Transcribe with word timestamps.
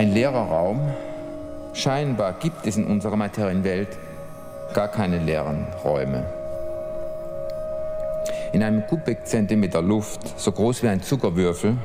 Ein 0.00 0.14
leerer 0.14 0.48
Raum. 0.48 0.80
Scheinbar 1.74 2.32
gibt 2.40 2.66
es 2.66 2.78
in 2.78 2.86
unserer 2.86 3.16
Materienwelt 3.16 3.98
gar 4.72 4.88
keine 4.88 5.18
leeren 5.18 5.66
Räume. 5.84 6.24
In 8.54 8.62
einem 8.62 8.86
Kubikzentimeter 8.86 9.82
Luft, 9.82 10.40
so 10.40 10.52
groß 10.52 10.82
wie 10.82 10.88
ein 10.88 11.02
Zuckerwürfel, 11.02 11.76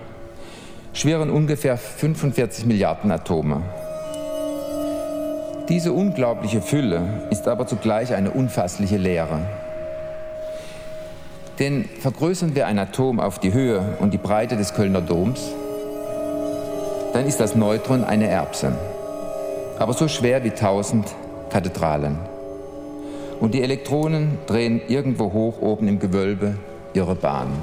schweren 0.94 1.30
ungefähr 1.30 1.76
45 1.76 2.66
Milliarden 2.66 3.12
Atome. 3.12 3.64
Diese 5.68 5.92
unglaubliche 5.92 6.62
Fülle 6.62 7.28
ist 7.32 7.50
aber 7.50 7.68
zugleich 7.68 8.14
eine 8.14 8.32
unfassliche 8.32 8.96
Leere. 8.96 9.42
Denn 11.60 11.84
vergrößern 12.00 12.56
wir 12.56 12.66
ein 12.66 12.80
Atom 12.80 13.20
auf 13.20 13.40
die 13.40 13.52
Höhe 13.52 13.98
und 14.00 14.14
die 14.14 14.18
Breite 14.18 14.56
des 14.56 14.74
Kölner 14.74 15.02
Doms, 15.02 15.52
dann 17.16 17.28
ist 17.28 17.40
das 17.40 17.56
Neutron 17.56 18.04
eine 18.04 18.28
Erbse, 18.28 18.78
aber 19.80 19.94
so 19.94 20.10
schwer 20.10 20.44
wie 20.44 20.50
tausend 20.50 21.16
Kathedralen. 21.50 22.20
Und 23.40 23.54
die 23.54 23.62
Elektronen 23.62 24.38
drehen 24.48 24.82
irgendwo 24.90 25.32
hoch 25.32 25.62
oben 25.62 25.88
im 25.88 26.00
Gewölbe 26.00 26.58
ihre 26.94 27.16
Bahn. 27.16 27.54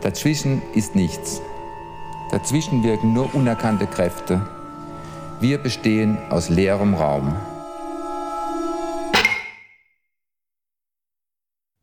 Dazwischen 0.00 0.60
ist 0.74 0.96
nichts. 0.96 1.40
Dazwischen 2.32 2.82
wirken 2.82 3.12
nur 3.12 3.32
unerkannte 3.32 3.86
Kräfte. 3.86 4.44
Wir 5.38 5.58
bestehen 5.58 6.18
aus 6.30 6.48
leerem 6.48 6.94
Raum. 6.94 7.36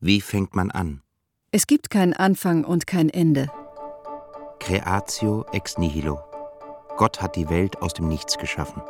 Wie 0.02 0.20
fängt 0.20 0.58
man 0.58 0.72
an? 0.72 1.02
Es 1.52 1.68
gibt 1.68 1.90
keinen 1.90 2.12
Anfang 2.12 2.66
und 2.66 2.86
kein 2.86 3.08
Ende. 3.10 3.48
Creatio 4.68 5.46
ex 5.54 5.78
nihilo. 5.78 6.20
Gott 6.98 7.22
hat 7.22 7.38
die 7.38 7.50
Welt 7.50 7.82
aus 7.82 7.94
dem 7.94 8.10
Nichts 8.10 8.38
geschaffen. 8.38 8.82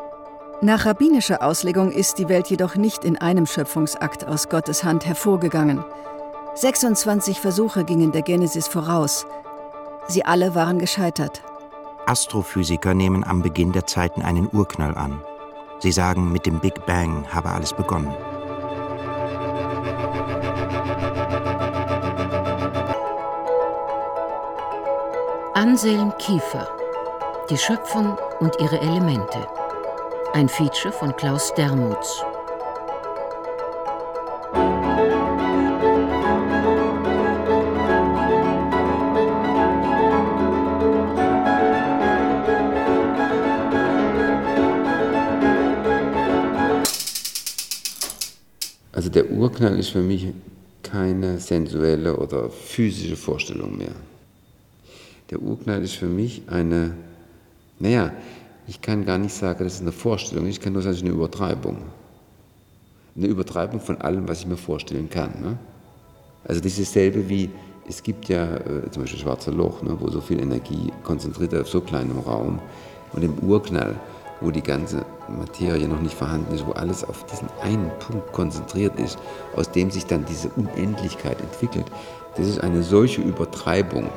Nach 0.59 0.87
rabbinischer 0.87 1.43
Auslegung 1.43 1.91
ist 1.91 2.17
die 2.17 2.29
Welt 2.29 2.47
jedoch 2.47 2.73
nicht 2.73 3.03
in 3.03 3.15
einem 3.15 3.45
Schöpfungsakt 3.45 4.25
aus 4.25 4.49
Gottes 4.49 4.83
Hand 4.83 5.05
hervorgegangen. 5.05 5.85
26 6.55 7.39
Versuche 7.39 7.83
gingen 7.83 8.11
der 8.11 8.23
Genesis 8.23 8.67
voraus. 8.67 9.27
Sie 10.07 10.25
alle 10.25 10.55
waren 10.55 10.79
gescheitert. 10.79 11.43
Astrophysiker 12.07 12.95
nehmen 12.95 13.23
am 13.23 13.43
Beginn 13.43 13.71
der 13.71 13.85
Zeiten 13.85 14.23
einen 14.23 14.49
Urknall 14.51 14.95
an. 14.95 15.21
Sie 15.77 15.91
sagen, 15.91 16.31
mit 16.31 16.47
dem 16.47 16.59
Big 16.59 16.87
Bang 16.87 17.23
habe 17.31 17.51
alles 17.51 17.73
begonnen. 17.73 18.15
Anselm 25.57 26.13
Kiefer 26.19 26.69
Die 27.49 27.57
Schöpfung 27.57 28.15
und 28.39 28.55
ihre 28.59 28.79
Elemente. 28.79 29.47
Ein 30.33 30.49
Feature 30.49 30.93
von 30.93 31.15
Klaus 31.15 31.51
Dermuths. 31.55 32.21
Also 48.91 49.09
der 49.09 49.31
Urknall 49.31 49.79
ist 49.79 49.89
für 49.89 50.03
mich 50.03 50.27
keine 50.83 51.39
sensuelle 51.39 52.15
oder 52.15 52.51
physische 52.51 53.15
Vorstellung 53.15 53.75
mehr. 53.75 53.95
Der 55.29 55.41
Urknall 55.41 55.83
ist 55.83 55.95
für 55.95 56.07
mich 56.07 56.43
eine, 56.47 56.93
naja, 57.79 58.11
ich 58.65 58.81
kann 58.81 59.05
gar 59.05 59.17
nicht 59.17 59.33
sagen, 59.33 59.63
das 59.63 59.75
ist 59.75 59.81
eine 59.81 59.91
Vorstellung, 59.91 60.45
ich 60.47 60.61
kann 60.61 60.73
nur 60.73 60.81
sagen, 60.81 60.93
es 60.93 61.01
ist 61.01 61.05
eine 61.05 61.13
Übertreibung. 61.13 61.77
Eine 63.15 63.27
Übertreibung 63.27 63.79
von 63.79 63.99
allem, 63.99 64.27
was 64.27 64.41
ich 64.41 64.47
mir 64.47 64.57
vorstellen 64.57 65.09
kann. 65.09 65.31
Ne? 65.41 65.57
Also 66.45 66.61
das 66.61 66.77
ist 66.77 66.95
dasselbe 66.95 67.27
wie, 67.27 67.49
es 67.87 68.03
gibt 68.03 68.29
ja 68.29 68.55
äh, 68.55 68.89
zum 68.91 69.03
Beispiel 69.03 69.19
Schwarze 69.19 69.51
Loch, 69.51 69.81
ne, 69.81 69.97
wo 69.99 70.09
so 70.09 70.21
viel 70.21 70.39
Energie 70.39 70.91
konzentriert 71.03 71.53
auf 71.55 71.67
so 71.67 71.81
kleinem 71.81 72.19
Raum. 72.19 72.59
Und 73.13 73.23
im 73.23 73.37
Urknall, 73.39 73.95
wo 74.41 74.51
die 74.51 74.61
ganze 74.61 75.05
Materie 75.27 75.87
noch 75.87 76.01
nicht 76.01 76.13
vorhanden 76.13 76.53
ist, 76.53 76.65
wo 76.65 76.71
alles 76.73 77.03
auf 77.03 77.25
diesen 77.25 77.49
einen 77.61 77.89
Punkt 77.99 78.31
konzentriert 78.33 78.99
ist, 78.99 79.17
aus 79.55 79.71
dem 79.71 79.89
sich 79.91 80.05
dann 80.05 80.25
diese 80.25 80.49
Unendlichkeit 80.49 81.39
entwickelt, 81.41 81.85
das 82.35 82.47
ist 82.47 82.61
eine 82.61 82.83
solche 82.83 83.21
Übertreibung, 83.21 84.09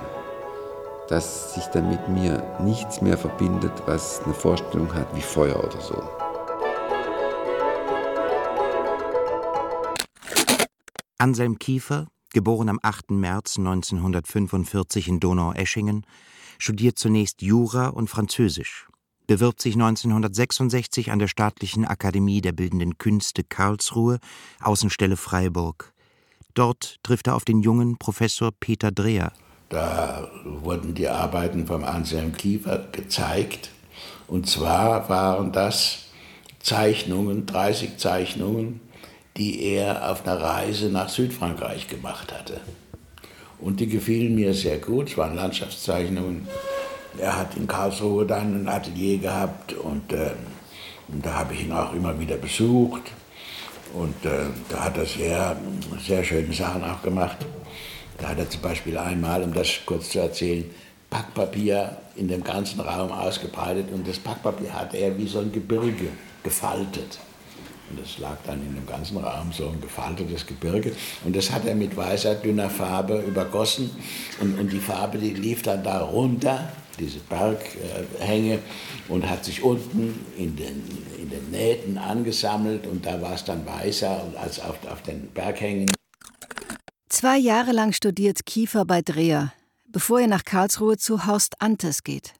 dass 1.10 1.54
sich 1.54 1.64
dann 1.66 1.90
mit 1.90 2.08
mir 2.08 2.40
nichts 2.60 3.02
mehr 3.02 3.18
verbindet, 3.18 3.72
was 3.84 4.22
eine 4.22 4.32
Vorstellung 4.32 4.94
hat 4.94 5.14
wie 5.14 5.20
Feuer 5.20 5.58
oder 5.58 5.80
so. 5.80 6.00
Anselm 11.18 11.58
Kiefer, 11.58 12.06
geboren 12.32 12.68
am 12.68 12.78
8. 12.80 13.10
März 13.10 13.58
1945 13.58 15.08
in 15.08 15.18
Donaueschingen, 15.18 16.06
studiert 16.58 16.96
zunächst 16.96 17.42
Jura 17.42 17.88
und 17.88 18.08
Französisch, 18.08 18.88
bewirbt 19.26 19.60
sich 19.60 19.74
1966 19.74 21.10
an 21.10 21.18
der 21.18 21.28
Staatlichen 21.28 21.84
Akademie 21.84 22.40
der 22.40 22.52
Bildenden 22.52 22.98
Künste 22.98 23.42
Karlsruhe, 23.42 24.20
Außenstelle 24.60 25.16
Freiburg. 25.16 25.92
Dort 26.54 26.98
trifft 27.02 27.26
er 27.26 27.34
auf 27.34 27.44
den 27.44 27.62
jungen 27.62 27.98
Professor 27.98 28.52
Peter 28.52 28.92
Dreher. 28.92 29.32
Da 29.70 30.28
wurden 30.44 30.94
die 30.94 31.08
Arbeiten 31.08 31.66
vom 31.66 31.84
Anselm 31.84 32.36
Kiefer 32.36 32.86
gezeigt. 32.90 33.70
Und 34.26 34.48
zwar 34.48 35.08
waren 35.08 35.52
das 35.52 36.06
Zeichnungen, 36.58 37.46
30 37.46 37.96
Zeichnungen, 37.96 38.80
die 39.36 39.62
er 39.62 40.10
auf 40.10 40.26
einer 40.26 40.40
Reise 40.40 40.86
nach 40.90 41.08
Südfrankreich 41.08 41.86
gemacht 41.86 42.32
hatte. 42.32 42.60
Und 43.60 43.78
die 43.78 43.86
gefielen 43.86 44.34
mir 44.34 44.54
sehr 44.54 44.78
gut. 44.78 45.10
Es 45.10 45.16
waren 45.16 45.36
Landschaftszeichnungen. 45.36 46.48
Er 47.16 47.38
hat 47.38 47.56
in 47.56 47.68
Karlsruhe 47.68 48.26
dann 48.26 48.64
ein 48.64 48.68
Atelier 48.68 49.18
gehabt 49.18 49.72
und, 49.72 50.12
äh, 50.12 50.32
und 51.08 51.24
da 51.24 51.34
habe 51.34 51.54
ich 51.54 51.62
ihn 51.62 51.72
auch 51.72 51.94
immer 51.94 52.18
wieder 52.18 52.36
besucht. 52.36 53.12
Und 53.94 54.24
äh, 54.24 54.46
da 54.68 54.84
hat 54.84 54.98
er 54.98 55.06
sehr, 55.06 55.56
sehr 56.04 56.24
schöne 56.24 56.52
Sachen 56.52 56.82
auch 56.82 57.02
gemacht. 57.02 57.36
Da 58.20 58.28
hat 58.28 58.38
er 58.38 58.50
zum 58.50 58.60
Beispiel 58.60 58.98
einmal, 58.98 59.42
um 59.42 59.52
das 59.52 59.68
kurz 59.86 60.10
zu 60.10 60.20
erzählen, 60.20 60.64
Packpapier 61.08 61.96
in 62.16 62.28
dem 62.28 62.44
ganzen 62.44 62.80
Raum 62.80 63.10
ausgebreitet 63.10 63.90
und 63.92 64.06
das 64.06 64.18
Packpapier 64.18 64.72
hat 64.72 64.94
er 64.94 65.16
wie 65.18 65.26
so 65.26 65.40
ein 65.40 65.50
Gebirge 65.50 66.08
gefaltet. 66.42 67.18
Und 67.90 68.00
das 68.00 68.18
lag 68.18 68.36
dann 68.46 68.62
in 68.62 68.74
dem 68.76 68.86
ganzen 68.86 69.16
Raum 69.16 69.52
so 69.52 69.68
ein 69.68 69.80
gefaltetes 69.80 70.46
Gebirge. 70.46 70.92
Und 71.24 71.34
das 71.34 71.50
hat 71.50 71.66
er 71.66 71.74
mit 71.74 71.96
weißer, 71.96 72.36
dünner 72.36 72.70
Farbe 72.70 73.20
übergossen. 73.26 73.90
Und, 74.40 74.58
und 74.60 74.72
die 74.72 74.78
Farbe, 74.78 75.18
die 75.18 75.30
lief 75.30 75.62
dann 75.62 75.82
da 75.82 75.98
runter, 76.00 76.68
diese 77.00 77.18
Berghänge, 77.18 78.60
und 79.08 79.28
hat 79.28 79.44
sich 79.44 79.64
unten 79.64 80.24
in 80.36 80.54
den, 80.54 80.84
in 81.20 81.30
den 81.30 81.50
Nähten 81.50 81.98
angesammelt. 81.98 82.86
Und 82.86 83.04
da 83.04 83.20
war 83.20 83.34
es 83.34 83.44
dann 83.44 83.66
weißer 83.66 84.22
als 84.40 84.60
auf, 84.60 84.76
auf 84.88 85.02
den 85.02 85.28
Berghängen. 85.34 85.90
Zwei 87.20 87.36
Jahre 87.36 87.72
lang 87.72 87.92
studiert 87.92 88.46
Kiefer 88.46 88.86
bei 88.86 89.02
Dreher, 89.02 89.52
bevor 89.86 90.20
er 90.20 90.26
nach 90.26 90.42
Karlsruhe 90.42 90.96
zu 90.96 91.26
Horst 91.26 91.60
Antes 91.60 92.02
geht. 92.02 92.32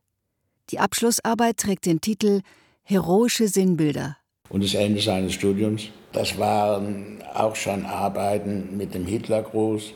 Die 0.71 0.79
Abschlussarbeit 0.79 1.59
trägt 1.59 1.85
den 1.85 2.01
Titel 2.01 2.41
Heroische 2.83 3.47
Sinnbilder. 3.47 4.17
Und 4.49 4.65
das 4.65 4.73
Ende 4.73 5.03
seines 5.03 5.35
Studiums, 5.35 5.91
das 6.13 6.39
waren 6.39 7.23
auch 7.35 7.57
schon 7.57 7.85
Arbeiten 7.85 8.75
mit 8.79 8.95
dem 8.95 9.05
Hitlergruß. 9.05 9.93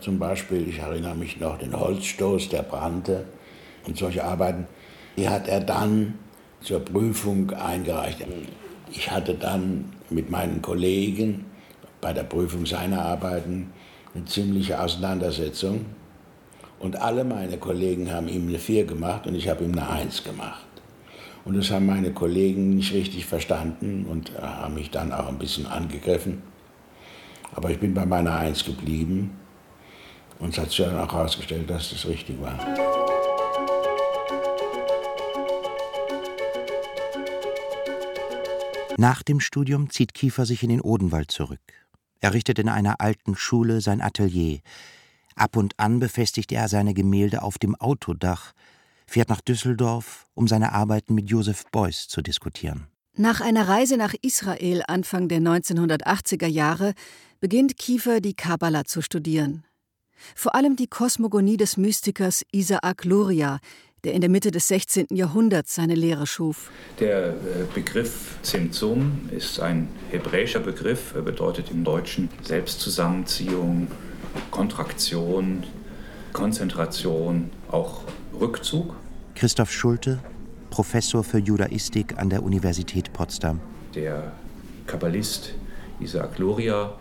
Zum 0.00 0.18
Beispiel, 0.18 0.70
ich 0.70 0.78
erinnere 0.78 1.16
mich 1.16 1.38
noch, 1.38 1.58
den 1.58 1.78
Holzstoß, 1.78 2.48
der 2.48 2.62
brannte 2.62 3.26
und 3.86 3.98
solche 3.98 4.24
Arbeiten. 4.24 4.66
Die 5.18 5.28
hat 5.28 5.48
er 5.48 5.60
dann 5.60 6.18
zur 6.62 6.80
Prüfung 6.80 7.50
eingereicht. 7.50 8.24
Ich 8.90 9.10
hatte 9.10 9.34
dann 9.34 9.92
mit 10.08 10.30
meinen 10.30 10.62
Kollegen 10.62 11.44
bei 12.00 12.14
der 12.14 12.24
Prüfung 12.24 12.64
seiner 12.64 13.02
Arbeiten 13.02 13.73
eine 14.14 14.24
ziemliche 14.24 14.80
Auseinandersetzung. 14.80 15.86
Und 16.78 16.96
alle 16.96 17.24
meine 17.24 17.58
Kollegen 17.58 18.12
haben 18.12 18.28
ihm 18.28 18.48
eine 18.48 18.58
4 18.58 18.84
gemacht 18.84 19.26
und 19.26 19.34
ich 19.34 19.48
habe 19.48 19.64
ihm 19.64 19.72
eine 19.72 19.88
1 19.88 20.24
gemacht. 20.24 20.66
Und 21.44 21.56
das 21.56 21.70
haben 21.70 21.86
meine 21.86 22.12
Kollegen 22.12 22.74
nicht 22.76 22.92
richtig 22.94 23.26
verstanden 23.26 24.06
und 24.06 24.32
haben 24.40 24.74
mich 24.74 24.90
dann 24.90 25.12
auch 25.12 25.28
ein 25.28 25.38
bisschen 25.38 25.66
angegriffen. 25.66 26.42
Aber 27.54 27.70
ich 27.70 27.78
bin 27.78 27.94
bei 27.94 28.06
meiner 28.06 28.36
Eins 28.36 28.64
geblieben 28.64 29.38
und 30.38 30.50
es 30.50 30.58
hat 30.58 30.70
sich 30.70 30.78
dann 30.78 30.98
auch 30.98 31.12
herausgestellt, 31.12 31.68
dass 31.70 31.90
das 31.90 32.06
richtig 32.06 32.40
war. 32.40 32.58
Nach 38.96 39.22
dem 39.22 39.40
Studium 39.40 39.90
zieht 39.90 40.14
Kiefer 40.14 40.46
sich 40.46 40.62
in 40.62 40.70
den 40.70 40.80
Odenwald 40.80 41.30
zurück. 41.30 41.83
Er 42.24 42.32
richtet 42.32 42.58
in 42.58 42.70
einer 42.70 43.02
alten 43.02 43.36
Schule 43.36 43.82
sein 43.82 44.00
Atelier. 44.00 44.60
Ab 45.36 45.58
und 45.58 45.78
an 45.78 45.98
befestigt 46.00 46.52
er 46.52 46.68
seine 46.68 46.94
Gemälde 46.94 47.42
auf 47.42 47.58
dem 47.58 47.74
Autodach, 47.74 48.54
fährt 49.06 49.28
nach 49.28 49.42
Düsseldorf, 49.42 50.26
um 50.32 50.48
seine 50.48 50.72
Arbeiten 50.72 51.14
mit 51.14 51.28
Joseph 51.28 51.66
Beuys 51.70 52.08
zu 52.08 52.22
diskutieren. 52.22 52.86
Nach 53.14 53.42
einer 53.42 53.68
Reise 53.68 53.98
nach 53.98 54.14
Israel 54.22 54.82
Anfang 54.88 55.28
der 55.28 55.40
1980er 55.40 56.46
Jahre 56.46 56.94
beginnt 57.40 57.76
Kiefer 57.76 58.22
die 58.22 58.32
Kabbala 58.32 58.86
zu 58.86 59.02
studieren. 59.02 59.66
Vor 60.34 60.54
allem 60.54 60.76
die 60.76 60.86
Kosmogonie 60.86 61.58
des 61.58 61.76
Mystikers 61.76 62.42
Isaac 62.52 63.04
Luria, 63.04 63.58
der 64.04 64.12
in 64.12 64.20
der 64.20 64.30
Mitte 64.30 64.50
des 64.50 64.68
16. 64.68 65.06
Jahrhunderts 65.10 65.74
seine 65.74 65.94
Lehre 65.94 66.26
schuf. 66.26 66.70
Der 67.00 67.28
äh, 67.28 67.32
Begriff 67.74 68.36
Zimtzum 68.42 69.28
ist 69.30 69.60
ein 69.60 69.88
hebräischer 70.10 70.60
Begriff. 70.60 71.14
Er 71.14 71.22
bedeutet 71.22 71.70
im 71.70 71.84
Deutschen 71.84 72.28
Selbstzusammenziehung, 72.42 73.88
Kontraktion, 74.50 75.64
Konzentration, 76.32 77.50
auch 77.70 78.02
Rückzug. 78.38 78.94
Christoph 79.34 79.72
Schulte, 79.72 80.20
Professor 80.70 81.24
für 81.24 81.38
Judaistik 81.38 82.18
an 82.18 82.30
der 82.30 82.42
Universität 82.42 83.12
Potsdam. 83.12 83.60
Der 83.94 84.32
Kabbalist 84.86 85.54
Isaac 86.00 86.38
Luria, 86.38 86.92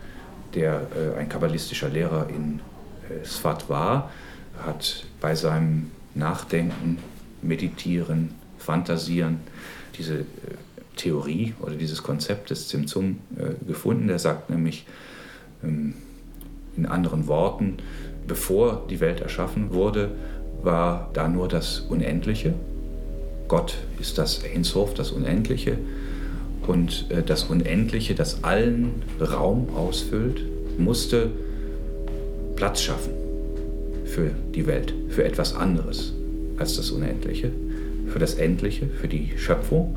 der 0.54 0.88
äh, 0.96 1.20
ein 1.20 1.28
kabbalistischer 1.28 1.90
Lehrer 1.90 2.30
in 2.30 2.60
äh, 3.10 3.26
Sfat 3.26 3.70
war, 3.70 4.12
hat 4.64 5.06
bei 5.20 5.36
seinem 5.36 5.92
Nachdenken, 6.16 6.98
Meditieren, 7.42 8.30
Fantasieren 8.58 9.40
diese 9.98 10.20
äh, 10.20 10.24
Theorie 10.96 11.54
oder 11.60 11.76
dieses 11.76 12.04
Konzept 12.04 12.50
des 12.50 12.68
Zimtzum 12.68 13.20
äh, 13.38 13.66
gefunden. 13.66 14.08
Der 14.08 14.20
sagt 14.20 14.50
nämlich 14.50 14.86
ähm, 15.64 15.96
in 16.78 16.86
anderen 16.86 17.28
Worten, 17.28 17.78
bevor 18.28 18.86
die 18.90 19.00
Welt 19.00 19.22
erschaffen 19.22 19.74
wurde, 19.74 20.12
war 20.62 21.10
da 21.14 21.28
nur 21.28 21.48
das 21.48 21.82
Unendliche. 21.82 22.54
Gott 23.48 23.78
ist 24.00 24.18
das 24.18 24.42
Einshof, 24.44 24.94
das 24.94 25.12
Unendliche. 25.12 25.78
Und 26.66 27.12
äh, 27.12 27.22
das 27.22 27.44
Unendliche, 27.44 28.16
das 28.16 28.44
allen 28.44 29.04
Raum 29.20 29.76
ausfüllt, 29.76 30.42
musste 30.78 31.30
Platz 32.56 32.82
schaffen 32.82 33.23
für 34.06 34.32
die 34.54 34.68
Welt, 34.68 34.94
für 35.10 35.24
etwas 35.24 35.56
anderes 35.56 36.14
als 36.58 36.78
das 36.78 36.92
Unendliche, 36.92 37.52
für 38.08 38.20
das 38.20 38.36
Endliche, 38.36 38.88
für 38.88 39.08
die 39.08 39.32
Schöpfung. 39.38 39.96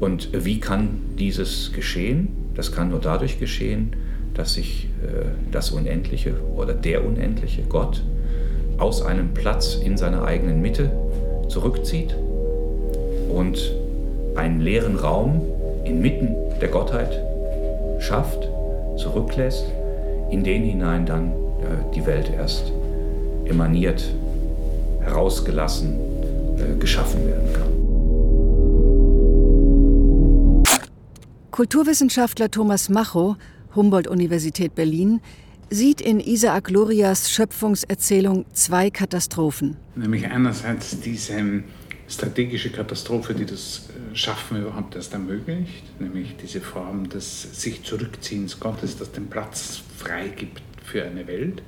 Und 0.00 0.30
wie 0.32 0.60
kann 0.60 1.00
dieses 1.18 1.72
geschehen? 1.72 2.28
Das 2.54 2.72
kann 2.72 2.90
nur 2.90 3.00
dadurch 3.00 3.38
geschehen, 3.38 3.94
dass 4.34 4.54
sich 4.54 4.88
äh, 5.02 5.26
das 5.52 5.70
Unendliche 5.70 6.34
oder 6.56 6.72
der 6.74 7.04
Unendliche, 7.04 7.62
Gott, 7.68 8.02
aus 8.78 9.02
einem 9.02 9.34
Platz 9.34 9.74
in 9.74 9.96
seiner 9.96 10.24
eigenen 10.24 10.62
Mitte 10.62 10.90
zurückzieht 11.48 12.14
und 13.30 13.72
einen 14.36 14.60
leeren 14.60 14.96
Raum 14.96 15.42
inmitten 15.84 16.34
der 16.60 16.68
Gottheit 16.68 17.20
schafft, 17.98 18.48
zurücklässt, 18.96 19.66
in 20.30 20.44
den 20.44 20.62
hinein 20.62 21.04
dann 21.04 21.28
äh, 21.28 21.94
die 21.94 22.06
Welt 22.06 22.30
erst 22.34 22.72
emaniert, 23.50 24.14
herausgelassen, 25.00 25.98
äh, 26.56 26.78
geschaffen 26.78 27.26
werden 27.26 27.52
kann. 27.52 27.80
Kulturwissenschaftler 31.50 32.50
Thomas 32.50 32.88
Macho, 32.88 33.36
Humboldt-Universität 33.74 34.74
Berlin, 34.74 35.20
sieht 35.68 36.00
in 36.00 36.20
Isaac 36.20 36.70
Lurias 36.70 37.30
Schöpfungserzählung 37.30 38.46
zwei 38.52 38.90
Katastrophen. 38.90 39.76
Nämlich 39.94 40.26
einerseits 40.26 41.00
diese 41.00 41.62
strategische 42.08 42.70
Katastrophe, 42.70 43.34
die 43.34 43.46
das 43.46 43.88
äh, 43.88 44.16
Schaffen 44.16 44.62
überhaupt 44.62 44.96
erst 44.96 45.12
ermöglicht, 45.12 46.00
nämlich 46.00 46.36
diese 46.42 46.60
Form 46.60 47.08
des 47.08 47.42
sich 47.60 47.84
Zurückziehens 47.84 48.58
Gottes, 48.58 48.96
das 48.96 49.12
den 49.12 49.28
Platz 49.28 49.82
freigibt 49.96 50.62
für 50.84 51.04
eine 51.04 51.26
Welt. 51.26 51.62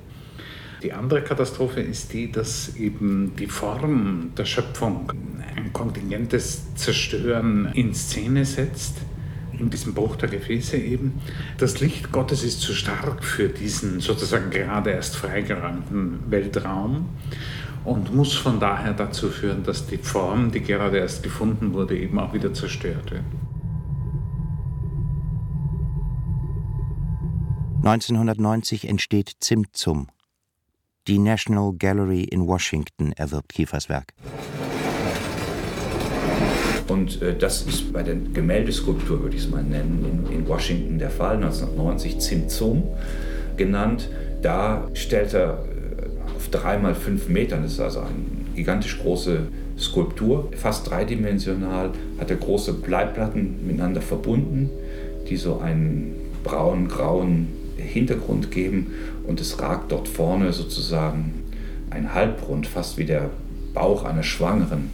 Die 0.83 0.91
andere 0.91 1.21
Katastrophe 1.21 1.79
ist 1.79 2.11
die, 2.11 2.29
dass 2.29 2.75
eben 2.75 3.33
die 3.39 3.47
Form 3.47 4.31
der 4.37 4.43
Schöpfung 4.43 5.13
ein 5.55 5.71
kontingentes 5.71 6.75
Zerstören 6.75 7.71
in 7.73 7.93
Szene 7.95 8.43
setzt, 8.43 8.97
in 9.57 9.69
diesem 9.69 9.93
Bruch 9.93 10.17
der 10.17 10.27
Gefäße 10.27 10.75
eben. 10.75 11.21
Das 11.57 11.79
Licht 11.79 12.11
Gottes 12.11 12.43
ist 12.43 12.59
zu 12.59 12.73
stark 12.73 13.23
für 13.23 13.47
diesen 13.47 14.01
sozusagen 14.01 14.49
gerade 14.49 14.89
erst 14.91 15.15
freigeräumten 15.15 16.19
Weltraum 16.29 17.05
und 17.85 18.13
muss 18.13 18.33
von 18.33 18.59
daher 18.59 18.91
dazu 18.91 19.29
führen, 19.29 19.63
dass 19.63 19.87
die 19.87 19.97
Form, 19.97 20.51
die 20.51 20.61
gerade 20.61 20.97
erst 20.97 21.23
gefunden 21.23 21.71
wurde, 21.71 21.97
eben 21.97 22.19
auch 22.19 22.33
wieder 22.33 22.53
zerstört 22.53 23.09
wird. 23.09 23.23
1990 27.85 28.87
entsteht 28.89 29.31
Zimtzum, 29.39 30.07
die 31.07 31.19
National 31.19 31.73
Gallery 31.73 32.23
in 32.23 32.47
Washington 32.47 33.11
erwirbt 33.13 33.53
Kiefers 33.53 33.89
Werk. 33.89 34.13
Und 36.87 37.21
äh, 37.21 37.37
das 37.37 37.63
ist 37.63 37.93
bei 37.93 38.03
der 38.03 38.15
Gemäldeskulptur, 38.15 39.21
würde 39.21 39.35
ich 39.35 39.43
es 39.43 39.49
mal 39.49 39.63
nennen, 39.63 40.27
in, 40.29 40.39
in 40.39 40.47
Washington 40.47 40.99
der 40.99 41.09
Fall, 41.09 41.35
1990 41.35 42.19
Zimtzum 42.19 42.83
genannt. 43.57 44.09
Da 44.41 44.87
stellt 44.93 45.33
er 45.33 45.65
äh, 45.65 46.35
auf 46.35 46.49
drei 46.49 46.77
mal 46.77 46.95
fünf 46.95 47.29
Metern, 47.29 47.63
das 47.63 47.73
ist 47.73 47.79
also 47.79 47.99
eine 48.01 48.53
gigantisch 48.55 48.99
große 48.99 49.47
Skulptur, 49.79 50.49
fast 50.55 50.89
dreidimensional, 50.89 51.91
hat 52.19 52.29
er 52.29 52.35
große 52.35 52.73
Bleiplatten 52.73 53.65
miteinander 53.65 54.01
verbunden, 54.01 54.69
die 55.27 55.37
so 55.37 55.59
einen 55.59 56.15
braun-grauen 56.43 57.62
Hintergrund 57.77 58.51
geben 58.51 58.93
und 59.27 59.39
es 59.39 59.59
ragt 59.59 59.91
dort 59.91 60.07
vorne 60.07 60.53
sozusagen 60.53 61.43
ein 61.89 62.13
Halbrund, 62.13 62.67
fast 62.67 62.97
wie 62.97 63.05
der 63.05 63.29
Bauch 63.73 64.03
einer 64.03 64.23
Schwangeren, 64.23 64.89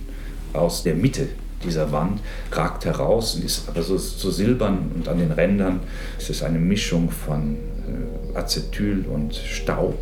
aus 0.54 0.84
der 0.84 0.96
Mitte 0.96 1.28
dieser 1.64 1.92
Wand, 1.92 2.22
ragt 2.52 2.86
heraus 2.86 3.36
und 3.36 3.44
ist 3.46 3.68
aber 3.68 3.84
so, 3.84 3.98
so 3.98 4.31
silbern 4.31 4.92
und 4.96 5.08
an 5.08 5.20
den 5.20 5.31
Rändern 5.31 5.81
ist 6.18 6.30
es 6.30 6.44
eine 6.44 6.60
Mischung 6.60 7.12
von 7.12 7.58
äh, 8.34 8.38
Acetyl 8.38 9.06
und 9.06 9.36
Staub. 9.36 9.98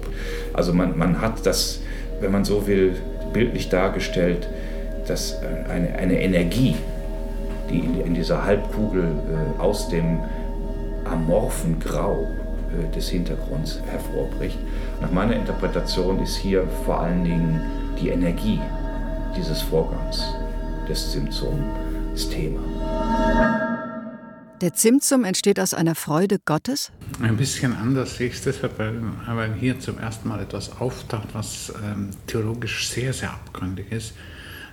Also 0.54 0.74
man, 0.74 0.98
man 0.98 1.20
hat 1.20 1.46
das, 1.46 1.82
wenn 2.22 2.32
man 2.32 2.46
so 2.46 2.68
will, 2.68 2.96
bildlich 3.34 3.70
dargestellt, 3.70 4.48
dass 5.08 5.34
äh, 5.34 5.70
eine, 5.70 5.96
eine 5.96 6.22
Energie, 6.22 6.76
die 7.70 7.80
in, 7.80 8.14
dieser 8.14 8.46
Halbkugel 8.46 9.04
äh, 9.04 9.62
aus 9.62 9.90
dem 9.90 10.20
amorphen 11.06 11.80
Grau 11.80 12.28
des 12.96 13.10
Hintergrunds 13.10 13.82
hervorbricht. 13.86 14.58
Nach 15.02 15.12
meiner 15.12 15.36
Interpretation 15.36 16.22
ist 16.22 16.36
hier 16.36 16.68
vor 16.86 17.02
allen 17.02 17.24
Dingen 17.24 17.62
die 18.00 18.10
Energie 18.10 18.60
dieses 19.36 19.62
Vorgangs 19.62 20.24
des 20.88 21.12
Zimtzum 21.12 21.64
das 22.12 22.30
Thema. 22.30 22.60
Der 24.62 24.74
Zimtzum 24.74 25.24
entsteht 25.24 25.60
aus 25.60 25.76
einer 25.76 25.94
Freude 25.94 26.40
Gottes? 26.44 26.92
Ein 27.22 27.38
bisschen 27.38 27.76
anders 27.76 28.18
sehe 28.18 28.30
ich 28.30 28.34
es 28.34 28.42
deshalb, 28.42 28.80
weil, 28.80 29.00
weil 29.28 29.54
hier 29.54 29.80
zum 29.80 30.00
ersten 30.00 30.28
Mal 30.28 30.42
etwas 30.42 30.82
auftaucht, 30.82 31.28
was 31.34 31.72
ähm, 31.86 32.10
theologisch 32.26 32.90
sehr, 32.90 33.14
sehr 33.14 33.30
abgründig 33.30 33.92
ist. 33.92 34.14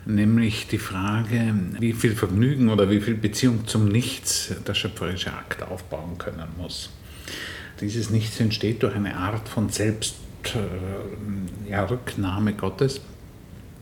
Nämlich 0.06 0.68
die 0.68 0.78
Frage, 0.78 1.54
wie 1.78 1.92
viel 1.92 2.14
Vergnügen 2.14 2.70
oder 2.70 2.88
wie 2.90 3.00
viel 3.00 3.14
Beziehung 3.14 3.66
zum 3.66 3.88
Nichts 3.88 4.54
der 4.66 4.74
schöpferische 4.74 5.32
Akt 5.34 5.62
aufbauen 5.62 6.16
können 6.16 6.48
muss. 6.56 6.90
Dieses 7.80 8.10
Nichts 8.10 8.40
entsteht 8.40 8.82
durch 8.82 8.94
eine 8.94 9.16
Art 9.16 9.48
von 9.48 9.68
Selbstrücknahme 9.68 12.50
ja, 12.50 12.56
Gottes. 12.56 13.00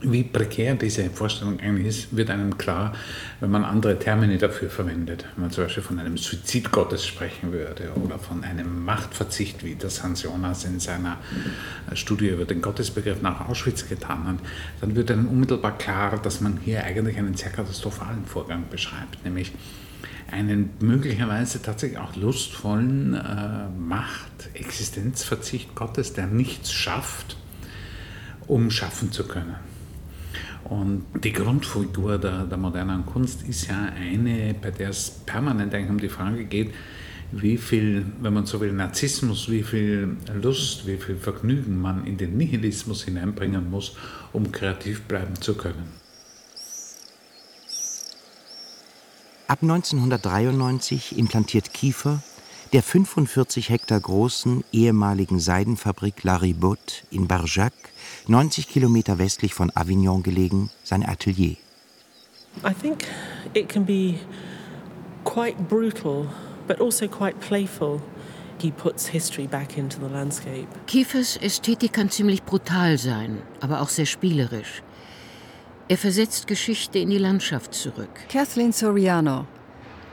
Wie 0.05 0.23
prekär 0.23 0.75
diese 0.75 1.09
Vorstellung 1.09 1.61
eigentlich 1.61 1.87
ist, 1.87 2.15
wird 2.15 2.29
einem 2.29 2.57
klar, 2.57 2.93
wenn 3.39 3.49
man 3.49 3.63
andere 3.63 3.97
Termine 3.97 4.37
dafür 4.37 4.69
verwendet. 4.69 5.25
Wenn 5.35 5.43
man 5.43 5.51
zum 5.51 5.63
Beispiel 5.63 5.83
von 5.83 5.97
einem 5.97 6.17
Suizidgottes 6.17 7.05
sprechen 7.05 7.53
würde 7.53 7.89
oder 8.03 8.19
von 8.19 8.43
einem 8.43 8.83
Machtverzicht, 8.83 9.63
wie 9.63 9.75
das 9.75 10.03
Hans 10.03 10.23
Jonas 10.23 10.65
in 10.65 10.81
seiner 10.81 11.19
Studie 11.93 12.27
über 12.27 12.43
den 12.43 12.61
Gottesbegriff 12.61 13.21
nach 13.21 13.47
Auschwitz 13.47 13.87
getan 13.87 14.27
hat, 14.27 14.35
dann 14.81 14.93
wird 14.93 15.09
einem 15.09 15.29
unmittelbar 15.29 15.77
klar, 15.77 16.19
dass 16.21 16.41
man 16.41 16.59
hier 16.65 16.83
eigentlich 16.83 17.17
einen 17.17 17.35
sehr 17.35 17.51
katastrophalen 17.51 18.25
Vorgang 18.25 18.65
beschreibt, 18.69 19.23
nämlich 19.23 19.53
einen 20.33 20.71
möglicherweise 20.79 21.61
tatsächlich 21.61 21.99
auch 21.99 22.15
lustvollen 22.15 23.13
äh, 23.13 23.69
Macht, 23.69 24.49
Existenzverzicht 24.55 25.75
Gottes, 25.75 26.13
der 26.13 26.27
nichts 26.27 26.73
schafft, 26.73 27.37
um 28.47 28.71
schaffen 28.71 29.11
zu 29.11 29.27
können. 29.27 29.55
Und 30.63 31.05
die 31.23 31.33
Grundfigur 31.33 32.17
der, 32.17 32.45
der 32.45 32.57
modernen 32.57 33.05
Kunst 33.05 33.43
ist 33.43 33.67
ja 33.67 33.91
eine, 33.95 34.55
bei 34.59 34.71
der 34.71 34.89
es 34.89 35.09
permanent 35.25 35.73
eigentlich 35.73 35.89
um 35.89 35.99
die 35.99 36.09
Frage 36.09 36.45
geht, 36.45 36.73
wie 37.31 37.57
viel, 37.57 38.05
wenn 38.21 38.33
man 38.33 38.45
so 38.45 38.59
will, 38.61 38.71
Narzissmus, 38.71 39.49
wie 39.49 39.63
viel 39.63 40.17
Lust, 40.41 40.87
wie 40.87 40.97
viel 40.97 41.17
Vergnügen 41.17 41.81
man 41.81 42.05
in 42.05 42.17
den 42.17 42.37
Nihilismus 42.37 43.03
hineinbringen 43.03 43.69
muss, 43.69 43.97
um 44.31 44.51
kreativ 44.51 45.03
bleiben 45.03 45.35
zu 45.35 45.55
können. 45.55 46.02
Ab 49.47 49.61
1993 49.61 51.17
implantiert 51.17 51.73
Kiefer 51.73 52.21
der 52.71 52.81
45 52.81 53.69
Hektar 53.69 53.99
großen 53.99 54.63
ehemaligen 54.71 55.37
Seidenfabrik 55.37 56.23
La 56.23 56.37
Ribot 56.37 57.03
in 57.11 57.27
Barjac, 57.27 57.73
90 58.27 58.69
Kilometer 58.69 59.19
westlich 59.19 59.53
von 59.53 59.69
Avignon 59.75 60.23
gelegen, 60.23 60.69
sein 60.83 61.05
Atelier. 61.05 61.57
I 62.63 62.73
think 62.81 63.03
it 63.53 63.67
can 63.67 63.85
be 63.85 64.15
quite 65.25 65.57
brutal, 65.69 66.27
but 66.67 66.79
also 66.79 67.07
quite 67.07 67.37
playful. 67.39 68.01
He 68.59 68.71
puts 68.71 69.07
history 69.07 69.45
back 69.45 69.77
into 69.77 69.99
the 69.99 70.11
landscape. 70.11 70.67
Kiefers 70.87 71.37
Ästhetik 71.37 71.93
kann 71.93 72.09
ziemlich 72.09 72.43
brutal 72.43 72.97
sein, 72.97 73.41
aber 73.59 73.81
auch 73.81 73.89
sehr 73.89 74.05
spielerisch. 74.05 74.81
Er 75.89 75.97
versetzt 75.97 76.47
Geschichte 76.47 76.99
in 76.99 77.09
die 77.09 77.17
Landschaft 77.17 77.73
zurück. 77.73 78.09
Kathleen 78.29 78.71
Soriano, 78.71 79.45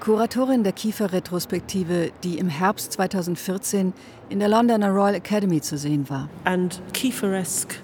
Kuratorin 0.01 0.65
der 0.65 0.73
Kiefer-Retrospektive, 0.73 2.11
die 2.25 2.39
im 2.39 2.49
Herbst 2.49 2.93
2014 2.95 3.93
in 4.31 4.41
der 4.41 4.49
Londoner 4.49 4.91
Royal 4.91 5.15
Academy 5.15 5.61
zu 5.61 5.79
sehen 5.79 6.11
war. 6.11 6.29
And 6.43 6.83
Kieferesque 6.93 7.77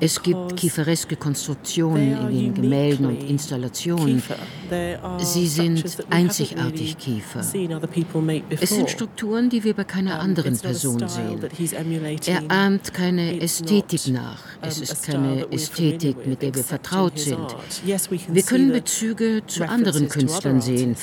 es 0.00 0.22
gibt 0.22 0.56
kiefereske 0.56 1.16
Konstruktionen 1.16 2.30
in 2.30 2.38
den 2.38 2.54
Gemälden 2.54 3.06
und 3.06 3.22
Installationen. 3.22 4.22
Sie 5.18 5.46
sind 5.46 5.84
einzigartig 6.10 6.96
Kiefer. 6.98 7.40
Es 8.60 8.70
sind 8.70 8.90
Strukturen, 8.90 9.50
die 9.50 9.62
wir 9.64 9.74
bei 9.74 9.84
keiner 9.84 10.20
anderen 10.20 10.58
Person 10.58 11.06
sehen. 11.08 11.40
Er 12.26 12.50
ahmt 12.50 12.94
keine 12.94 13.40
Ästhetik 13.40 14.08
nach. 14.08 14.42
Es 14.62 14.80
ist 14.80 15.04
keine 15.04 15.50
Ästhetik, 15.52 16.26
mit 16.26 16.42
der 16.42 16.54
wir 16.54 16.64
vertraut 16.64 17.18
sind. 17.18 17.46
Wir 17.84 18.42
können 18.42 18.72
Bezüge 18.72 19.42
zu 19.46 19.68
anderen 19.68 20.08
Künstlern 20.08 20.60
sehen, 20.60 20.96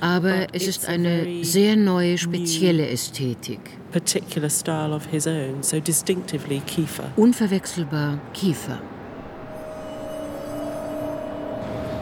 aber 0.00 0.54
es 0.54 0.66
ist 0.66 0.86
eine 0.86 1.44
sehr 1.44 1.76
neue, 1.76 2.18
spezielle 2.18 2.88
Ästhetik 2.88 3.60
particular 4.00 4.50
style 4.50 4.92
of 4.92 5.06
his 5.06 5.26
own, 5.26 5.62
so 5.62 5.80
distinctively 5.80 6.60
Kiefer. 6.66 7.10
Unverwechselbar 7.16 8.20
Kiefer. 8.34 8.78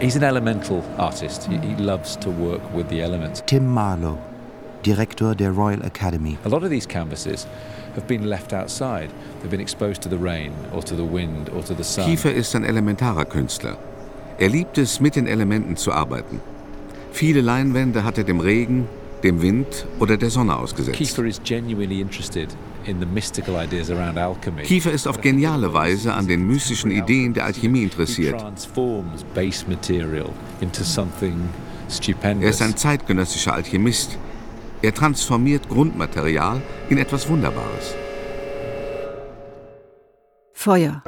He's 0.00 0.16
an 0.16 0.24
elemental 0.24 0.82
artist. 0.98 1.44
He, 1.44 1.56
he 1.58 1.76
loves 1.76 2.16
to 2.16 2.30
work 2.30 2.62
with 2.74 2.88
the 2.88 3.00
elements. 3.00 3.42
Tim 3.46 3.64
Marlowe, 3.64 4.18
Direktor 4.82 5.36
der 5.36 5.52
Royal 5.52 5.82
Academy. 5.84 6.36
A 6.44 6.48
lot 6.48 6.64
of 6.64 6.70
these 6.70 6.84
canvases 6.84 7.46
have 7.94 8.08
been 8.08 8.28
left 8.28 8.52
outside. 8.52 9.08
They've 9.40 9.50
been 9.50 9.60
exposed 9.60 10.02
to 10.02 10.08
the 10.08 10.18
rain 10.18 10.52
or 10.72 10.82
to 10.82 10.96
the 10.96 11.04
wind 11.04 11.48
or 11.50 11.62
to 11.62 11.74
the 11.74 11.84
sun. 11.84 12.06
Kiefer 12.06 12.32
ist 12.32 12.56
ein 12.56 12.64
elementarer 12.64 13.24
Künstler. 13.24 13.78
Er 14.38 14.48
liebt 14.48 14.78
es, 14.78 14.98
mit 14.98 15.14
den 15.14 15.28
Elementen 15.28 15.76
zu 15.76 15.92
arbeiten. 15.92 16.40
Viele 17.12 17.40
Leinwände 17.40 18.02
hat 18.02 18.18
er 18.18 18.24
dem 18.24 18.40
Regen, 18.40 18.88
dem 19.24 19.42
Wind 19.42 19.86
oder 19.98 20.16
der 20.16 20.30
Sonne 20.30 20.56
ausgesetzt. 20.56 20.96
Kiefer 20.96 21.24
is 21.24 21.40
genuinely 21.42 22.00
interested 22.00 22.48
in 22.84 23.00
the 23.00 23.06
mystical 23.06 23.56
ideas 23.56 23.90
around 23.90 24.18
alchemy. 24.18 24.62
Kiefer 24.62 24.92
ist 24.92 25.08
auf 25.08 25.20
geniale 25.20 25.72
Weise 25.72 26.12
an 26.12 26.28
den 26.28 26.46
mystischen 26.46 26.90
Ideen 26.90 27.32
der 27.32 27.46
Alchemie 27.46 27.82
interessiert. 27.82 28.40
Er 32.20 32.48
ist 32.48 32.62
ein 32.62 32.76
zeitgenössischer 32.76 33.54
Alchemist. 33.54 34.18
Er 34.82 34.94
transformiert 34.94 35.68
Grundmaterial 35.68 36.60
in 36.90 36.98
etwas 36.98 37.28
Wunderbares. 37.28 37.94
Feuer. 40.52 41.02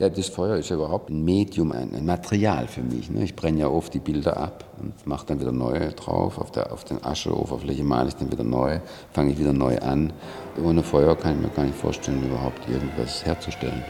Ja, 0.00 0.08
das 0.08 0.28
Feuer 0.28 0.56
ist 0.56 0.70
ja 0.70 0.76
überhaupt 0.76 1.08
ein 1.08 1.24
Medium, 1.24 1.70
ein, 1.70 1.94
ein 1.94 2.04
Material 2.04 2.66
für 2.66 2.82
mich. 2.82 3.10
Ne? 3.10 3.22
Ich 3.22 3.36
brenne 3.36 3.60
ja 3.60 3.68
oft 3.68 3.94
die 3.94 4.00
Bilder 4.00 4.36
ab 4.36 4.64
und 4.82 5.06
mache 5.06 5.24
dann 5.26 5.38
wieder 5.38 5.52
neue 5.52 5.92
drauf. 5.92 6.38
Auf, 6.38 6.50
der, 6.50 6.72
auf 6.72 6.82
den 6.82 7.04
Ascheoberfläche 7.04 7.84
male 7.84 8.08
ich 8.08 8.16
dann 8.16 8.32
wieder 8.32 8.42
neu, 8.42 8.80
fange 9.12 9.30
ich 9.30 9.38
wieder 9.38 9.52
neu 9.52 9.78
an. 9.78 10.12
Ohne 10.60 10.82
Feuer 10.82 11.16
kann 11.16 11.36
ich 11.36 11.42
mir 11.42 11.48
gar 11.54 11.64
nicht 11.64 11.78
vorstellen, 11.78 12.24
überhaupt 12.26 12.68
irgendwas 12.68 13.24
herzustellen. 13.24 13.84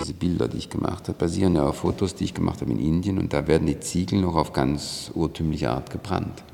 Diese 0.00 0.14
Bilder, 0.14 0.46
die 0.46 0.58
ich 0.58 0.70
gemacht 0.70 1.08
habe, 1.08 1.18
basieren 1.18 1.56
ja 1.56 1.66
auf 1.66 1.78
Fotos, 1.78 2.14
die 2.14 2.22
ich 2.22 2.34
gemacht 2.34 2.60
habe 2.60 2.70
in 2.70 2.78
Indien 2.78 3.18
und 3.18 3.32
da 3.32 3.48
werden 3.48 3.66
die 3.66 3.80
Ziegel 3.80 4.20
noch 4.20 4.36
auf 4.36 4.52
ganz 4.52 5.10
urtümliche 5.12 5.70
Art 5.70 5.90
gebrannt. 5.90 6.44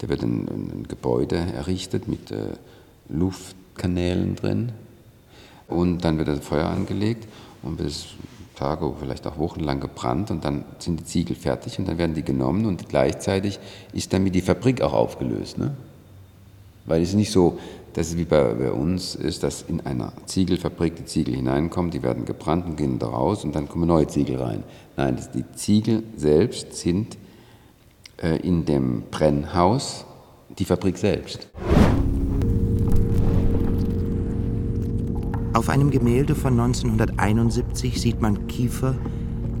Da 0.00 0.08
wird 0.08 0.22
ein, 0.22 0.48
ein 0.48 0.86
Gebäude 0.88 1.36
errichtet 1.36 2.08
mit 2.08 2.30
äh, 2.30 2.54
Luftkanälen 3.10 4.34
drin 4.34 4.72
und 5.68 6.04
dann 6.04 6.16
wird 6.18 6.28
das 6.28 6.40
Feuer 6.40 6.66
angelegt 6.66 7.28
und 7.62 7.78
wird 7.78 7.90
es 7.90 8.06
Tage, 8.56 8.92
vielleicht 8.98 9.26
auch 9.26 9.38
wochenlang 9.38 9.80
gebrannt 9.80 10.30
und 10.30 10.44
dann 10.44 10.64
sind 10.78 11.00
die 11.00 11.04
Ziegel 11.04 11.36
fertig 11.36 11.78
und 11.78 11.88
dann 11.88 11.96
werden 11.98 12.14
die 12.14 12.22
genommen 12.22 12.66
und 12.66 12.88
gleichzeitig 12.88 13.58
ist 13.92 14.12
damit 14.12 14.34
die 14.34 14.42
Fabrik 14.42 14.82
auch 14.82 14.92
aufgelöst. 14.92 15.58
Ne? 15.58 15.74
Weil 16.84 17.02
es 17.02 17.14
nicht 17.14 17.32
so, 17.32 17.58
dass 17.94 18.08
es 18.08 18.16
wie 18.16 18.24
bei, 18.24 18.54
bei, 18.54 18.70
uns 18.70 19.14
ist, 19.14 19.42
dass 19.42 19.62
in 19.62 19.80
einer 19.80 20.12
Ziegelfabrik 20.26 20.96
die 20.96 21.04
Ziegel 21.06 21.34
hineinkommen, 21.36 21.90
die 21.90 22.02
werden 22.02 22.24
gebrannt 22.24 22.66
und 22.66 22.76
gehen 22.76 22.98
da 22.98 23.08
raus 23.08 23.44
und 23.44 23.54
dann 23.54 23.68
kommen 23.68 23.86
neue 23.86 24.06
Ziegel 24.06 24.36
rein. 24.36 24.62
Nein, 24.96 25.18
die 25.34 25.44
Ziegel 25.56 26.02
selbst 26.16 26.74
sind 26.74 27.16
in 28.42 28.64
dem 28.64 29.04
Brennhaus 29.10 30.04
die 30.58 30.64
Fabrik 30.64 30.98
selbst. 30.98 31.48
Auf 35.52 35.68
einem 35.68 35.90
Gemälde 35.90 36.34
von 36.34 36.58
1971 36.58 38.00
sieht 38.00 38.20
man 38.20 38.46
Kiefer 38.46 38.94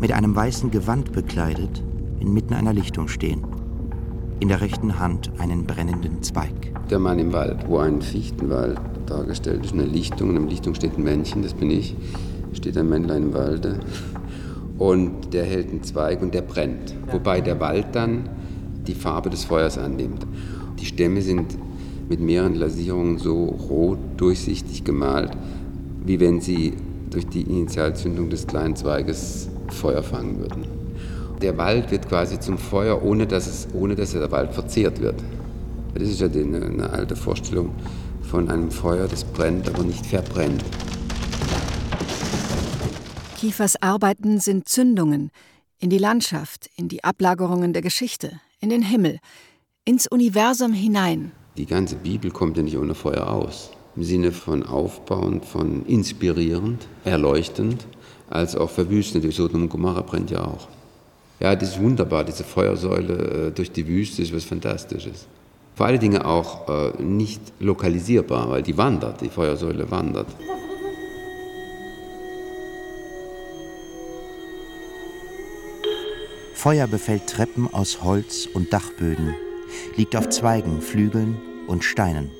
mit 0.00 0.12
einem 0.12 0.34
weißen 0.34 0.70
Gewand 0.70 1.12
bekleidet 1.12 1.82
inmitten 2.20 2.54
einer 2.54 2.72
Lichtung 2.72 3.08
stehen. 3.08 3.44
In 4.38 4.48
der 4.48 4.60
rechten 4.60 4.98
Hand 4.98 5.30
einen 5.38 5.66
brennenden 5.66 6.22
Zweig. 6.22 6.52
Der 6.88 6.98
Mann 6.98 7.18
im 7.18 7.32
Wald, 7.32 7.68
wo 7.68 7.78
ein 7.78 8.00
Fichtenwald 8.00 8.78
dargestellt 9.06 9.64
ist, 9.64 9.74
eine 9.74 9.84
Lichtung. 9.84 10.30
In 10.30 10.36
der 10.36 10.44
Lichtung 10.46 10.74
steht 10.74 10.96
ein 10.96 11.04
Männchen, 11.04 11.42
das 11.42 11.54
bin 11.54 11.70
ich. 11.70 11.96
Steht 12.52 12.76
ein 12.78 12.88
Männlein 12.88 13.24
im 13.24 13.34
Walde. 13.34 13.80
Und 14.78 15.34
der 15.34 15.44
hält 15.44 15.70
einen 15.70 15.82
Zweig 15.82 16.22
und 16.22 16.32
der 16.32 16.42
brennt. 16.42 16.94
Wobei 17.10 17.40
der 17.40 17.60
Wald 17.60 17.86
dann 17.92 18.28
die 18.86 18.94
Farbe 18.94 19.30
des 19.30 19.44
Feuers 19.44 19.78
annimmt. 19.78 20.26
Die 20.78 20.86
Stämme 20.86 21.22
sind 21.22 21.56
mit 22.08 22.20
mehreren 22.20 22.54
Lasierungen 22.54 23.18
so 23.18 23.44
rot 23.44 23.98
durchsichtig 24.16 24.84
gemalt, 24.84 25.30
wie 26.04 26.18
wenn 26.18 26.40
sie 26.40 26.74
durch 27.10 27.26
die 27.26 27.42
Initialzündung 27.42 28.30
des 28.30 28.46
kleinen 28.46 28.76
Zweiges 28.76 29.48
Feuer 29.68 30.02
fangen 30.02 30.38
würden. 30.38 30.64
Der 31.40 31.56
Wald 31.56 31.90
wird 31.90 32.08
quasi 32.08 32.38
zum 32.38 32.58
Feuer, 32.58 33.02
ohne 33.02 33.26
dass, 33.26 33.46
es, 33.46 33.68
ohne 33.72 33.94
dass 33.94 34.12
der 34.12 34.30
Wald 34.30 34.52
verzehrt 34.52 35.00
wird. 35.00 35.22
Das 35.94 36.02
ist 36.02 36.20
ja 36.20 36.26
eine, 36.26 36.62
eine 36.62 36.90
alte 36.90 37.16
Vorstellung 37.16 37.70
von 38.22 38.48
einem 38.48 38.70
Feuer, 38.70 39.08
das 39.08 39.24
brennt, 39.24 39.68
aber 39.68 39.82
nicht 39.82 40.06
verbrennt. 40.06 40.62
Kiefers 43.38 43.80
Arbeiten 43.80 44.38
sind 44.38 44.68
Zündungen 44.68 45.30
in 45.78 45.88
die 45.88 45.98
Landschaft, 45.98 46.68
in 46.76 46.88
die 46.88 47.04
Ablagerungen 47.04 47.72
der 47.72 47.82
Geschichte, 47.82 48.40
in 48.60 48.68
den 48.68 48.82
Himmel, 48.82 49.18
ins 49.84 50.06
Universum 50.06 50.72
hinein. 50.72 51.32
Die 51.56 51.66
ganze 51.66 51.96
Bibel 51.96 52.30
kommt 52.30 52.56
ja 52.56 52.62
nicht 52.62 52.76
ohne 52.76 52.94
Feuer 52.94 53.28
aus. 53.28 53.70
Im 53.96 54.04
Sinne 54.04 54.32
von 54.32 54.62
aufbauend, 54.62 55.44
von 55.44 55.84
inspirierend, 55.86 56.86
erleuchtend, 57.04 57.86
als 58.28 58.54
auch 58.54 58.70
verwüstend. 58.70 59.24
Die 59.24 59.30
Sodom 59.32 59.62
und 59.62 59.68
Gomorra 59.68 60.02
brennt 60.02 60.30
ja 60.30 60.44
auch. 60.44 60.68
Ja, 61.40 61.56
das 61.56 61.70
ist 61.70 61.80
wunderbar, 61.80 62.24
diese 62.24 62.44
Feuersäule 62.44 63.48
äh, 63.48 63.50
durch 63.50 63.72
die 63.72 63.86
Wüste 63.86 64.22
ist 64.22 64.34
was 64.34 64.44
Fantastisches. 64.44 65.26
Vor 65.74 65.86
allen 65.86 65.98
Dingen 65.98 66.22
auch 66.22 66.68
äh, 66.68 67.02
nicht 67.02 67.40
lokalisierbar, 67.58 68.50
weil 68.50 68.62
die 68.62 68.76
wandert, 68.76 69.22
die 69.22 69.30
Feuersäule 69.30 69.90
wandert. 69.90 70.26
Feuer 76.60 76.86
befällt 76.86 77.26
Treppen 77.26 77.72
aus 77.72 78.02
Holz 78.02 78.44
und 78.44 78.70
Dachböden, 78.70 79.34
liegt 79.96 80.14
auf 80.14 80.28
Zweigen, 80.28 80.82
Flügeln 80.82 81.40
und 81.66 81.84
Steinen. 81.84 82.30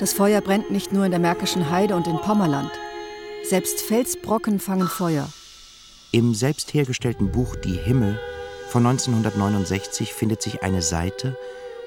Das 0.00 0.12
Feuer 0.12 0.40
brennt 0.40 0.72
nicht 0.72 0.92
nur 0.92 1.04
in 1.04 1.12
der 1.12 1.20
Märkischen 1.20 1.70
Heide 1.70 1.94
und 1.94 2.08
in 2.08 2.16
Pommerland. 2.16 2.72
Selbst 3.48 3.80
Felsbrocken 3.80 4.58
fangen 4.58 4.88
Feuer. 4.88 5.28
Im 6.10 6.34
selbst 6.34 6.74
hergestellten 6.74 7.30
Buch 7.30 7.54
Die 7.54 7.76
Himmel 7.76 8.18
von 8.70 8.84
1969 8.84 10.12
findet 10.12 10.42
sich 10.42 10.64
eine 10.64 10.82
Seite, 10.82 11.38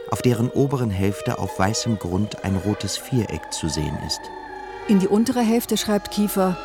auf 0.09 0.21
deren 0.21 0.49
oberen 0.49 0.89
Hälfte 0.89 1.37
auf 1.37 1.59
weißem 1.59 1.99
Grund 1.99 2.45
ein 2.45 2.55
rotes 2.55 2.95
Viereck 2.95 3.51
zu 3.51 3.67
sehen 3.67 3.97
ist. 4.07 4.21
In 4.87 4.99
die 4.99 5.09
untere 5.09 5.41
Hälfte 5.41 5.75
schreibt 5.75 6.11
Kiefer 6.11 6.57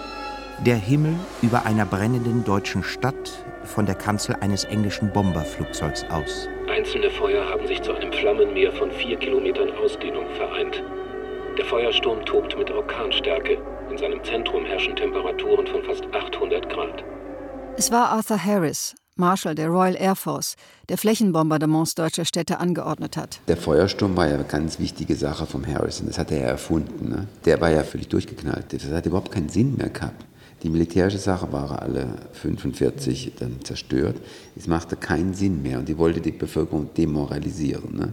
Der 0.64 0.76
Himmel 0.76 1.16
über 1.42 1.66
einer 1.66 1.86
brennenden 1.86 2.44
deutschen 2.44 2.84
Stadt 2.84 3.44
von 3.64 3.86
der 3.86 3.94
Kanzel 3.94 4.36
eines 4.40 4.64
englischen 4.64 5.12
Bomberflugzeugs 5.12 6.04
aus. 6.10 6.48
Einzelne 6.68 7.10
Feuer 7.10 7.48
haben 7.48 7.66
sich 7.66 7.82
zu 7.82 7.92
einem 7.92 8.12
Flammenmeer 8.12 8.72
von 8.72 8.90
vier 8.90 9.16
Kilometern 9.16 9.70
Ausdehnung 9.82 10.26
vereint. 10.36 10.82
Der 11.58 11.64
Feuersturm 11.64 12.24
tobt 12.24 12.56
mit 12.56 12.70
Orkanstärke. 12.70 13.58
In 13.90 13.98
seinem 13.98 14.24
Zentrum 14.24 14.64
herrschen 14.64 14.96
Temperaturen 14.96 15.66
von 15.66 15.82
fast 15.84 16.04
800 16.12 16.68
Grad. 16.70 17.04
Es 17.76 17.92
war 17.92 18.10
Arthur 18.10 18.42
Harris, 18.42 18.94
Marshal 19.16 19.54
der 19.54 19.68
Royal 19.68 19.94
Air 19.94 20.16
Force, 20.16 20.56
der 20.88 20.96
Flächenbombardements 20.96 21.94
deutscher 21.94 22.24
Städte 22.24 22.58
angeordnet 22.58 23.18
hat. 23.18 23.40
Der 23.48 23.58
Feuersturm 23.58 24.16
war 24.16 24.28
ja 24.28 24.34
eine 24.34 24.44
ganz 24.44 24.78
wichtige 24.78 25.14
Sache 25.14 25.44
vom 25.44 25.66
Harrison. 25.66 26.06
Das 26.06 26.18
hat 26.18 26.30
er 26.30 26.38
ja 26.38 26.46
erfunden. 26.46 27.10
Ne? 27.10 27.28
Der 27.44 27.60
war 27.60 27.70
ja 27.70 27.84
völlig 27.84 28.08
durchgeknallt. 28.08 28.72
Das 28.72 28.90
hat 28.90 29.04
überhaupt 29.04 29.30
keinen 29.30 29.50
Sinn 29.50 29.76
mehr 29.76 29.90
gehabt. 29.90 30.24
Die 30.62 30.68
militärische 30.68 31.18
Sache 31.18 31.52
war 31.52 31.82
alle 31.82 32.06
45 32.34 33.32
dann 33.38 33.64
zerstört. 33.64 34.16
Es 34.54 34.68
machte 34.68 34.94
keinen 34.94 35.34
Sinn 35.34 35.62
mehr 35.62 35.80
und 35.80 35.88
die 35.88 35.98
wollte 35.98 36.20
die 36.20 36.30
Bevölkerung 36.30 36.94
demoralisieren. 36.94 37.96
Ne? 37.96 38.12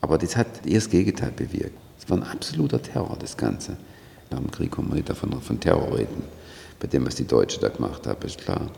Aber 0.00 0.16
das 0.16 0.36
hat 0.36 0.64
eher 0.64 0.74
das 0.74 0.88
Gegenteil 0.88 1.32
bewirkt. 1.32 1.76
Es 1.98 2.08
war 2.08 2.18
ein 2.18 2.22
absoluter 2.22 2.80
Terror, 2.80 3.16
das 3.18 3.36
Ganze. 3.36 3.76
Nach 4.30 4.38
dem 4.38 4.50
Krieg 4.50 4.70
kann 4.70 4.86
man 4.86 4.96
nicht 4.96 5.10
davon 5.10 5.40
von 5.40 5.58
Terror 5.58 5.96
reden. 5.96 6.22
Bei 6.78 6.86
dem, 6.86 7.04
was 7.04 7.16
die 7.16 7.26
Deutschen 7.26 7.60
da 7.60 7.68
gemacht 7.68 8.06
haben, 8.06 8.22
ist 8.26 8.38
klar. 8.38 8.70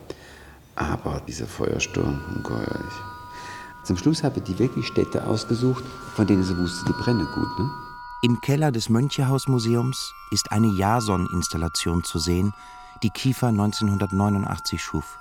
Aber 0.75 1.23
dieser 1.29 1.47
Feuersturm, 1.47 2.21
ungeheuerlich. 2.35 2.95
Zum 3.85 3.99
Schluss 3.99 4.23
habe 4.23 4.41
die 4.41 4.59
wirklich 4.59 4.87
Städte 4.87 5.27
ausgesucht, 5.27 5.85
von 6.17 6.27
denen 6.27 6.43
sie 6.43 6.57
wusste, 6.57 6.87
die 6.87 7.03
brennen 7.03 7.27
gut. 7.35 7.59
Ne? 7.59 7.71
Im 8.23 8.41
Keller 8.41 8.73
des 8.73 8.89
Mönchehausmuseums 8.89 10.15
ist 10.31 10.51
eine 10.51 10.69
Jason-Installation 10.69 12.03
zu 12.03 12.19
sehen, 12.19 12.55
die 13.05 13.11
Kiefer 13.11 13.49
1989 13.49 14.83
schuf. 14.83 15.21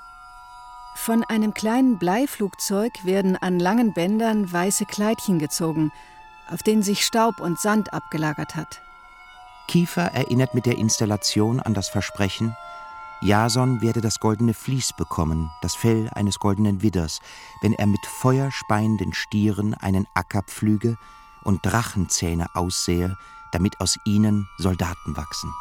Von 0.96 1.24
einem 1.24 1.54
kleinen 1.54 2.00
Bleiflugzeug 2.00 3.04
werden 3.04 3.36
an 3.36 3.60
langen 3.60 3.94
Bändern 3.94 4.52
weiße 4.52 4.86
Kleidchen 4.86 5.38
gezogen, 5.38 5.92
auf 6.50 6.64
denen 6.64 6.82
sich 6.82 7.06
Staub 7.06 7.40
und 7.40 7.60
Sand 7.60 7.94
abgelagert 7.94 8.56
hat. 8.56 8.82
Kiefer 9.68 10.14
erinnert 10.14 10.54
mit 10.54 10.66
der 10.66 10.78
Installation 10.78 11.60
an 11.60 11.74
das 11.74 11.90
Versprechen, 11.90 12.56
Jason 13.22 13.82
werde 13.82 14.02
das 14.02 14.20
goldene 14.20 14.54
Vlies 14.54 14.92
bekommen, 14.92 15.50
das 15.62 15.76
Fell 15.76 16.10
eines 16.14 16.40
goldenen 16.40 16.82
Widders, 16.82 17.22
wenn 17.62 17.72
er 17.72 17.88
mit 17.88 18.06
feuerspeienden 18.06 19.14
Stieren 19.14 19.74
einen 19.76 20.06
Acker 20.14 20.44
pflüge 20.44 20.98
und 21.42 21.66
Drachenzähne 21.66 22.48
aussähe, 22.54 23.18
damit 23.54 23.80
aus 23.80 23.98
ihnen 24.04 24.50
Soldaten 24.58 25.16
wachsen. 25.16 25.54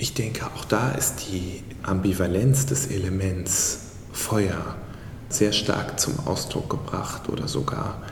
Ich 0.00 0.14
denke, 0.14 0.46
auch 0.46 0.64
da 0.64 0.92
ist 0.92 1.26
die 1.30 1.62
Ambivalenz 1.82 2.64
des 2.64 2.86
Elements 2.86 3.80
Feuer 4.12 4.74
sehr 5.28 5.52
stark 5.52 6.00
zum 6.00 6.18
Ausdruck 6.26 6.70
gebracht 6.70 7.28
oder 7.28 7.46
sogar 7.48 8.02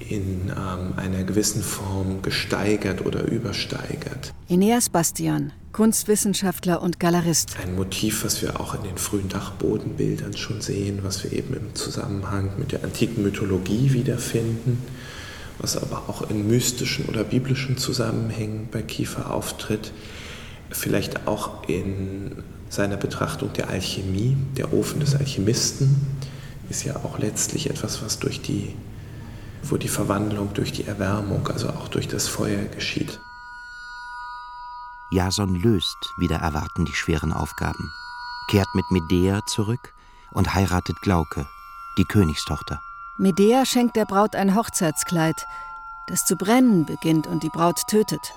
in 0.00 0.48
ähm, 0.48 0.94
einer 0.96 1.22
gewissen 1.22 1.62
Form 1.62 2.22
gesteigert 2.22 3.06
oder 3.06 3.22
übersteigert. 3.28 4.34
Eneas 4.48 4.88
Bastian, 4.88 5.52
Kunstwissenschaftler 5.70 6.82
und 6.82 6.98
Galerist. 6.98 7.54
Ein 7.62 7.76
Motiv, 7.76 8.24
was 8.24 8.42
wir 8.42 8.58
auch 8.58 8.74
in 8.74 8.82
den 8.82 8.98
frühen 8.98 9.28
Dachbodenbildern 9.28 10.36
schon 10.36 10.60
sehen, 10.60 11.04
was 11.04 11.22
wir 11.22 11.32
eben 11.32 11.54
im 11.54 11.76
Zusammenhang 11.76 12.50
mit 12.58 12.72
der 12.72 12.82
antiken 12.82 13.22
Mythologie 13.22 13.92
wiederfinden, 13.92 14.82
was 15.60 15.76
aber 15.76 16.08
auch 16.08 16.28
in 16.28 16.48
mystischen 16.48 17.04
oder 17.04 17.22
biblischen 17.22 17.78
Zusammenhängen 17.78 18.66
bei 18.72 18.82
Kiefer 18.82 19.32
auftritt, 19.32 19.92
vielleicht 20.72 21.26
auch 21.26 21.68
in 21.68 22.42
seiner 22.68 22.96
Betrachtung 22.96 23.52
der 23.52 23.68
Alchemie, 23.68 24.36
der 24.56 24.72
Ofen 24.72 25.00
des 25.00 25.14
Alchemisten, 25.14 26.18
ist 26.68 26.84
ja 26.84 26.96
auch 26.96 27.18
letztlich 27.18 27.68
etwas, 27.68 28.02
was 28.02 28.18
durch 28.18 28.40
die 28.40 28.74
wo 29.62 29.76
die 29.76 29.88
Verwandlung 29.88 30.52
durch 30.54 30.72
die 30.72 30.84
Erwärmung, 30.84 31.46
also 31.48 31.68
auch 31.70 31.88
durch 31.88 32.08
das 32.08 32.28
Feuer 32.28 32.64
geschieht. 32.64 33.20
Jason 35.10 35.54
löst 35.56 35.96
wieder 36.18 36.36
erwarten 36.36 36.84
die 36.84 36.94
schweren 36.94 37.32
Aufgaben, 37.32 37.92
kehrt 38.48 38.68
mit 38.74 38.90
Medea 38.90 39.40
zurück 39.46 39.92
und 40.32 40.54
heiratet 40.54 41.00
Glauke, 41.02 41.46
die 41.98 42.04
Königstochter. 42.04 42.80
Medea 43.18 43.66
schenkt 43.66 43.96
der 43.96 44.06
Braut 44.06 44.34
ein 44.34 44.54
Hochzeitskleid, 44.56 45.46
das 46.08 46.24
zu 46.24 46.36
brennen 46.36 46.86
beginnt 46.86 47.26
und 47.26 47.42
die 47.42 47.50
Braut 47.50 47.86
tötet. 47.88 48.32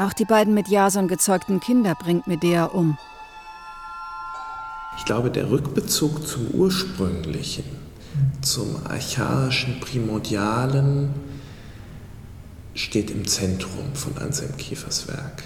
Auch 0.00 0.12
die 0.12 0.24
beiden 0.24 0.54
mit 0.54 0.68
Jason 0.68 1.08
gezeugten 1.08 1.58
Kinder 1.58 1.96
bringt 1.96 2.28
Medea 2.28 2.66
um. 2.66 2.96
Ich 4.96 5.04
glaube, 5.04 5.28
der 5.28 5.50
Rückbezug 5.50 6.24
zum 6.24 6.46
Ursprünglichen, 6.52 7.64
zum 8.40 8.76
archaischen, 8.86 9.80
primordialen 9.80 11.10
steht 12.74 13.10
im 13.10 13.26
Zentrum 13.26 13.94
von 13.94 14.16
Anselm 14.18 14.56
Kiefers 14.56 15.08
Werk. 15.08 15.42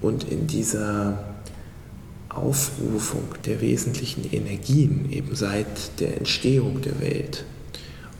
Und 0.00 0.22
in 0.30 0.46
dieser 0.46 1.18
Aufrufung 2.28 3.24
der 3.44 3.60
wesentlichen 3.60 4.32
Energien 4.32 5.10
eben 5.10 5.34
seit 5.34 5.98
der 5.98 6.16
Entstehung 6.16 6.80
der 6.80 7.00
Welt, 7.00 7.44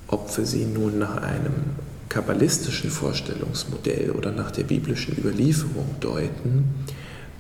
ob 0.09 0.37
wir 0.37 0.47
sie 0.47 0.65
nun 0.65 0.99
nach 0.99 1.19
einem 1.19 1.77
kabbalistischen 2.09 2.91
Vorstellungsmodell 2.91 4.11
oder 4.11 4.33
nach 4.33 4.51
der 4.51 4.65
biblischen 4.65 5.17
Überlieferung 5.19 5.97
deuten, 6.01 6.75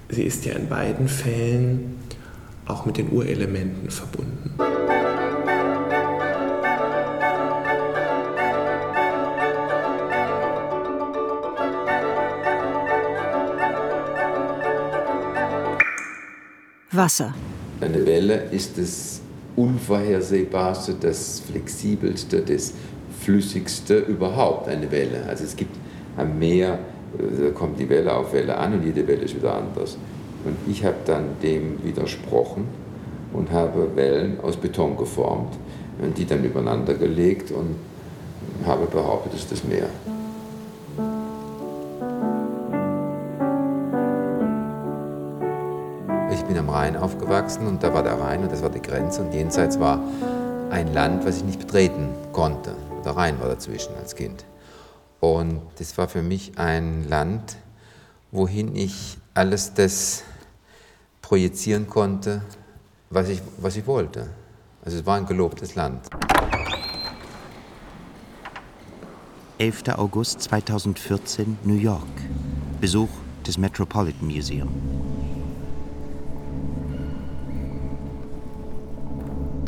sie 0.09 0.23
ist 0.23 0.45
ja 0.45 0.55
in 0.55 0.69
beiden 0.69 1.09
Fällen 1.09 1.97
auch 2.67 2.85
mit 2.85 2.97
den 2.97 3.13
Urelementen 3.13 3.91
verbunden. 3.91 4.55
Wasser. 16.91 17.35
Eine 17.81 18.07
Welle 18.07 18.45
ist 18.51 18.79
das 18.79 19.21
Unvorhersehbarste, 19.55 20.95
das 20.95 21.41
Flexibelste, 21.41 22.41
das 22.41 22.73
Flüssigste 23.27 23.99
überhaupt, 23.99 24.69
eine 24.69 24.89
Welle. 24.93 25.25
Also 25.29 25.43
es 25.43 25.57
gibt 25.57 25.75
am 26.17 26.39
Meer, 26.39 26.79
da 27.19 27.51
kommt 27.51 27.81
die 27.81 27.89
Welle 27.89 28.15
auf 28.15 28.33
Welle 28.33 28.57
an 28.57 28.75
und 28.75 28.85
jede 28.85 29.05
Welle 29.09 29.23
ist 29.23 29.35
wieder 29.35 29.53
anders. 29.53 29.99
Und 30.45 30.57
ich 30.71 30.85
habe 30.85 30.95
dann 31.07 31.25
dem 31.43 31.83
widersprochen 31.83 32.69
und 33.33 33.51
habe 33.51 33.97
Wellen 33.97 34.39
aus 34.45 34.57
Beton 34.57 34.97
geformt 34.97 35.55
und 36.01 36.17
die 36.17 36.25
dann 36.25 36.45
übereinander 36.45 36.95
gelegt 36.95 37.51
und 37.51 37.75
habe 38.65 38.87
behauptet, 38.87 39.35
es 39.35 39.41
ist 39.41 39.51
das 39.51 39.65
Meer. 39.65 39.89
Ich 46.33 46.45
bin 46.45 46.57
am 46.59 46.71
Rhein 46.71 46.97
aufgewachsen 46.97 47.67
und 47.67 47.83
da 47.83 47.93
war 47.93 48.05
der 48.05 48.21
Rhein 48.21 48.45
und 48.45 48.53
das 48.53 48.63
war 48.63 48.71
die 48.71 48.81
Grenze 48.81 49.23
und 49.23 49.35
jenseits 49.35 49.81
war 49.81 50.01
ein 50.71 50.95
Land, 50.95 51.27
was 51.27 51.39
ich 51.39 51.45
nicht 51.45 51.59
betreten 51.59 52.11
konnte. 52.31 52.77
Rhein 53.13 53.41
war 53.41 53.49
dazwischen 53.49 53.95
als 53.97 54.17
Kind. 54.17 54.45
Und 55.21 55.61
das 55.79 55.97
war 55.99 56.09
für 56.09 56.23
mich 56.23 56.59
ein 56.59 57.09
Land, 57.09 57.57
wohin 58.33 58.75
ich 58.75 59.19
alles 59.35 59.75
das 59.75 60.23
projizieren 61.23 61.89
konnte, 61.89 62.43
was 63.11 63.29
ich, 63.29 63.43
was 63.59 63.77
ich 63.77 63.87
wollte. 63.87 64.29
Also 64.85 64.99
es 64.99 65.07
war 65.07 65.17
ein 65.17 65.27
gelobtes 65.27 65.75
Land. 65.75 66.09
11. 69.59 69.85
August 69.97 70.43
2014, 70.43 71.59
New 71.65 71.75
York. 71.75 72.03
Besuch 72.81 73.09
des 73.47 73.57
Metropolitan 73.57 74.27
Museum. 74.29 74.69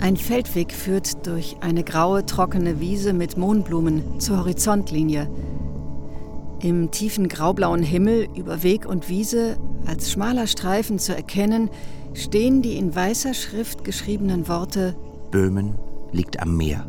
Ein 0.01 0.17
Feldweg 0.17 0.73
führt 0.73 1.27
durch 1.27 1.57
eine 1.61 1.83
graue, 1.83 2.25
trockene 2.25 2.79
Wiese 2.81 3.13
mit 3.13 3.37
Mohnblumen 3.37 4.21
zur 4.21 4.39
Horizontlinie. 4.39 5.29
Im 6.61 6.91
tiefen 6.91 7.29
graublauen 7.29 7.83
Himmel 7.83 8.29
über 8.37 8.63
Weg 8.63 8.87
und 8.87 9.09
Wiese 9.09 9.57
als 9.87 10.13
schmaler 10.13 10.47
Streifen 10.47 10.99
zu 10.99 11.15
erkennen, 11.15 11.69
stehen 12.15 12.63
die 12.63 12.77
in 12.77 12.95
weißer 12.95 13.35
Schrift 13.35 13.85
geschriebenen 13.85 14.49
Worte 14.49 14.97
Böhmen 15.31 15.75
liegt 16.13 16.41
am 16.41 16.57
Meer. 16.57 16.87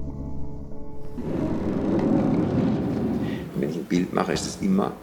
Wenn 3.55 3.69
ich 3.69 3.75
ein 3.75 3.85
Bild 3.85 4.13
mache, 4.13 4.33
ist 4.33 4.45
es 4.45 4.61
immer, 4.61 4.93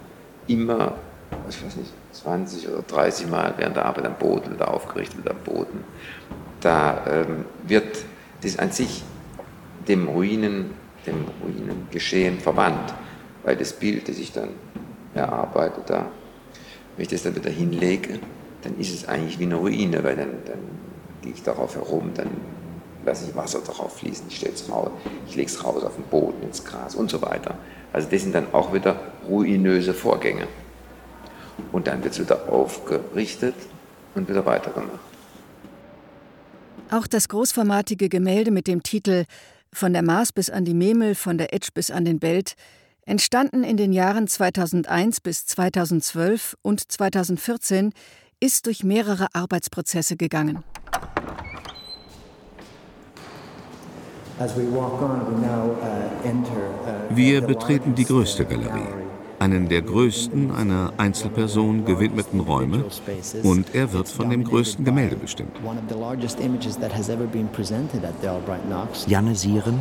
immer 0.46 0.94
ich 1.48 1.64
weiß 1.64 1.76
nicht, 1.76 1.92
20 2.12 2.68
oder 2.68 2.82
30 2.82 3.28
Mal 3.28 3.54
während 3.56 3.76
der 3.76 3.86
Arbeit 3.86 4.06
am 4.06 4.16
Boden 4.16 4.54
oder 4.54 4.72
aufgerichtet 4.72 5.28
am 5.28 5.36
Boden. 5.44 5.84
Da 6.60 7.04
ähm, 7.08 7.44
wird 7.66 8.04
das 8.42 8.58
an 8.58 8.70
sich 8.70 9.02
dem 9.88 10.08
Ruinen, 10.08 10.72
dem 11.06 11.24
Ruinengeschehen 11.42 12.40
verwandt, 12.40 12.94
weil 13.44 13.56
das 13.56 13.72
Bild, 13.72 14.08
das 14.08 14.18
ich 14.18 14.32
dann 14.32 14.50
erarbeite, 15.14 15.80
da, 15.86 16.08
wenn 16.96 17.02
ich 17.02 17.08
das 17.08 17.22
dann 17.22 17.36
wieder 17.36 17.50
hinlege, 17.50 18.18
dann 18.62 18.78
ist 18.78 18.92
es 18.92 19.08
eigentlich 19.08 19.38
wie 19.38 19.44
eine 19.44 19.56
Ruine, 19.56 20.02
weil 20.02 20.16
dann, 20.16 20.30
dann 20.44 20.58
gehe 21.22 21.32
ich 21.32 21.42
darauf 21.42 21.76
herum, 21.76 22.10
dann 22.14 22.28
lasse 23.04 23.26
ich 23.28 23.36
Wasser 23.36 23.60
darauf 23.64 23.98
fließen, 23.98 24.26
ich 24.28 24.36
stelle 24.36 24.54
es 24.54 24.68
raus, 24.70 24.90
ich 25.28 25.36
lege 25.36 25.48
es 25.48 25.64
raus 25.64 25.84
auf 25.84 25.94
den 25.94 26.04
Boden, 26.04 26.42
ins 26.42 26.64
Gras 26.64 26.94
und 26.94 27.10
so 27.10 27.22
weiter. 27.22 27.56
Also 27.92 28.08
das 28.10 28.22
sind 28.22 28.34
dann 28.34 28.52
auch 28.52 28.72
wieder 28.74 29.00
ruinöse 29.28 29.94
Vorgänge. 29.94 30.48
Und 31.72 31.86
dann 31.86 32.02
wird 32.02 32.12
es 32.12 32.20
wieder 32.20 32.52
aufgerichtet 32.52 33.54
und 34.14 34.28
wieder 34.28 34.44
weitergemacht. 34.44 35.15
Auch 36.90 37.06
das 37.06 37.28
großformatige 37.28 38.08
Gemälde 38.08 38.50
mit 38.50 38.66
dem 38.66 38.82
Titel 38.82 39.24
Von 39.72 39.92
der 39.92 40.02
Mars 40.02 40.32
bis 40.32 40.50
an 40.50 40.64
die 40.64 40.74
Memel, 40.74 41.14
von 41.14 41.36
der 41.36 41.52
Etsch 41.52 41.70
bis 41.74 41.90
an 41.90 42.04
den 42.04 42.18
Belt 42.18 42.54
entstanden 43.06 43.62
in 43.62 43.76
den 43.76 43.92
Jahren 43.92 44.26
2001 44.26 45.20
bis 45.20 45.46
2012 45.46 46.56
und 46.62 46.90
2014, 46.90 47.92
ist 48.40 48.66
durch 48.66 48.84
mehrere 48.84 49.28
Arbeitsprozesse 49.32 50.16
gegangen. 50.16 50.62
Uh, 54.38 54.44
Wir 57.10 57.40
betreten 57.40 57.94
die 57.94 58.04
größte 58.04 58.44
Galerie, 58.44 59.05
einen 59.38 59.68
der 59.68 59.82
größten 59.82 60.50
einer 60.50 60.92
Einzelperson 60.96 61.84
gewidmeten 61.84 62.40
Räume 62.40 62.84
und 63.42 63.74
er 63.74 63.92
wird 63.92 64.08
von 64.08 64.30
dem 64.30 64.44
größten 64.44 64.84
Gemälde 64.84 65.16
bestimmt. 65.16 65.56
Janne 69.06 69.34
Sieren, 69.34 69.78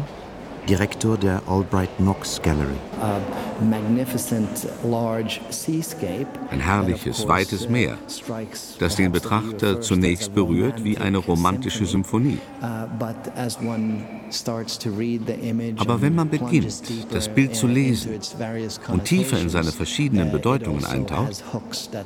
Direktor 0.68 1.16
der 1.18 1.44
Albright 1.48 1.96
Knox 1.98 2.42
Gallery. 2.42 2.74
Ein 6.50 6.60
herrliches, 6.60 7.28
weites 7.28 7.70
Meer, 7.70 7.98
das 8.80 8.96
den 8.96 9.12
Betrachter 9.12 9.80
zunächst 9.82 10.34
berührt 10.34 10.84
wie 10.84 10.98
eine 10.98 11.20
romantische 11.20 11.86
Symphonie. 11.86 12.40
Uh, 12.62 12.88
Aber 15.78 16.02
wenn 16.02 16.16
man 16.16 16.30
beginnt, 16.30 16.82
das 17.12 17.30
Bild 17.30 17.56
zu 17.56 17.68
lesen 17.68 18.20
und 18.88 19.06
tiefer 19.06 19.40
in 19.40 19.50
seine 19.50 19.72
verschiedenen 19.72 20.30
uh, 20.30 20.32
Bedeutungen 20.32 20.84
also 20.84 20.96
eintaucht, 20.98 21.44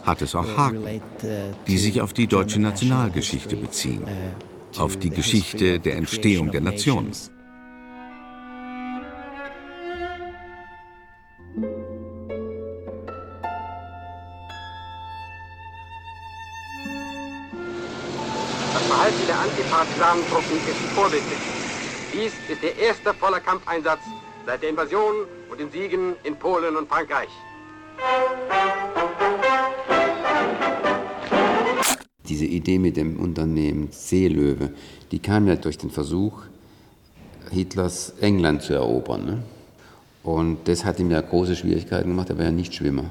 hat 0.03 0.21
es 0.21 0.35
auch 0.35 0.57
Haken, 0.57 0.83
uh, 0.83 0.99
die 1.65 1.77
sich 1.77 2.01
auf 2.01 2.11
die 2.11 2.27
deutsche 2.27 2.59
Nationalgeschichte 2.59 3.55
beziehen, 3.55 4.03
auf 4.77 4.97
die 4.97 5.11
Geschichte 5.11 5.79
der 5.79 5.95
Entstehung 5.95 6.51
der 6.51 6.61
Nation. 6.61 7.07
Ist 20.57 20.81
vorbildlich. 20.95 21.39
Dies 22.13 22.33
ist 22.49 22.63
der 22.63 22.77
erste 22.77 23.13
volle 23.13 23.39
Kampfeinsatz 23.39 23.99
seit 24.45 24.63
der 24.63 24.69
Invasion 24.69 25.27
und 25.49 25.59
den 25.59 25.69
Siegen 25.71 26.15
in 26.23 26.35
Polen 26.35 26.75
und 26.75 26.87
Frankreich. 26.89 27.29
Diese 32.27 32.45
Idee 32.45 32.79
mit 32.79 32.97
dem 32.97 33.19
Unternehmen 33.19 33.89
Seelöwe, 33.91 34.73
die 35.11 35.19
kam 35.19 35.47
ja 35.47 35.55
durch 35.55 35.77
den 35.77 35.91
Versuch, 35.91 36.43
Hitlers 37.51 38.13
England 38.21 38.61
zu 38.61 38.73
erobern. 38.73 39.25
Ne? 39.25 39.43
Und 40.23 40.67
das 40.67 40.85
hat 40.85 40.99
ihm 40.99 41.11
ja 41.11 41.21
große 41.21 41.55
Schwierigkeiten 41.55 42.09
gemacht, 42.09 42.29
er 42.29 42.37
war 42.37 42.45
ja 42.45 42.51
nicht 42.51 42.73
Schwimmer. 42.73 43.05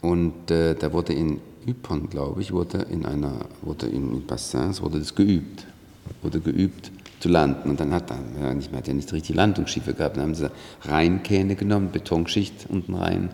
Und 0.00 0.50
äh, 0.50 0.74
da 0.74 0.92
wurde 0.92 1.12
in 1.12 1.40
Ypern, 1.66 2.08
glaube 2.08 2.40
ich, 2.40 2.52
wurde 2.52 2.86
in 2.90 3.04
einer, 3.04 3.46
wurde 3.62 3.86
in, 3.86 4.12
in 4.12 4.26
Bassins, 4.26 4.80
wurde 4.80 4.98
das 4.98 5.14
geübt. 5.14 5.66
Wurde 6.22 6.40
geübt 6.40 6.90
zu 7.20 7.28
landen. 7.28 7.70
Und 7.70 7.80
dann 7.80 7.92
hat 7.92 8.10
er 8.10 8.54
nicht, 8.54 8.72
hat 8.72 8.88
ja 8.88 8.94
nicht 8.94 9.12
richtig 9.12 9.36
Landungsschiffe 9.36 9.94
gehabt. 9.94 10.16
Dann 10.16 10.24
haben 10.24 10.34
sie 10.34 10.50
Rheinkähne 10.82 11.56
genommen, 11.56 11.90
Betonschicht 11.90 12.66
unten 12.68 12.94
rein 12.94 13.30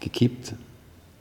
gekippt, 0.00 0.54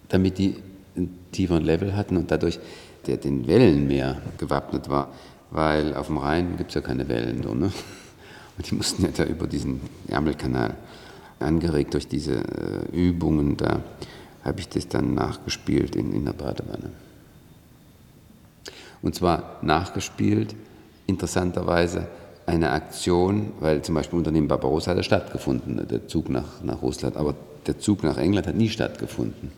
damit 0.09 0.37
die 0.37 0.55
einen 0.95 1.17
tieferen 1.31 1.63
Level 1.63 1.95
hatten 1.95 2.17
und 2.17 2.31
dadurch 2.31 2.59
der 3.07 3.17
den 3.17 3.47
Wellen 3.47 3.87
mehr 3.87 4.21
gewappnet 4.37 4.89
war, 4.89 5.13
weil 5.51 5.95
auf 5.95 6.07
dem 6.07 6.17
Rhein 6.17 6.57
gibt 6.57 6.71
es 6.71 6.75
ja 6.75 6.81
keine 6.81 7.07
Wellen. 7.07 7.41
So, 7.43 7.53
ne? 7.53 7.71
Und 8.57 8.69
die 8.69 8.75
mussten 8.75 9.03
ja 9.03 9.09
da 9.15 9.23
über 9.23 9.47
diesen 9.47 9.81
Ärmelkanal, 10.07 10.75
angeregt 11.39 11.93
durch 11.93 12.07
diese 12.07 12.37
äh, 12.37 12.91
Übungen 12.91 13.55
da, 13.55 13.83
habe 14.43 14.59
ich 14.59 14.69
das 14.69 14.87
dann 14.87 15.13
nachgespielt 15.13 15.95
in, 15.95 16.11
in 16.13 16.25
der 16.25 16.33
Badewanne. 16.33 16.91
Und 19.01 19.13
zwar 19.13 19.59
nachgespielt, 19.61 20.55
interessanterweise, 21.07 22.07
eine 22.45 22.71
Aktion, 22.71 23.51
weil 23.59 23.81
zum 23.81 23.95
Beispiel 23.95 24.17
Unternehmen 24.17 24.47
Barbarossa 24.47 24.95
hat 24.95 25.03
stattgefunden, 25.03 25.85
der 25.87 26.07
Zug 26.07 26.29
nach, 26.29 26.61
nach 26.63 26.81
Russland, 26.81 27.17
aber 27.17 27.35
der 27.65 27.79
Zug 27.79 28.03
nach 28.03 28.17
England 28.17 28.47
hat 28.47 28.55
nie 28.55 28.69
stattgefunden. 28.69 29.51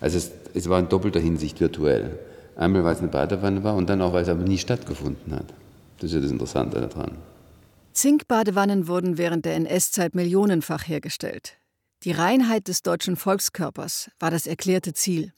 Also 0.00 0.18
es, 0.18 0.32
es 0.52 0.68
war 0.68 0.78
in 0.78 0.88
doppelter 0.88 1.20
Hinsicht 1.20 1.60
virtuell. 1.60 2.18
Einmal, 2.56 2.84
weil 2.84 2.94
es 2.94 2.98
eine 2.98 3.08
Badewanne 3.08 3.64
war 3.64 3.74
und 3.76 3.88
dann 3.88 4.02
auch, 4.02 4.12
weil 4.12 4.22
es 4.22 4.28
aber 4.28 4.42
nie 4.42 4.58
stattgefunden 4.58 5.34
hat. 5.34 5.46
Das 5.98 6.10
ist 6.10 6.14
ja 6.14 6.20
das 6.20 6.30
Interessante 6.30 6.80
daran. 6.80 7.12
Zinkbadewannen 7.92 8.88
wurden 8.88 9.16
während 9.16 9.44
der 9.44 9.54
NS-Zeit 9.54 10.14
millionenfach 10.14 10.86
hergestellt. 10.86 11.58
Die 12.04 12.12
Reinheit 12.12 12.68
des 12.68 12.82
deutschen 12.82 13.16
Volkskörpers 13.16 14.10
war 14.18 14.30
das 14.30 14.46
erklärte 14.46 14.92
Ziel. 14.92 15.32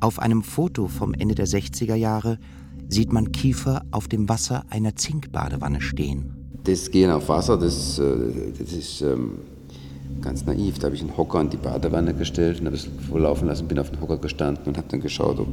Auf 0.00 0.18
einem 0.18 0.42
Foto 0.42 0.88
vom 0.88 1.14
Ende 1.14 1.34
der 1.34 1.46
60er 1.46 1.94
Jahre 1.94 2.38
sieht 2.88 3.12
man 3.12 3.32
Kiefer 3.32 3.82
auf 3.90 4.08
dem 4.08 4.28
Wasser 4.28 4.64
einer 4.70 4.96
Zinkbadewanne 4.96 5.80
stehen. 5.80 6.34
Das 6.64 6.90
Gehen 6.90 7.10
auf 7.10 7.28
Wasser, 7.28 7.56
das, 7.56 7.98
äh, 7.98 8.52
das 8.58 8.72
ist 8.72 9.00
ähm, 9.02 9.32
ganz 10.20 10.44
naiv. 10.46 10.78
Da 10.78 10.86
habe 10.86 10.96
ich 10.96 11.02
einen 11.02 11.16
Hocker 11.16 11.40
in 11.40 11.50
die 11.50 11.56
Badewanne 11.56 12.14
gestellt 12.14 12.60
und 12.60 12.66
habe 12.66 12.76
es 12.76 12.88
vorlaufen 13.08 13.46
lassen, 13.48 13.68
bin 13.68 13.78
auf 13.78 13.90
den 13.90 14.00
Hocker 14.00 14.18
gestanden 14.18 14.66
und 14.66 14.76
habe 14.76 14.88
dann 14.90 15.00
geschaut, 15.00 15.38
ob 15.38 15.48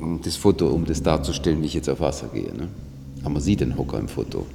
um 0.00 0.20
das 0.20 0.36
Foto, 0.36 0.68
um 0.68 0.84
das 0.84 1.02
darzustellen, 1.02 1.62
wie 1.62 1.66
ich 1.66 1.74
jetzt 1.74 1.88
auf 1.88 2.00
Wasser 2.00 2.28
gehe. 2.28 2.52
Ne? 2.54 2.68
Aber 3.20 3.30
man 3.30 3.42
sieht 3.42 3.60
den 3.60 3.76
Hocker 3.76 3.98
im 3.98 4.08
Foto. 4.08 4.46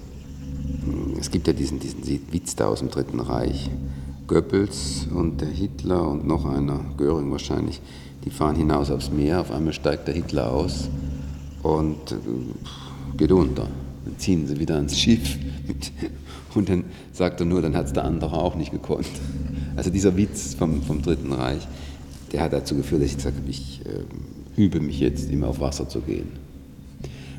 Es 1.20 1.32
gibt 1.32 1.48
ja 1.48 1.54
diesen, 1.54 1.80
diesen 1.80 2.04
Witz 2.32 2.56
da 2.56 2.68
aus 2.68 2.80
dem 2.80 2.90
Dritten 2.90 3.20
Reich. 3.20 3.70
Goebbels 4.28 5.08
und 5.14 5.40
der 5.40 5.48
Hitler 5.48 6.06
und 6.06 6.28
noch 6.28 6.46
einer, 6.46 6.82
Göring 6.98 7.32
wahrscheinlich, 7.32 7.80
die 8.26 8.30
fahren 8.30 8.58
hinaus 8.58 8.92
aufs 8.92 9.10
Meer. 9.10 9.40
Auf 9.40 9.52
einmal 9.52 9.72
steigt 9.72 10.08
der 10.08 10.16
Hitler 10.16 10.52
aus 10.52 10.90
und 11.64 12.12
äh, 12.12 13.18
geht 13.18 13.32
unter. 13.32 13.68
Dann 14.06 14.18
ziehen 14.18 14.48
sie 14.48 14.60
wieder 14.60 14.76
ans 14.76 14.98
Schiff. 14.98 15.38
Und 16.56 16.70
dann 16.70 16.86
sagt 17.14 17.40
er 17.40 17.46
nur, 17.46 17.62
dann 17.62 17.76
hat 17.76 17.86
es 17.86 17.94
der 17.94 18.04
andere 18.04 18.34
auch 18.34 18.56
nicht 18.56 18.72
gekonnt. 18.72 19.12
Also 19.76 19.92
dieser 19.92 20.18
Witz 20.18 20.56
vom, 20.56 20.82
vom 20.82 21.04
Dritten 21.04 21.32
Reich, 21.32 21.68
der 22.32 22.42
hat 22.42 22.54
dazu 22.54 22.76
geführt, 22.76 23.04
dass 23.04 23.10
ich 23.10 23.18
gesagt 23.18 23.38
habe, 23.38 23.50
ich 23.50 23.82
äh, 23.86 24.62
übe 24.62 24.80
mich 24.80 25.00
jetzt 25.00 25.30
immer 25.30 25.50
auf 25.50 25.60
Wasser 25.60 25.88
zu 25.88 26.02
gehen. 26.02 26.32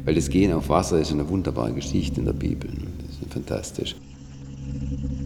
Weil 0.04 0.14
das 0.14 0.30
Gehen 0.30 0.52
auf 0.52 0.68
Wasser 0.68 1.00
ist 1.00 1.10
eine 1.10 1.28
wunderbare 1.28 1.72
Geschichte 1.72 2.20
in 2.20 2.26
der 2.26 2.32
Bibel. 2.32 2.70
Das 2.70 3.18
ist 3.20 3.32
fantastisch. 3.32 3.96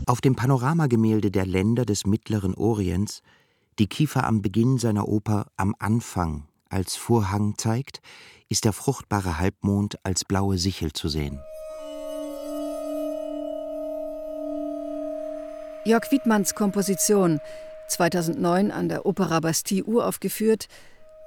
Auf 0.07 0.21
dem 0.21 0.35
Panoramagemälde 0.37 1.31
der 1.31 1.47
Länder 1.47 1.85
des 1.85 2.07
Mittleren 2.07 2.55
Orients, 2.55 3.23
die 3.79 3.87
Kiefer 3.87 4.27
am 4.27 4.43
Beginn 4.43 4.79
seiner 4.79 5.09
Oper 5.09 5.47
Am 5.57 5.75
Anfang 5.79 6.45
als 6.69 6.97
Vorhang 6.97 7.55
zeigt, 7.59 8.01
ist 8.53 8.67
der 8.67 8.75
fruchtbare 8.75 9.39
Halbmond 9.39 9.99
als 10.03 10.27
blaue 10.27 10.59
Sichel 10.59 10.93
zu 10.93 11.09
sehen. 11.09 11.41
Jörg 15.85 16.13
Wiedmanns 16.13 16.55
Komposition, 16.55 17.41
2009 17.89 18.71
an 18.71 18.91
der 18.91 19.07
Opera 19.07 19.41
Bastille 19.41 19.85
uraufgeführt, 19.85 20.69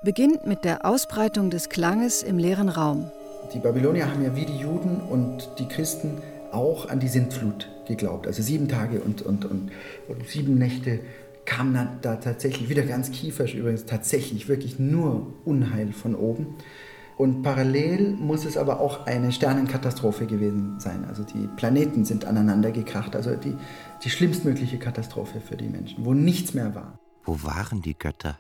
beginnt 0.04 0.46
mit 0.46 0.64
der 0.64 0.86
Ausbreitung 0.86 1.50
des 1.50 1.70
Klanges 1.70 2.22
im 2.22 2.38
leeren 2.38 2.70
Raum. 2.70 3.12
Die 3.54 3.60
Babylonier 3.60 4.10
haben 4.10 4.24
ja 4.24 4.36
wie 4.36 4.46
die 4.46 4.58
Juden 4.58 5.02
und 5.02 5.50
die 5.58 5.68
Christen 5.68 6.22
auch 6.52 6.88
an 6.90 7.00
die 7.00 7.08
Sintflut 7.08 7.70
geglaubt. 7.88 8.28
Also 8.28 8.44
sieben 8.44 8.68
Tage 8.68 9.02
und, 9.02 9.24
und, 9.24 9.46
und, 9.46 9.72
und 10.08 10.28
sieben 10.28 10.60
Nächte 10.60 11.00
kam 11.46 11.74
dann 11.74 12.00
da 12.04 12.18
tatsächlich, 12.18 12.70
wieder 12.70 12.84
ganz 12.84 13.12
kieferisch 13.12 13.56
übrigens, 13.56 13.86
tatsächlich 13.86 14.48
wirklich 14.48 14.78
nur 14.78 15.34
Unheil 15.44 15.92
von 15.92 16.14
oben. 16.14 16.56
Und 17.18 17.44
parallel 17.44 18.12
muss 18.12 18.44
es 18.44 18.58
aber 18.58 18.82
auch 18.82 19.06
eine 19.06 19.32
Sternenkatastrophe 19.32 20.26
gewesen 20.26 20.80
sein. 20.80 21.06
Also 21.06 21.24
die 21.24 21.48
Planeten 21.56 22.04
sind 22.04 22.26
aneinander 22.26 22.72
gekracht, 22.72 23.16
also 23.16 23.36
die, 23.36 23.56
die 24.04 24.10
schlimmstmögliche 24.10 24.78
Katastrophe 24.78 25.40
für 25.40 25.56
die 25.56 25.70
Menschen, 25.70 26.06
wo 26.06 26.14
nichts 26.14 26.54
mehr 26.54 26.76
war. 26.76 27.00
Wo 27.24 27.42
waren 27.44 27.82
die 27.82 27.98
Götter, 27.98 28.38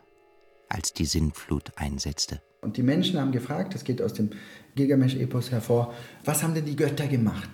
als 0.67 0.91
die 0.91 1.05
Sintflut 1.05 1.71
einsetzte? 1.77 2.41
Und 2.61 2.75
die 2.75 2.83
Menschen 2.83 3.19
haben 3.19 3.31
gefragt, 3.31 3.73
das 3.75 3.83
geht 3.85 4.01
aus 4.01 4.13
dem 4.13 4.31
Gilgamesch-Epos 4.75 5.51
hervor, 5.51 5.93
was 6.25 6.43
haben 6.43 6.53
denn 6.53 6.65
die 6.65 6.75
Götter 6.75 7.07
gemacht 7.07 7.49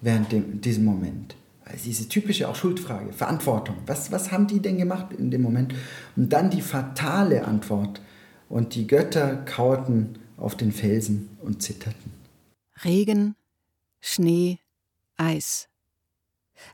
während 0.00 0.32
dem, 0.32 0.60
diesem 0.60 0.84
Moment? 0.84 1.36
Also 1.64 1.84
diese 1.84 2.08
typische 2.08 2.48
auch 2.48 2.56
Schuldfrage, 2.56 3.12
Verantwortung. 3.12 3.76
Was, 3.86 4.10
was 4.10 4.32
haben 4.32 4.46
die 4.46 4.60
denn 4.60 4.76
gemacht 4.76 5.12
in 5.16 5.30
dem 5.30 5.42
Moment? 5.42 5.74
Und 6.16 6.32
dann 6.32 6.50
die 6.50 6.60
fatale 6.60 7.44
Antwort. 7.44 8.02
Und 8.48 8.74
die 8.74 8.86
Götter 8.86 9.36
kauerten 9.36 10.18
auf 10.36 10.56
den 10.56 10.72
Felsen 10.72 11.36
und 11.42 11.62
zitterten. 11.62 12.12
Regen, 12.84 13.36
Schnee, 14.00 14.58
Eis. 15.16 15.68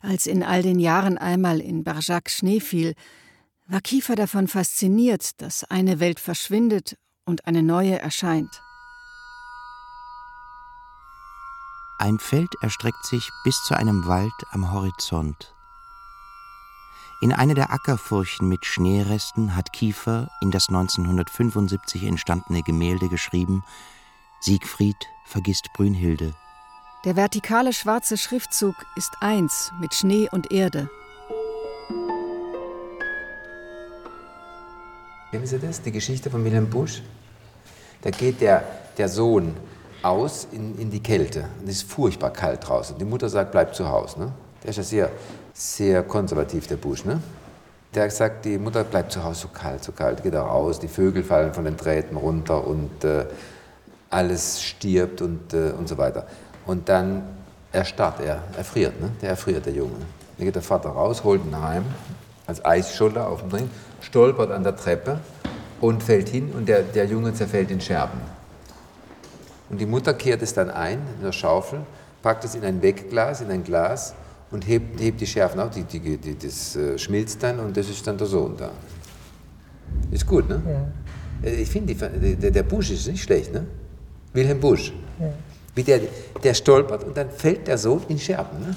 Als 0.03 0.27
in 0.27 0.43
all 0.43 0.63
den 0.63 0.79
Jahren 0.79 1.19
einmal 1.19 1.61
in 1.61 1.85
Barjac 1.85 2.31
Schnee 2.31 2.61
fiel, 2.61 2.95
war 3.67 3.81
Kiefer 3.81 4.17
davon 4.17 4.49
fasziniert, 4.49 5.41
dass 5.41 5.65
eine 5.65 6.01
Welt 6.01 6.21
verschwindet 6.21 6.97
und 7.25 7.47
eine 7.47 7.63
neue 7.63 7.99
erscheint. 7.99 8.63
Ein 11.99 12.19
Feld 12.19 12.51
erstreckt 12.63 13.05
sich 13.05 13.29
bis 13.45 13.63
zu 13.65 13.75
einem 13.77 14.07
Wald 14.07 14.33
am 14.53 14.73
Horizont. 14.73 15.55
In 17.23 17.35
eine 17.35 17.53
der 17.53 17.71
Ackerfurchen 17.71 18.49
mit 18.49 18.65
Schneeresten 18.65 19.55
hat 19.55 19.75
Kiefer 19.75 20.31
in 20.41 20.51
das 20.51 20.69
1975 20.71 22.05
entstandene 22.05 22.63
Gemälde 22.63 23.11
geschrieben: 23.11 23.63
Siegfried 24.41 24.97
vergisst 25.27 25.71
Brünnhilde. 25.75 26.33
Der 27.05 27.17
vertikale 27.17 27.75
schwarze 27.75 28.17
Schriftzug 28.17 28.75
ist 28.97 29.11
eins 29.21 29.71
mit 29.81 29.93
Schnee 29.93 30.29
und 30.33 30.51
Erde. 30.51 30.89
Kennen 35.31 35.47
Sie 35.47 35.59
das, 35.59 35.83
die 35.83 35.93
Geschichte 35.93 36.31
von 36.31 36.43
Wilhelm 36.43 36.71
Busch? 36.71 37.03
Da 38.01 38.11
geht 38.11 38.41
der, 38.41 38.65
der 38.97 39.11
Sohn 39.11 39.55
aus 40.03 40.49
in, 40.53 40.79
in 40.79 40.91
die 40.91 41.03
Kälte. 41.03 41.51
Und 41.61 41.69
es 41.69 41.83
ist 41.83 41.93
furchtbar 41.93 42.31
kalt 42.33 42.67
draußen. 42.67 42.97
Die 42.99 43.05
Mutter 43.05 43.29
sagt, 43.29 43.53
bleib 43.53 43.75
zu 43.75 43.87
Hause. 43.89 44.21
Ne? 44.21 44.33
Der 44.63 44.71
ist 44.71 44.77
ja 44.77 44.83
sehr, 44.83 45.11
sehr 45.53 46.03
konservativ, 46.03 46.67
der 46.67 46.77
Busch. 46.77 47.05
Ne? 47.05 47.21
Der 47.95 48.11
sagt, 48.11 48.45
die 48.45 48.59
Mutter 48.59 48.85
bleibt 48.85 49.13
zu 49.13 49.25
Hause, 49.25 49.43
so 49.43 49.49
kalt, 49.49 49.83
so 49.83 49.93
kalt. 49.93 50.23
Geht 50.23 50.37
auch 50.37 50.47
raus, 50.47 50.79
die 50.79 50.89
Vögel 50.89 51.25
fallen 51.25 51.53
von 51.53 51.65
den 51.65 51.77
Drähten 51.77 52.17
runter 52.17 52.67
und 52.67 53.05
äh, 53.05 53.27
alles 54.11 54.63
stirbt 54.63 55.23
und, 55.23 55.53
äh, 55.55 55.73
und 55.77 55.89
so 55.89 55.99
weiter. 55.99 56.27
Und 56.67 56.89
dann 56.89 57.23
erstarrt 57.73 58.21
er, 58.21 58.43
erfriert. 58.57 59.01
Ne? 59.01 59.11
Der 59.23 59.31
erfriert, 59.31 59.67
der 59.67 59.73
Junge. 59.73 59.97
Dann 60.37 60.47
geht 60.47 60.55
der 60.55 60.63
Vater 60.63 60.91
raus, 60.91 61.25
holt 61.25 61.45
ihn 61.45 61.61
heim, 61.61 61.85
als 62.47 62.65
Eisscholle 62.65 63.27
auf 63.27 63.41
dem 63.41 63.51
Ring, 63.51 63.71
stolpert 64.01 64.51
an 64.51 64.63
der 64.63 64.77
Treppe 64.77 65.21
und 65.81 66.03
fällt 66.03 66.29
hin 66.29 66.53
und 66.53 66.69
der, 66.69 66.83
der 66.83 67.07
Junge 67.07 67.35
zerfällt 67.35 67.71
in 67.71 67.81
Scherben. 67.81 68.21
Und 69.69 69.81
die 69.81 69.87
Mutter 69.87 70.15
kehrt 70.15 70.43
es 70.43 70.55
dann 70.55 70.71
ein 70.71 71.01
in 71.17 71.25
der 71.25 71.33
Schaufel, 71.33 71.81
packt 72.23 72.45
es 72.45 72.55
in 72.55 72.65
ein 72.65 72.83
Wegglas, 72.83 73.41
in 73.41 73.51
ein 73.51 73.65
Glas 73.65 74.15
und 74.51 74.67
hebt, 74.67 75.01
hebt 75.01 75.21
die 75.21 75.27
Schärfen 75.27 75.61
auf. 75.61 75.71
Die, 75.71 75.85
die, 75.85 76.17
die, 76.17 76.37
das 76.39 76.77
äh, 76.77 76.99
schmilzt 76.99 77.43
dann 77.43 77.61
und 77.61 77.77
das 77.77 77.89
ist 77.89 78.07
dann 78.07 78.19
der 78.19 78.27
Sohn 78.27 78.57
da. 78.57 78.71
Ist 80.11 80.27
gut, 80.27 80.49
ne? 80.49 80.63
Ja. 80.67 81.49
Äh, 81.49 81.63
ich 81.63 81.69
finde, 81.69 81.95
der, 81.95 82.51
der 82.51 82.63
Busch 82.63 82.91
ist 82.91 83.07
nicht 83.07 83.23
schlecht, 83.23 83.53
ne? 83.53 83.67
Wilhelm 84.33 84.61
Busch. 84.61 84.93
Ja. 85.19 85.33
Wie 85.75 85.83
der, 85.83 86.01
der 86.43 86.55
stolpert 86.55 87.05
und 87.05 87.17
dann 87.17 87.31
fällt 87.31 87.67
der 87.67 87.79
Sohn 87.79 88.03
in 88.09 88.19
Scherben, 88.19 88.61
ne? 88.61 88.77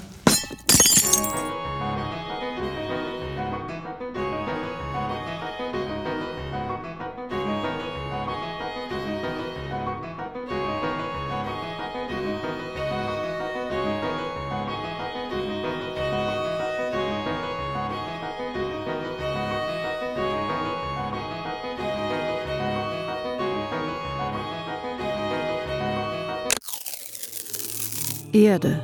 Erde. 28.54 28.80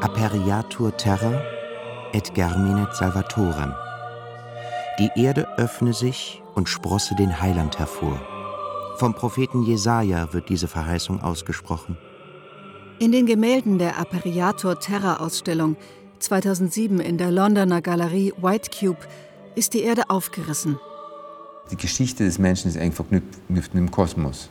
Aperiatur 0.00 0.96
terra 0.96 1.42
et 2.12 2.32
germinet 2.34 2.94
salvatorem. 2.94 3.74
Die 5.00 5.10
Erde 5.16 5.48
öffne 5.58 5.92
sich 5.92 6.42
und 6.54 6.68
sprosse 6.68 7.16
den 7.16 7.40
Heiland 7.40 7.80
hervor. 7.80 8.20
Vom 8.98 9.14
Propheten 9.14 9.64
Jesaja 9.64 10.32
wird 10.32 10.48
diese 10.48 10.68
Verheißung 10.68 11.20
ausgesprochen. 11.20 11.96
In 13.00 13.10
den 13.10 13.26
Gemälden 13.26 13.78
der 13.78 13.98
Aperiatur 13.98 14.78
Terra 14.78 15.16
Ausstellung 15.16 15.76
2007 16.20 17.00
in 17.00 17.18
der 17.18 17.32
Londoner 17.32 17.82
Galerie 17.82 18.32
White 18.40 18.70
Cube 18.78 19.04
ist 19.56 19.74
die 19.74 19.82
Erde 19.82 20.08
aufgerissen. 20.08 20.78
Die 21.72 21.76
Geschichte 21.76 22.24
des 22.24 22.38
Menschen 22.38 22.68
ist 22.68 22.76
eng 22.76 22.92
verknüpft 22.92 23.40
mit 23.48 23.74
dem 23.74 23.90
Kosmos 23.90 24.50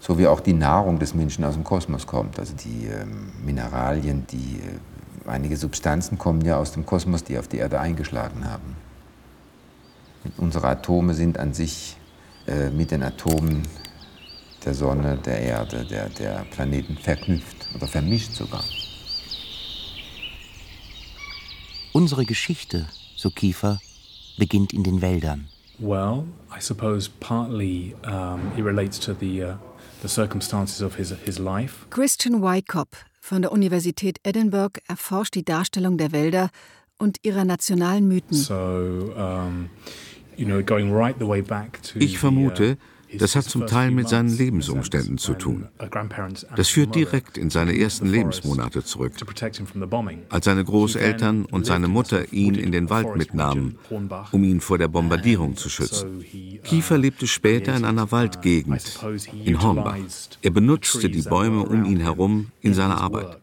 so 0.00 0.18
wie 0.18 0.26
auch 0.26 0.40
die 0.40 0.52
Nahrung 0.52 0.98
des 0.98 1.14
Menschen 1.14 1.44
aus 1.44 1.54
dem 1.54 1.64
Kosmos 1.64 2.06
kommt. 2.06 2.38
Also 2.38 2.54
die 2.54 2.86
ähm, 2.86 3.32
Mineralien, 3.44 4.26
die 4.30 4.60
äh, 4.60 5.28
einige 5.28 5.56
Substanzen 5.56 6.18
kommen 6.18 6.42
ja 6.42 6.56
aus 6.56 6.72
dem 6.72 6.86
Kosmos, 6.86 7.24
die 7.24 7.38
auf 7.38 7.48
die 7.48 7.58
Erde 7.58 7.80
eingeschlagen 7.80 8.44
haben. 8.44 8.76
Unsere 10.36 10.68
Atome 10.68 11.14
sind 11.14 11.38
an 11.38 11.54
sich 11.54 11.96
äh, 12.46 12.70
mit 12.70 12.90
den 12.90 13.02
Atomen 13.02 13.62
der 14.64 14.74
Sonne, 14.74 15.16
der 15.16 15.40
Erde, 15.40 15.84
der, 15.84 16.08
der 16.08 16.44
Planeten 16.50 16.96
verknüpft 16.96 17.68
oder 17.74 17.86
vermischt 17.86 18.32
sogar. 18.32 18.64
Unsere 21.92 22.24
Geschichte, 22.24 22.86
so 23.16 23.30
Kiefer, 23.30 23.80
beginnt 24.36 24.72
in 24.72 24.82
den 24.82 25.00
Wäldern. 25.00 25.48
Well, 25.78 26.24
I 26.50 26.60
suppose 26.60 27.08
partly 27.08 27.94
um, 28.04 28.40
it 28.56 28.64
relates 28.64 28.98
to 29.00 29.14
the 29.14 29.44
uh, 29.44 29.54
the 30.02 30.08
circumstances 30.08 30.80
of 30.80 30.96
his, 30.96 31.14
his 31.24 31.38
life. 31.38 31.86
Christian 31.90 32.42
Wykop 32.42 32.88
von 33.20 33.42
der 33.42 33.52
Universität 33.52 34.18
Edinburgh 34.22 34.80
erforscht 34.88 35.34
die 35.34 35.44
Darstellung 35.44 35.98
der 35.98 36.12
Wälder 36.12 36.50
und 36.98 37.18
ihrer 37.22 37.44
nationalen 37.44 38.08
Mythen. 38.08 38.36
So, 38.36 38.54
um, 39.16 39.70
you 40.36 40.46
know, 40.46 40.62
going 40.62 40.92
right 40.92 41.16
the 41.18 41.26
way 41.26 41.42
back 41.42 41.82
to 41.82 41.98
ich 41.98 42.18
vermute, 42.18 42.78
das 43.16 43.36
hat 43.36 43.44
zum 43.44 43.66
Teil 43.66 43.90
mit 43.90 44.08
seinen 44.08 44.36
Lebensumständen 44.36 45.18
zu 45.18 45.34
tun. 45.34 45.68
Das 46.56 46.68
führt 46.68 46.94
direkt 46.94 47.38
in 47.38 47.50
seine 47.50 47.78
ersten 47.78 48.06
Lebensmonate 48.06 48.84
zurück, 48.84 49.12
als 50.28 50.44
seine 50.44 50.64
Großeltern 50.64 51.44
und 51.46 51.66
seine 51.66 51.88
Mutter 51.88 52.32
ihn 52.32 52.54
in 52.54 52.72
den 52.72 52.90
Wald 52.90 53.16
mitnahmen, 53.16 53.78
um 54.32 54.44
ihn 54.44 54.60
vor 54.60 54.78
der 54.78 54.88
Bombardierung 54.88 55.56
zu 55.56 55.68
schützen. 55.68 56.24
Kiefer 56.64 56.98
lebte 56.98 57.26
später 57.26 57.74
in 57.76 57.84
einer 57.84 58.10
Waldgegend, 58.12 58.98
in 59.44 59.62
Hornbach. 59.62 59.96
Er 60.42 60.50
benutzte 60.50 61.08
die 61.08 61.22
Bäume 61.22 61.62
um 61.62 61.84
ihn 61.84 62.00
herum 62.00 62.48
in 62.60 62.74
seiner 62.74 63.00
Arbeit. 63.00 63.38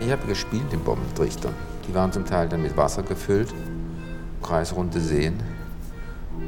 Ich 0.00 0.12
habe 0.12 0.26
gespielt 0.28 0.72
im 0.72 0.80
Bombentrichter. 0.84 1.52
Die 1.88 1.94
waren 1.94 2.12
zum 2.12 2.24
Teil 2.24 2.48
dann 2.48 2.62
mit 2.62 2.76
Wasser 2.76 3.02
gefüllt, 3.02 3.54
kreisrunde 4.42 5.00
Seen. 5.00 5.34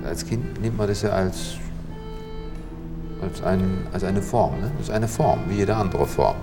Als 0.04 0.26
Kind 0.26 0.60
nimmt 0.60 0.76
man 0.76 0.88
das 0.88 1.02
ja 1.02 1.10
als, 1.10 1.56
als, 3.22 3.42
ein, 3.42 3.86
als 3.92 4.04
eine 4.04 4.22
Form. 4.22 4.60
Ne? 4.60 4.70
Ist 4.80 4.90
eine 4.90 5.08
Form, 5.08 5.40
wie 5.48 5.56
jede 5.56 5.76
andere 5.76 6.06
Form. 6.06 6.36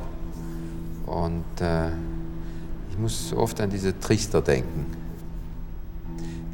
Und 1.06 1.62
äh, 1.62 1.90
ich 2.90 2.98
muss 2.98 3.34
oft 3.34 3.60
an 3.62 3.70
diese 3.70 4.00
Trichter 4.00 4.42
denken. 4.42 4.86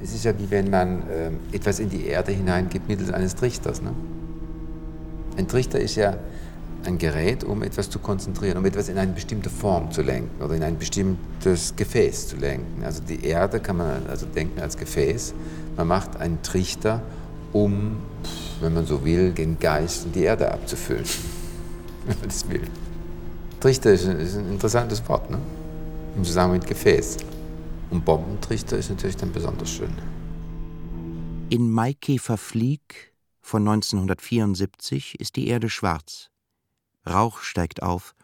Es 0.04 0.14
ist 0.14 0.26
ja 0.26 0.38
wie 0.38 0.50
wenn 0.50 0.70
man 0.70 1.04
äh, 1.10 1.56
etwas 1.56 1.80
in 1.80 1.90
die 1.90 2.06
Erde 2.08 2.32
hineingibt 2.32 2.90
mittels 2.90 3.12
eines 3.12 3.36
Trichters. 3.36 3.82
Ne? 3.82 3.92
Ein 5.38 5.48
Trichter 5.48 5.80
ist 5.80 5.96
ja 5.96 6.18
ein 6.88 6.98
Gerät, 6.98 7.44
um 7.44 7.64
etwas 7.64 7.90
zu 7.90 8.00
konzentrieren, 8.00 8.58
um 8.58 8.66
etwas 8.66 8.90
in 8.90 8.98
eine 8.98 9.12
bestimmte 9.12 9.50
Form 9.50 9.92
zu 9.92 10.02
lenken 10.02 10.42
oder 10.44 10.56
in 10.56 10.64
ein 10.64 10.78
bestimmtes 10.78 11.76
Gefäß 11.76 12.30
zu 12.30 12.38
lenken. 12.38 12.84
Also 12.84 13.02
die 13.02 13.24
Erde 13.24 13.60
kann 13.60 13.78
man 13.78 14.08
also 14.08 14.26
denken 14.26 14.60
als 14.60 14.78
Gefäß. 14.78 15.34
Man 15.78 15.88
macht 15.88 16.18
einen 16.18 16.42
Trichter, 16.42 17.02
um, 17.54 17.98
wenn 18.62 18.74
man 18.74 18.86
so 18.86 19.04
will, 19.04 19.32
den 19.32 19.60
Geist 19.60 20.06
und 20.06 20.16
die 20.16 20.24
Erde 20.24 20.52
abzufüllen. 20.52 21.06
wenn 22.06 22.20
man 22.20 22.28
das 22.28 22.50
will. 22.50 22.68
Trichter 23.60 23.94
ist 23.94 24.08
ein, 24.08 24.20
ist 24.20 24.36
ein 24.36 24.50
interessantes 24.50 25.08
Wort, 25.08 25.30
ne? 25.30 25.38
im 26.16 26.24
Zusammenhang 26.24 26.60
mit 26.60 26.68
Gefäß. 26.68 27.18
Und 27.90 28.06
Bombentrichter 28.06 28.78
ist 28.78 28.90
natürlich 28.90 29.18
dann 29.18 29.32
besonders 29.32 29.70
schön. 29.70 29.94
In 31.50 31.70
Maikäfer 31.70 32.38
Flieg 32.38 33.14
von 33.42 33.68
1974 33.68 35.20
ist 35.20 35.36
die 35.36 35.48
Erde 35.48 35.70
schwarz. 35.70 36.31
Rauch 37.08 37.40
steigt 37.40 37.82
auf, 37.84 38.16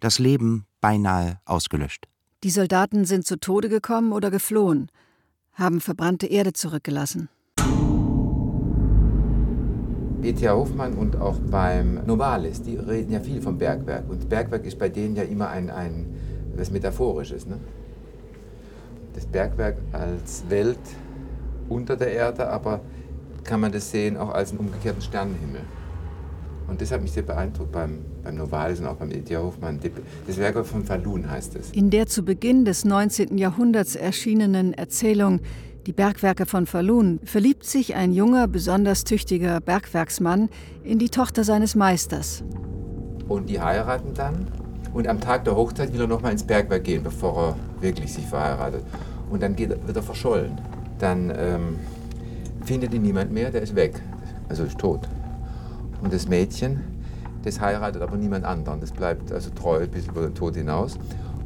das 0.00 0.18
Leben 0.18 0.66
beinahe 0.80 1.40
ausgelöscht. 1.44 2.06
Die 2.44 2.50
Soldaten 2.50 3.04
sind 3.04 3.26
zu 3.26 3.38
Tode 3.38 3.68
gekommen 3.68 4.12
oder 4.12 4.30
geflohen, 4.30 4.90
haben 5.54 5.80
verbrannte 5.80 6.26
Erde 6.26 6.52
zurückgelassen. 6.52 7.28
E.T.A. 10.22 10.54
Hofmann 10.54 10.94
und 10.94 11.16
auch 11.16 11.38
beim 11.50 12.04
Novalis, 12.06 12.62
die 12.62 12.76
reden 12.76 13.12
ja 13.12 13.20
viel 13.20 13.42
vom 13.42 13.58
Bergwerk. 13.58 14.08
Und 14.08 14.28
Bergwerk 14.28 14.64
ist 14.64 14.78
bei 14.78 14.88
denen 14.88 15.16
ja 15.16 15.24
immer 15.24 15.48
ein, 15.48 15.68
ein 15.68 16.14
was 16.54 16.70
Metaphorisches. 16.70 17.46
Ne? 17.46 17.58
Das 19.14 19.26
Bergwerk 19.26 19.78
als 19.90 20.44
Welt 20.48 20.78
unter 21.68 21.96
der 21.96 22.12
Erde, 22.12 22.48
aber 22.48 22.80
kann 23.42 23.60
man 23.60 23.72
das 23.72 23.90
sehen 23.90 24.16
auch 24.16 24.30
als 24.30 24.50
einen 24.50 24.60
umgekehrten 24.60 25.02
Sternenhimmel. 25.02 25.62
Und 26.68 26.80
das 26.80 26.92
hat 26.92 27.02
mich 27.02 27.12
sehr 27.12 27.24
beeindruckt 27.24 27.72
beim, 27.72 28.04
beim 28.24 28.36
Novalis 28.36 28.80
und 28.80 28.86
auch 28.86 28.96
beim 28.96 29.10
E.T.A. 29.10 29.40
Hofmann. 29.40 29.80
Das 30.26 30.38
Werk 30.38 30.64
von 30.66 30.84
Falun 30.84 31.30
heißt 31.30 31.56
es. 31.56 31.70
In 31.72 31.90
der 31.90 32.06
zu 32.06 32.24
Beginn 32.24 32.64
des 32.64 32.84
19. 32.84 33.38
Jahrhunderts 33.38 33.96
erschienenen 33.96 34.74
Erzählung 34.74 35.40
die 35.86 35.92
Bergwerke 35.92 36.46
von 36.46 36.66
Falun 36.66 37.18
verliebt 37.24 37.64
sich 37.64 37.96
ein 37.96 38.12
junger, 38.12 38.46
besonders 38.46 39.02
tüchtiger 39.02 39.60
Bergwerksmann 39.60 40.48
in 40.84 41.00
die 41.00 41.08
Tochter 41.08 41.42
seines 41.42 41.74
Meisters. 41.74 42.44
Und 43.26 43.50
die 43.50 43.60
heiraten 43.60 44.14
dann 44.14 44.46
und 44.94 45.08
am 45.08 45.20
Tag 45.20 45.44
der 45.44 45.56
Hochzeit 45.56 45.92
will 45.92 46.02
er 46.02 46.06
nochmal 46.06 46.32
ins 46.32 46.44
Bergwerk 46.44 46.84
gehen, 46.84 47.02
bevor 47.02 47.48
er 47.48 47.56
wirklich 47.82 48.12
sich 48.12 48.24
verheiratet. 48.26 48.84
Und 49.28 49.42
dann 49.42 49.56
geht, 49.56 49.70
wird 49.70 49.96
er 49.96 50.02
verschollen. 50.02 50.60
Dann 50.98 51.32
ähm, 51.36 51.78
findet 52.64 52.94
ihn 52.94 53.02
niemand 53.02 53.32
mehr, 53.32 53.50
der 53.50 53.62
ist 53.62 53.74
weg, 53.74 54.00
also 54.48 54.62
ist 54.62 54.78
tot. 54.78 55.08
Und 56.00 56.12
das 56.12 56.28
Mädchen, 56.28 56.80
das 57.44 57.60
heiratet 57.60 58.02
aber 58.02 58.16
niemand 58.16 58.44
anderen, 58.44 58.80
das 58.80 58.92
bleibt 58.92 59.32
also 59.32 59.50
treu 59.50 59.86
bis 59.86 60.06
über 60.06 60.22
den 60.22 60.34
Tod 60.34 60.56
hinaus. 60.56 60.98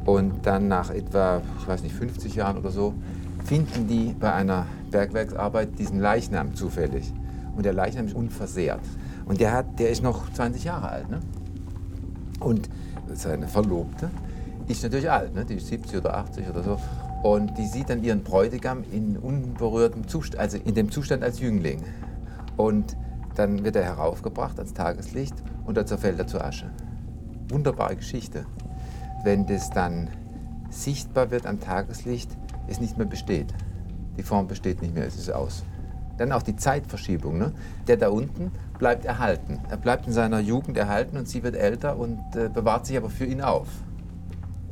Und 0.05 0.45
dann 0.45 0.67
nach 0.67 0.89
etwa, 0.89 1.41
ich 1.59 1.67
weiß 1.67 1.83
nicht, 1.83 1.95
50 1.95 2.35
Jahren 2.35 2.57
oder 2.57 2.71
so, 2.71 2.93
finden 3.43 3.87
die 3.87 4.15
bei 4.17 4.31
einer 4.33 4.65
Bergwerksarbeit 4.91 5.77
diesen 5.77 5.99
Leichnam 5.99 6.55
zufällig. 6.55 7.13
Und 7.55 7.65
der 7.65 7.73
Leichnam 7.73 8.05
ist 8.05 8.15
unversehrt. 8.15 8.81
Und 9.25 9.41
der, 9.41 9.51
hat, 9.51 9.79
der 9.79 9.89
ist 9.89 10.03
noch 10.03 10.31
20 10.31 10.63
Jahre 10.63 10.89
alt. 10.89 11.09
Ne? 11.09 11.19
Und 12.39 12.69
seine 13.13 13.47
Verlobte 13.47 14.09
ist 14.67 14.83
natürlich 14.83 15.09
alt, 15.09 15.33
ne? 15.33 15.43
die 15.43 15.55
ist 15.55 15.67
70 15.67 15.97
oder 15.97 16.15
80 16.17 16.49
oder 16.49 16.63
so. 16.63 16.79
Und 17.23 17.57
die 17.57 17.65
sieht 17.65 17.89
dann 17.89 18.03
ihren 18.03 18.23
Bräutigam 18.23 18.83
in 18.91 19.17
unberührtem 19.17 20.07
Zustand, 20.07 20.39
also 20.39 20.57
in 20.57 20.75
dem 20.75 20.91
Zustand 20.91 21.23
als 21.23 21.39
Jüngling. 21.39 21.81
Und 22.55 22.95
dann 23.35 23.63
wird 23.63 23.75
er 23.75 23.83
heraufgebracht 23.83 24.57
ans 24.57 24.73
Tageslicht 24.73 25.35
und 25.67 25.77
dann 25.77 25.85
zerfällt 25.85 26.17
er 26.17 26.25
zur 26.25 26.43
Asche. 26.43 26.71
Wunderbare 27.49 27.95
Geschichte. 27.95 28.45
Wenn 29.23 29.45
das 29.45 29.69
dann 29.69 30.09
sichtbar 30.69 31.29
wird 31.29 31.45
am 31.45 31.59
Tageslicht, 31.59 32.35
es 32.67 32.79
nicht 32.79 32.97
mehr 32.97 33.05
besteht. 33.05 33.53
Die 34.17 34.23
Form 34.23 34.47
besteht 34.47 34.81
nicht 34.81 34.95
mehr, 34.95 35.05
es 35.05 35.15
ist 35.15 35.29
aus. 35.29 35.63
Dann 36.17 36.31
auch 36.31 36.41
die 36.41 36.55
Zeitverschiebung. 36.55 37.37
Ne? 37.37 37.53
Der 37.87 37.97
da 37.97 38.09
unten 38.09 38.51
bleibt 38.79 39.05
erhalten. 39.05 39.59
Er 39.69 39.77
bleibt 39.77 40.07
in 40.07 40.13
seiner 40.13 40.39
Jugend 40.39 40.77
erhalten 40.77 41.17
und 41.17 41.29
sie 41.29 41.43
wird 41.43 41.55
älter 41.55 41.97
und 41.97 42.19
äh, 42.35 42.49
bewahrt 42.49 42.87
sich 42.87 42.97
aber 42.97 43.09
für 43.09 43.25
ihn 43.25 43.41
auf. 43.41 43.67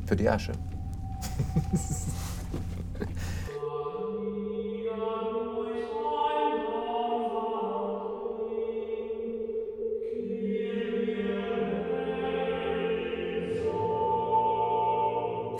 Für 0.06 0.16
die 0.16 0.28
Asche. 0.28 0.52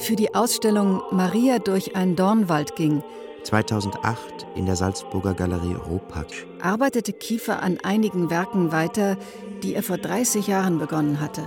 Für 0.06 0.14
die 0.14 0.36
Ausstellung 0.36 1.02
Maria 1.10 1.58
durch 1.58 1.96
einen 1.96 2.14
Dornwald 2.14 2.76
ging 2.76 3.02
2008 3.42 4.46
in 4.54 4.64
der 4.64 4.76
Salzburger 4.76 5.34
Galerie 5.34 5.74
Ropatsch 5.74 6.44
arbeitete 6.60 7.12
Kiefer 7.12 7.60
an 7.60 7.78
einigen 7.82 8.30
Werken 8.30 8.70
weiter, 8.70 9.16
die 9.64 9.74
er 9.74 9.82
vor 9.82 9.98
30 9.98 10.46
Jahren 10.46 10.78
begonnen 10.78 11.18
hatte. 11.18 11.44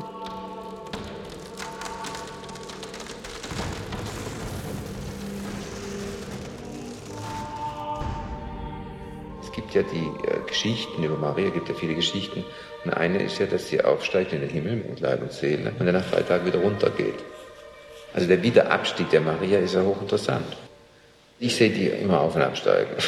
Es 9.41 9.53
gibt 9.53 9.73
ja 9.73 9.83
die 9.83 10.27
äh, 10.27 10.45
Geschichten 10.45 11.01
über 11.01 11.15
Maria, 11.15 11.49
gibt 11.51 11.69
ja 11.69 11.75
viele 11.75 11.95
Geschichten. 11.95 12.43
Und 12.83 12.91
eine 12.91 13.23
ist 13.23 13.39
ja, 13.39 13.45
dass 13.45 13.69
sie 13.69 13.81
aufsteigt 13.81 14.33
in 14.33 14.41
den 14.41 14.49
Himmel 14.49 14.75
mit 14.75 14.99
Leib 14.99 15.21
und 15.21 15.31
Seele 15.31 15.71
und 15.79 15.85
dann 15.85 15.95
nach 15.95 16.11
drei 16.11 16.23
Tagen 16.23 16.45
wieder 16.45 16.59
runtergeht. 16.59 17.23
Also 18.13 18.27
der 18.27 18.41
Wiederabstieg 18.41 19.09
der 19.09 19.21
Maria 19.21 19.59
ist 19.59 19.75
ja 19.75 19.83
hochinteressant. 19.83 20.57
Ich 21.39 21.55
sehe 21.55 21.69
die 21.69 21.87
immer 21.87 22.21
auf 22.21 22.35
und 22.35 22.41
absteigen. 22.41 22.91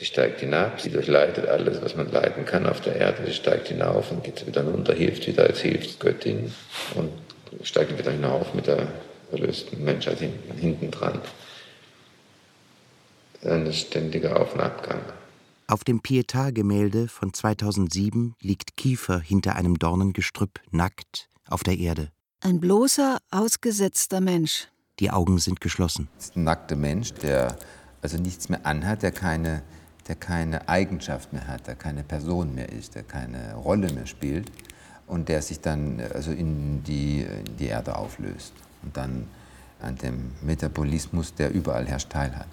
Sie 0.00 0.06
steigt 0.06 0.40
hinab, 0.40 0.80
sie 0.80 0.88
durchleitet 0.88 1.46
alles, 1.46 1.82
was 1.82 1.94
man 1.94 2.10
leiten 2.10 2.46
kann 2.46 2.66
auf 2.66 2.80
der 2.80 2.96
Erde. 2.96 3.26
Sie 3.26 3.34
steigt 3.34 3.68
hinauf 3.68 4.10
und 4.10 4.24
geht 4.24 4.46
wieder 4.46 4.64
runter, 4.64 4.94
hilft 4.94 5.26
wieder 5.26 5.42
als 5.42 5.60
Hilfsgöttin 5.60 6.54
und 6.94 7.10
steigt 7.64 7.98
wieder 7.98 8.10
hinauf 8.10 8.54
mit 8.54 8.66
der 8.66 8.88
erlösten 9.30 9.84
Menschheit 9.84 10.20
hinten, 10.20 10.56
hinten 10.56 10.90
dran. 10.90 11.20
Ein 13.44 13.70
ständiger 13.74 14.40
Auf- 14.40 14.54
und 14.54 14.62
Abgang. 14.62 15.02
Auf 15.66 15.84
dem 15.84 16.00
Pietà-Gemälde 16.00 17.06
von 17.06 17.34
2007 17.34 18.36
liegt 18.40 18.78
Kiefer 18.78 19.20
hinter 19.20 19.56
einem 19.56 19.78
Dornengestrüpp 19.78 20.60
nackt 20.70 21.28
auf 21.46 21.62
der 21.62 21.76
Erde. 21.76 22.10
Ein 22.42 22.58
bloßer, 22.58 23.18
ausgesetzter 23.30 24.22
Mensch. 24.22 24.68
Die 24.98 25.10
Augen 25.10 25.38
sind 25.38 25.60
geschlossen. 25.60 26.08
Das 26.16 26.26
ist 26.26 26.36
ein 26.36 26.44
nackter 26.44 26.74
Mensch, 26.74 27.12
der 27.12 27.54
also 28.00 28.16
nichts 28.16 28.48
mehr 28.48 28.64
anhat, 28.64 29.02
der 29.02 29.12
keine, 29.12 29.62
der 30.08 30.14
keine 30.14 30.66
Eigenschaft 30.66 31.34
mehr 31.34 31.46
hat, 31.46 31.66
der 31.66 31.74
keine 31.74 32.02
Person 32.02 32.54
mehr 32.54 32.72
ist, 32.72 32.94
der 32.94 33.02
keine 33.02 33.56
Rolle 33.56 33.92
mehr 33.92 34.06
spielt 34.06 34.50
und 35.06 35.28
der 35.28 35.42
sich 35.42 35.60
dann 35.60 36.00
also 36.14 36.32
in 36.32 36.82
die, 36.82 37.20
in 37.20 37.56
die 37.58 37.66
Erde 37.66 37.96
auflöst 37.96 38.54
und 38.82 38.96
dann 38.96 39.28
an 39.82 39.96
dem 39.96 40.32
Metabolismus, 40.40 41.34
der 41.34 41.52
überall 41.52 41.86
herrscht, 41.86 42.08
teilhat. 42.08 42.48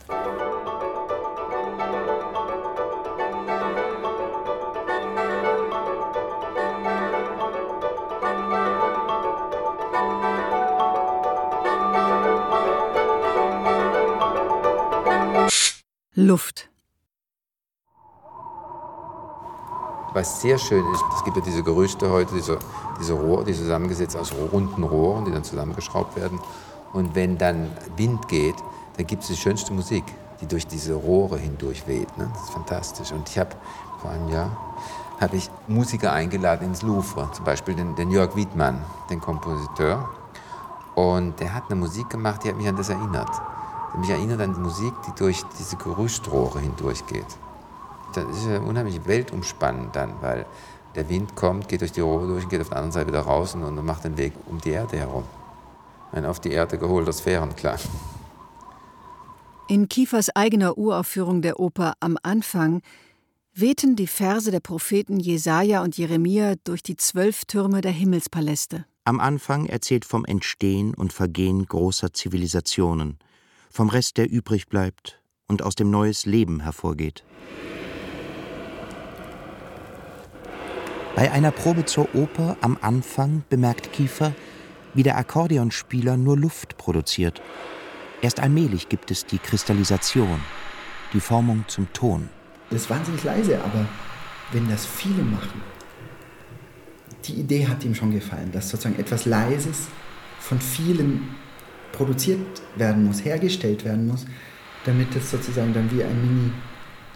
Luft. 16.28 16.70
Was 20.14 20.42
sehr 20.42 20.58
schön 20.58 20.86
ist, 20.94 21.04
es 21.16 21.24
gibt 21.24 21.38
ja 21.38 21.44
diese 21.44 21.64
Gerüchte 21.64 22.10
heute, 22.10 22.34
diese, 22.34 22.60
diese 23.00 23.14
Rohre, 23.14 23.46
die 23.46 23.54
zusammengesetzt 23.54 24.18
aus 24.18 24.34
runden 24.34 24.84
Rohren, 24.84 25.26
die 25.26 25.32
dann 25.32 25.44
zusammengeschraubt 25.44 26.16
werden. 26.16 26.40
Und 26.94 27.16
wenn 27.16 27.38
dann 27.38 27.72
Wind 27.96 28.28
geht, 28.28 28.56
dann 28.98 29.06
gibt 29.06 29.22
es 29.22 29.30
die 29.30 29.36
schönste 29.36 29.74
Musik, 29.74 30.04
die 30.42 30.48
durch 30.48 30.66
diese 30.66 30.96
Rohre 30.96 31.38
hindurch 31.38 31.88
weht. 31.88 32.18
Ne? 32.18 32.30
Das 32.34 32.44
ist 32.44 32.50
fantastisch. 32.50 33.12
Und 33.12 33.30
ich 33.30 33.38
habe 33.38 33.52
vor 34.02 34.12
einem 34.12 34.30
Jahr 34.30 34.50
habe 35.20 35.36
ich 35.38 35.50
Musiker 35.68 36.12
eingeladen 36.12 36.68
ins 36.68 36.82
Louvre, 36.82 37.30
zum 37.32 37.46
Beispiel 37.46 37.76
den, 37.76 37.96
den 37.96 38.12
Jörg 38.12 38.36
Wiedmann, 38.36 38.84
den 39.10 39.20
Kompositeur. 39.20 40.10
Und 40.96 41.40
der 41.40 41.54
hat 41.54 41.64
eine 41.70 41.80
Musik 41.80 42.10
gemacht, 42.10 42.44
die 42.44 42.50
hat 42.50 42.58
mich 42.58 42.68
an 42.68 42.76
das 42.76 42.90
erinnert. 42.90 43.30
Mich 43.96 44.10
erinnert 44.10 44.42
an 44.42 44.54
die 44.54 44.60
Musik, 44.60 44.94
die 45.08 45.12
durch 45.18 45.42
diese 45.60 45.78
Gerüstrohre 45.78 46.60
hindurchgeht. 46.60 47.26
Das 48.14 48.26
ist 48.26 48.48
ja 48.48 48.60
unheimlich 48.60 49.06
weltumspannend 49.06 49.96
dann, 49.96 50.14
weil 50.22 50.46
der 50.96 51.10
Wind 51.10 51.36
kommt, 51.36 51.68
geht 51.68 51.82
durch 51.82 51.92
die 51.92 52.02
Rohre 52.02 52.28
durch, 52.28 52.50
geht 52.50 52.62
auf 52.62 52.70
der 52.70 52.78
anderen 52.78 52.92
Seite 52.92 53.08
wieder 53.08 53.22
raus 53.22 53.56
und 53.56 53.86
macht 53.86 54.04
den 54.04 54.18
Weg 54.18 54.34
um 54.46 54.60
die 54.60 54.72
Erde 54.72 54.98
herum. 54.98 55.24
Ein 56.12 56.26
auf 56.26 56.40
die 56.40 56.52
Erde 56.52 56.78
geholter 56.78 57.14
Sphärenklang. 57.14 57.80
In 59.68 59.90
Kiefers 59.90 60.36
eigener 60.36 60.78
Uraufführung 60.78 61.42
der 61.42 61.60
Oper 61.60 61.94
Am 62.00 62.18
Anfang 62.24 62.82
wehten 63.54 63.96
die 63.96 64.08
Verse 64.08 64.50
der 64.50 64.60
Propheten 64.60 65.20
Jesaja 65.20 65.84
und 65.84 65.98
Jeremia 65.98 66.54
durch 66.64 66.84
die 66.84 66.96
zwölf 66.96 67.46
Türme 67.46 67.82
der 67.82 67.92
Himmelspaläste. 67.92 68.86
Am 69.04 69.20
Anfang 69.20 69.66
erzählt 69.66 70.06
vom 70.06 70.26
Entstehen 70.26 70.94
und 70.94 71.12
Vergehen 71.12 71.66
großer 71.66 72.14
Zivilisationen, 72.14 73.18
vom 73.78 73.90
Rest, 73.90 74.18
der 74.18 74.28
übrig 74.28 74.70
bleibt 74.70 75.22
und 75.48 75.62
aus 75.62 75.76
dem 75.76 75.92
neues 75.92 76.26
Leben 76.26 76.62
hervorgeht. 76.62 77.24
Bei 81.16 81.32
einer 81.32 81.52
Probe 81.52 81.86
zur 81.86 82.14
Oper 82.16 82.58
am 82.62 82.80
Anfang 82.82 83.44
bemerkt 83.50 83.94
Kiefer, 83.94 84.34
wie 84.96 85.04
der 85.04 85.16
Akkordeonspieler 85.16 86.18
nur 86.18 86.36
Luft 86.36 86.80
produziert. 86.80 87.44
Erst 88.24 88.40
allmählich 88.40 88.90
gibt 88.90 89.12
es 89.12 89.28
die 89.28 89.38
Kristallisation, 89.38 90.40
die 91.14 91.20
Formung 91.20 91.64
zum 91.68 91.94
Ton. 91.94 92.30
Das 92.72 92.82
ist 92.82 92.90
wahnsinnig 92.90 93.24
leise, 93.24 93.64
aber 93.64 93.86
wenn 94.54 94.68
das 94.68 94.88
viele 94.88 95.22
machen, 95.22 95.62
die 97.26 97.34
Idee 97.34 97.68
hat 97.68 97.84
ihm 97.84 97.94
schon 97.94 98.12
gefallen, 98.12 98.52
dass 98.52 98.70
sozusagen 98.70 98.98
etwas 99.00 99.26
Leises 99.26 99.88
von 100.40 100.60
vielen 100.60 101.36
produziert 101.92 102.40
werden 102.76 103.06
muss, 103.06 103.24
hergestellt 103.24 103.86
werden 103.86 104.08
muss, 104.08 104.26
damit 104.86 105.16
es 105.16 105.32
sozusagen 105.32 105.74
dann 105.74 105.90
wie 105.92 106.04
ein 106.04 106.22
Mini 106.22 106.52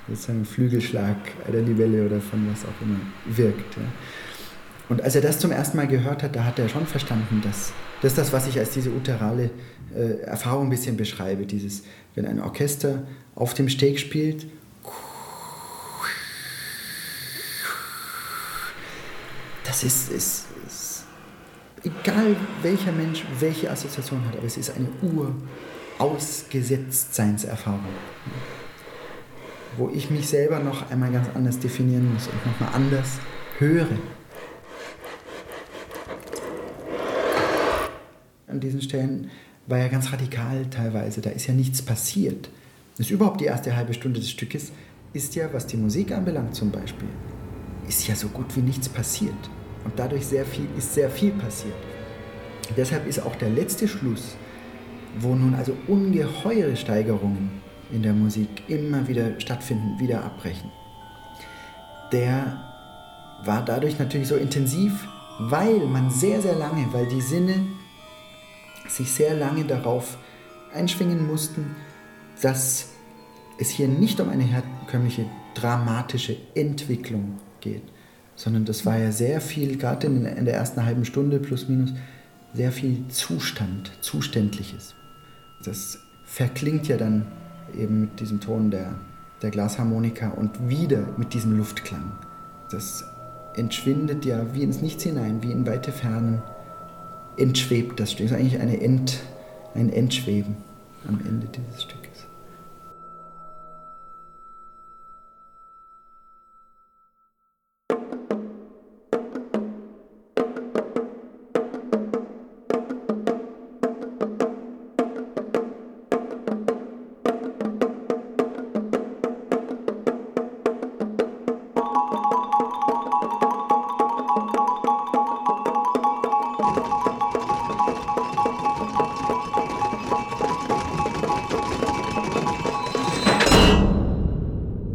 sozusagen 0.08 0.46
Flügelschlag 0.46 1.18
der 1.52 1.62
Libelle 1.62 2.06
oder 2.06 2.20
von 2.20 2.48
was 2.52 2.64
auch 2.66 2.82
immer 2.82 3.00
wirkt. 3.26 3.76
Ja. 3.78 3.84
Und 4.90 5.02
als 5.02 5.16
er 5.16 5.22
das 5.22 5.40
zum 5.40 5.52
ersten 5.52 5.78
Mal 5.78 5.88
gehört 5.88 6.24
hat, 6.24 6.36
da 6.36 6.44
hat 6.44 6.60
er 6.60 6.68
schon 6.68 6.86
verstanden, 6.86 7.42
dass 7.44 7.72
das 8.02 8.16
das, 8.16 8.34
was 8.34 8.48
ich 8.48 8.60
als 8.60 8.72
diese 8.72 8.90
uterale 8.90 9.52
äh, 9.96 10.22
Erfahrung 10.24 10.68
ein 10.68 10.70
bisschen 10.70 10.98
beschreibe. 10.98 11.46
Dieses, 11.46 11.84
wenn 12.16 12.26
ein 12.26 12.42
Orchester 12.42 13.04
auf 13.36 13.54
dem 13.54 13.70
Steg 13.70 14.00
spielt, 14.00 14.48
das 19.64 19.84
ist, 19.84 20.12
ist, 20.12 20.48
ist 20.51 20.51
egal 21.84 22.36
welcher 22.62 22.92
Mensch 22.92 23.24
welche 23.40 23.70
Assoziation 23.72 24.26
hat, 24.26 24.38
aber 24.38 24.46
es 24.46 24.58
ist 24.58 24.72
eine 24.76 24.90
Urausgesetztseinserfahrung 26.00 27.86
wo 29.78 29.90
ich 29.90 30.10
mich 30.10 30.28
selber 30.28 30.60
noch 30.60 30.90
einmal 30.92 31.12
ganz 31.12 31.30
anders 31.34 31.60
definieren 31.60 32.14
muss 32.14 32.28
und 32.28 32.46
nochmal 32.46 32.70
anders 32.74 33.20
höre. 33.58 33.88
An 38.48 38.60
diesen 38.60 38.82
Stellen 38.82 39.32
war 39.68 39.78
ja 39.78 39.88
ganz 39.88 40.12
radikal 40.12 40.66
teilweise, 40.70 41.22
da 41.22 41.30
ist 41.30 41.48
ja 41.48 41.54
nichts 41.54 41.82
passiert. 41.82 42.50
Das 42.98 43.08
ist 43.08 43.12
überhaupt 43.12 43.40
die 43.40 43.46
erste 43.46 43.76
halbe 43.76 43.94
Stunde 43.94 44.20
des 44.20 44.30
Stückes, 44.30 44.72
ist 45.14 45.36
ja, 45.36 45.50
was 45.54 45.68
die 45.68 45.78
Musik 45.78 46.12
anbelangt 46.12 46.56
zum 46.56 46.72
Beispiel, 46.72 47.08
ist 47.88 48.08
ja 48.08 48.16
so 48.16 48.28
gut 48.28 48.56
wie 48.56 48.62
nichts 48.62 48.90
passiert. 48.90 49.50
Und 49.84 49.98
dadurch 49.98 50.26
sehr 50.26 50.46
viel, 50.46 50.68
ist 50.78 50.94
sehr 50.94 51.10
viel 51.10 51.32
passiert. 51.32 51.76
Deshalb 52.78 53.08
ist 53.08 53.20
auch 53.20 53.36
der 53.36 53.50
letzte 53.50 53.88
Schluss, 53.88 54.36
wo 55.20 55.36
nun 55.36 55.56
also 55.56 55.76
ungeheure 55.88 56.76
Steigerungen 56.76 57.62
in 57.92 58.04
der 58.04 58.14
Musik 58.14 58.48
immer 58.68 59.08
wieder 59.08 59.40
stattfinden, 59.40 60.00
wieder 60.00 60.24
abbrechen. 60.24 60.72
Der 62.12 62.72
war 63.44 63.66
dadurch 63.66 64.00
natürlich 64.00 64.28
so 64.28 64.36
intensiv, 64.36 65.08
weil 65.40 65.80
man 65.80 66.10
sehr, 66.10 66.42
sehr 66.42 66.56
lange, 66.56 66.88
weil 66.92 67.08
die 67.08 67.22
Sinne 67.22 67.66
sich 68.88 69.12
sehr 69.12 69.34
lange 69.34 69.66
darauf 69.66 70.18
einschwingen 70.74 71.26
mussten, 71.26 71.76
dass 72.42 72.90
es 73.58 73.70
hier 73.70 73.88
nicht 73.88 74.20
um 74.20 74.30
eine 74.30 74.44
herkömmliche 74.44 75.26
dramatische 75.54 76.38
Entwicklung 76.56 77.40
geht, 77.60 77.84
sondern 78.42 78.66
das 78.66 78.88
war 78.88 78.98
ja 78.98 79.12
sehr 79.12 79.40
viel, 79.40 79.78
gerade 79.78 80.08
in, 80.08 80.26
in 80.26 80.46
der 80.46 80.56
ersten 80.56 80.84
halben 80.84 81.06
Stunde 81.06 81.40
plus 81.40 81.70
minus, 81.70 81.94
sehr 82.56 82.72
viel 82.72 83.08
Zustand, 83.10 83.92
Zuständliches. 84.02 84.96
Das 85.64 86.00
verklingt 86.26 86.88
ja 86.88 86.98
dann 86.98 87.28
eben 87.78 88.02
mit 88.02 88.20
diesem 88.20 88.40
Ton 88.40 88.72
der, 88.72 88.96
der 89.44 89.52
Glasharmonika 89.52 90.30
und 90.30 90.68
wieder 90.68 91.06
mit 91.18 91.36
diesem 91.36 91.56
Luftklang. 91.56 92.14
Das 92.72 93.06
entschwindet 93.56 94.26
ja 94.26 94.56
wie 94.56 94.64
ins 94.64 94.82
Nichts 94.82 95.04
hinein, 95.04 95.44
wie 95.44 95.52
in 95.52 95.68
weite 95.68 95.92
Fernen 95.92 96.42
entschwebt 97.38 98.00
das 98.00 98.12
Stück. 98.12 98.30
Das 98.30 98.32
ist 98.32 98.40
eigentlich 98.40 98.60
eine 98.60 98.82
Ent, 98.82 99.20
ein 99.76 99.94
Entschweben 99.94 100.56
am 101.08 101.20
Ende 101.28 101.46
dieses 101.48 101.84
Stückes. 101.84 102.11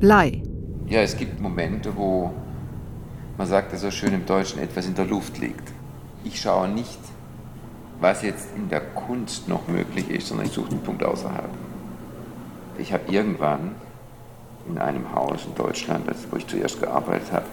Blei. 0.06 0.40
Ja, 0.88 1.00
es 1.00 1.16
gibt 1.16 1.40
Momente, 1.40 1.96
wo 1.96 2.30
man 3.36 3.46
sagt 3.46 3.72
ja 3.72 3.78
so 3.78 3.90
schön 3.90 4.12
im 4.12 4.26
Deutschen, 4.26 4.60
etwas 4.60 4.86
in 4.86 4.94
der 4.94 5.04
Luft 5.04 5.38
liegt. 5.38 5.72
Ich 6.24 6.40
schaue 6.40 6.68
nicht, 6.68 6.98
was 8.00 8.22
jetzt 8.22 8.48
in 8.56 8.68
der 8.68 8.80
Kunst 8.80 9.48
noch 9.48 9.68
möglich 9.68 10.10
ist, 10.10 10.28
sondern 10.28 10.46
ich 10.46 10.52
suche 10.52 10.70
den 10.70 10.82
Punkt 10.82 11.04
außerhalb. 11.04 11.50
Ich 12.78 12.92
habe 12.92 13.10
irgendwann 13.10 13.74
in 14.68 14.78
einem 14.78 15.14
Haus 15.14 15.44
in 15.46 15.54
Deutschland, 15.54 16.06
wo 16.30 16.36
ich 16.36 16.46
zuerst 16.46 16.80
gearbeitet 16.80 17.32
habe, 17.32 17.46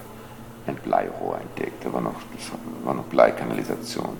ein 0.67 0.75
Bleirohr 0.75 1.39
entdeckt. 1.39 1.85
Da 1.85 1.93
war 1.93 2.01
noch, 2.01 2.15
war 2.83 2.93
noch 2.93 3.05
Bleikanalisation. 3.05 4.17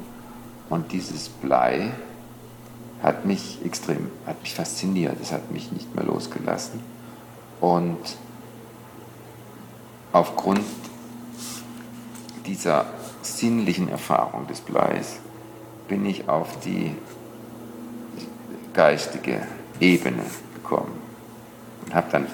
Und 0.70 0.92
dieses 0.92 1.30
Blei 1.30 1.92
hat 3.02 3.26
mich 3.26 3.60
extrem, 3.66 4.10
hat 4.26 4.42
mich 4.42 4.54
fasziniert, 4.54 5.18
es 5.22 5.32
hat 5.32 5.52
mich 5.52 5.72
nicht 5.72 5.94
mehr 5.96 6.06
losgelassen. 6.06 6.80
Und 7.60 8.18
aufgrund 10.12 10.64
dieser 12.46 12.86
sinnlichen 13.22 13.90
Erfahrung 13.90 14.48
des 14.48 14.62
Bleis 14.62 15.20
bin 15.88 16.06
ich 16.06 16.30
auf 16.30 16.60
die 16.60 16.96
geistige 18.74 19.42
Ebene 19.80 20.24
gekommen 20.56 21.00
und 21.86 21.94
habe 21.94 22.08
dann 22.12 22.28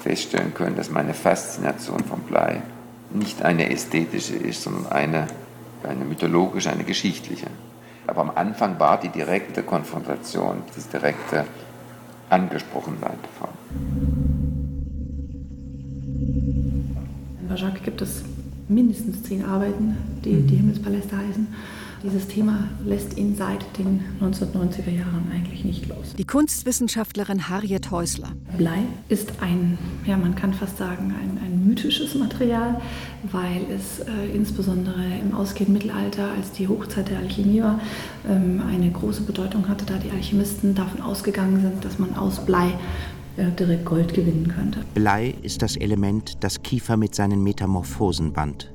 feststellen 0.00 0.54
können, 0.54 0.76
dass 0.76 0.90
meine 0.90 1.14
Faszination 1.14 2.04
vom 2.04 2.20
Blei 2.20 2.62
nicht 3.10 3.42
eine 3.42 3.70
ästhetische 3.70 4.36
ist, 4.36 4.62
sondern 4.62 4.90
eine, 4.90 5.26
eine 5.82 6.04
mythologische, 6.04 6.70
eine 6.70 6.84
geschichtliche. 6.84 7.46
Aber 8.06 8.22
am 8.22 8.30
Anfang 8.34 8.78
war 8.80 8.98
die 8.98 9.10
direkte 9.10 9.62
Konfrontation, 9.62 10.62
das 10.74 10.88
direkte 10.88 11.44
Angesprochensein 12.30 13.18
davon. 13.22 13.48
Jacques 17.54 17.82
gibt 17.82 18.00
es 18.00 18.24
mindestens 18.74 19.22
zehn 19.22 19.44
Arbeiten, 19.44 19.96
die, 20.24 20.42
die 20.42 20.56
Himmelspaläste 20.56 21.16
heißen. 21.16 21.46
Dieses 22.04 22.26
Thema 22.26 22.68
lässt 22.84 23.16
ihn 23.16 23.36
seit 23.36 23.64
den 23.78 24.00
1990er 24.20 24.90
Jahren 24.90 25.30
eigentlich 25.32 25.64
nicht 25.64 25.88
los. 25.88 26.14
Die 26.18 26.24
Kunstwissenschaftlerin 26.24 27.48
Harriet 27.48 27.92
Häusler. 27.92 28.30
Blei 28.58 28.80
ist 29.08 29.34
ein, 29.40 29.78
ja, 30.04 30.16
man 30.16 30.34
kann 30.34 30.52
fast 30.52 30.78
sagen, 30.78 31.14
ein, 31.14 31.38
ein 31.40 31.64
mythisches 31.64 32.16
Material, 32.16 32.80
weil 33.30 33.66
es 33.70 34.00
äh, 34.00 34.34
insbesondere 34.34 35.00
im 35.22 35.32
ausgehenden 35.32 35.74
Mittelalter, 35.74 36.28
als 36.36 36.50
die 36.50 36.66
Hochzeit 36.66 37.08
der 37.08 37.20
Alchemie 37.20 37.62
war, 37.62 37.78
ähm, 38.28 38.60
eine 38.68 38.90
große 38.90 39.22
Bedeutung 39.22 39.68
hatte, 39.68 39.84
da 39.86 39.94
die 39.94 40.10
Alchemisten 40.10 40.74
davon 40.74 41.02
ausgegangen 41.02 41.60
sind, 41.60 41.84
dass 41.84 42.00
man 42.00 42.16
aus 42.16 42.44
Blei 42.44 42.72
direkt 43.36 43.84
Gold 43.84 44.14
gewinnen 44.14 44.52
könnte. 44.54 44.80
Blei 44.94 45.34
ist 45.42 45.62
das 45.62 45.76
Element, 45.76 46.42
das 46.44 46.62
Kiefer 46.62 46.96
mit 46.96 47.14
seinen 47.14 47.42
Metamorphosen 47.42 48.32
band. 48.32 48.70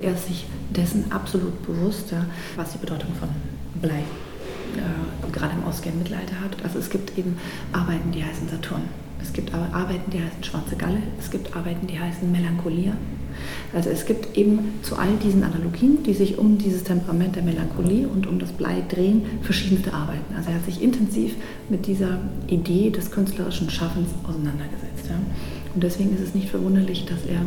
Er 0.00 0.12
ist 0.12 0.26
sich 0.26 0.46
dessen 0.70 1.10
absolut 1.10 1.64
bewusst, 1.66 2.14
was 2.56 2.72
die 2.72 2.78
Bedeutung 2.78 3.10
von 3.18 3.28
Blei 3.80 4.00
äh, 4.00 5.30
gerade 5.32 5.54
im 5.54 5.64
ausgehenden 5.64 6.02
Mittelalter 6.02 6.40
hat. 6.40 6.56
Also 6.62 6.78
es 6.78 6.90
gibt 6.90 7.16
eben 7.16 7.38
Arbeiten, 7.72 8.12
die 8.12 8.24
heißen 8.24 8.48
Saturn. 8.48 8.82
Es 9.24 9.32
gibt 9.32 9.52
Arbeiten, 9.54 10.10
die 10.10 10.18
heißen 10.18 10.44
Schwarze 10.44 10.76
Galle. 10.76 10.98
Es 11.18 11.30
gibt 11.30 11.56
Arbeiten, 11.56 11.86
die 11.86 11.98
heißen 11.98 12.30
Melancholia. 12.30 12.92
Also 13.72 13.90
es 13.90 14.04
gibt 14.04 14.36
eben 14.36 14.74
zu 14.82 14.96
all 14.96 15.16
diesen 15.16 15.42
Analogien, 15.42 16.02
die 16.04 16.12
sich 16.12 16.38
um 16.38 16.58
dieses 16.58 16.84
Temperament 16.84 17.34
der 17.34 17.42
Melancholie 17.42 18.06
und 18.06 18.26
um 18.26 18.38
das 18.38 18.52
Blei 18.52 18.82
drehen, 18.88 19.22
verschiedenste 19.42 19.92
Arbeiten. 19.92 20.34
Also 20.36 20.50
er 20.50 20.56
hat 20.56 20.64
sich 20.66 20.82
intensiv 20.82 21.34
mit 21.68 21.86
dieser 21.86 22.20
Idee 22.46 22.90
des 22.90 23.10
künstlerischen 23.10 23.70
Schaffens 23.70 24.10
auseinandergesetzt. 24.22 25.08
Ja. 25.08 25.16
Und 25.74 25.82
deswegen 25.82 26.14
ist 26.14 26.20
es 26.20 26.34
nicht 26.34 26.50
verwunderlich, 26.50 27.06
dass 27.06 27.24
er 27.26 27.40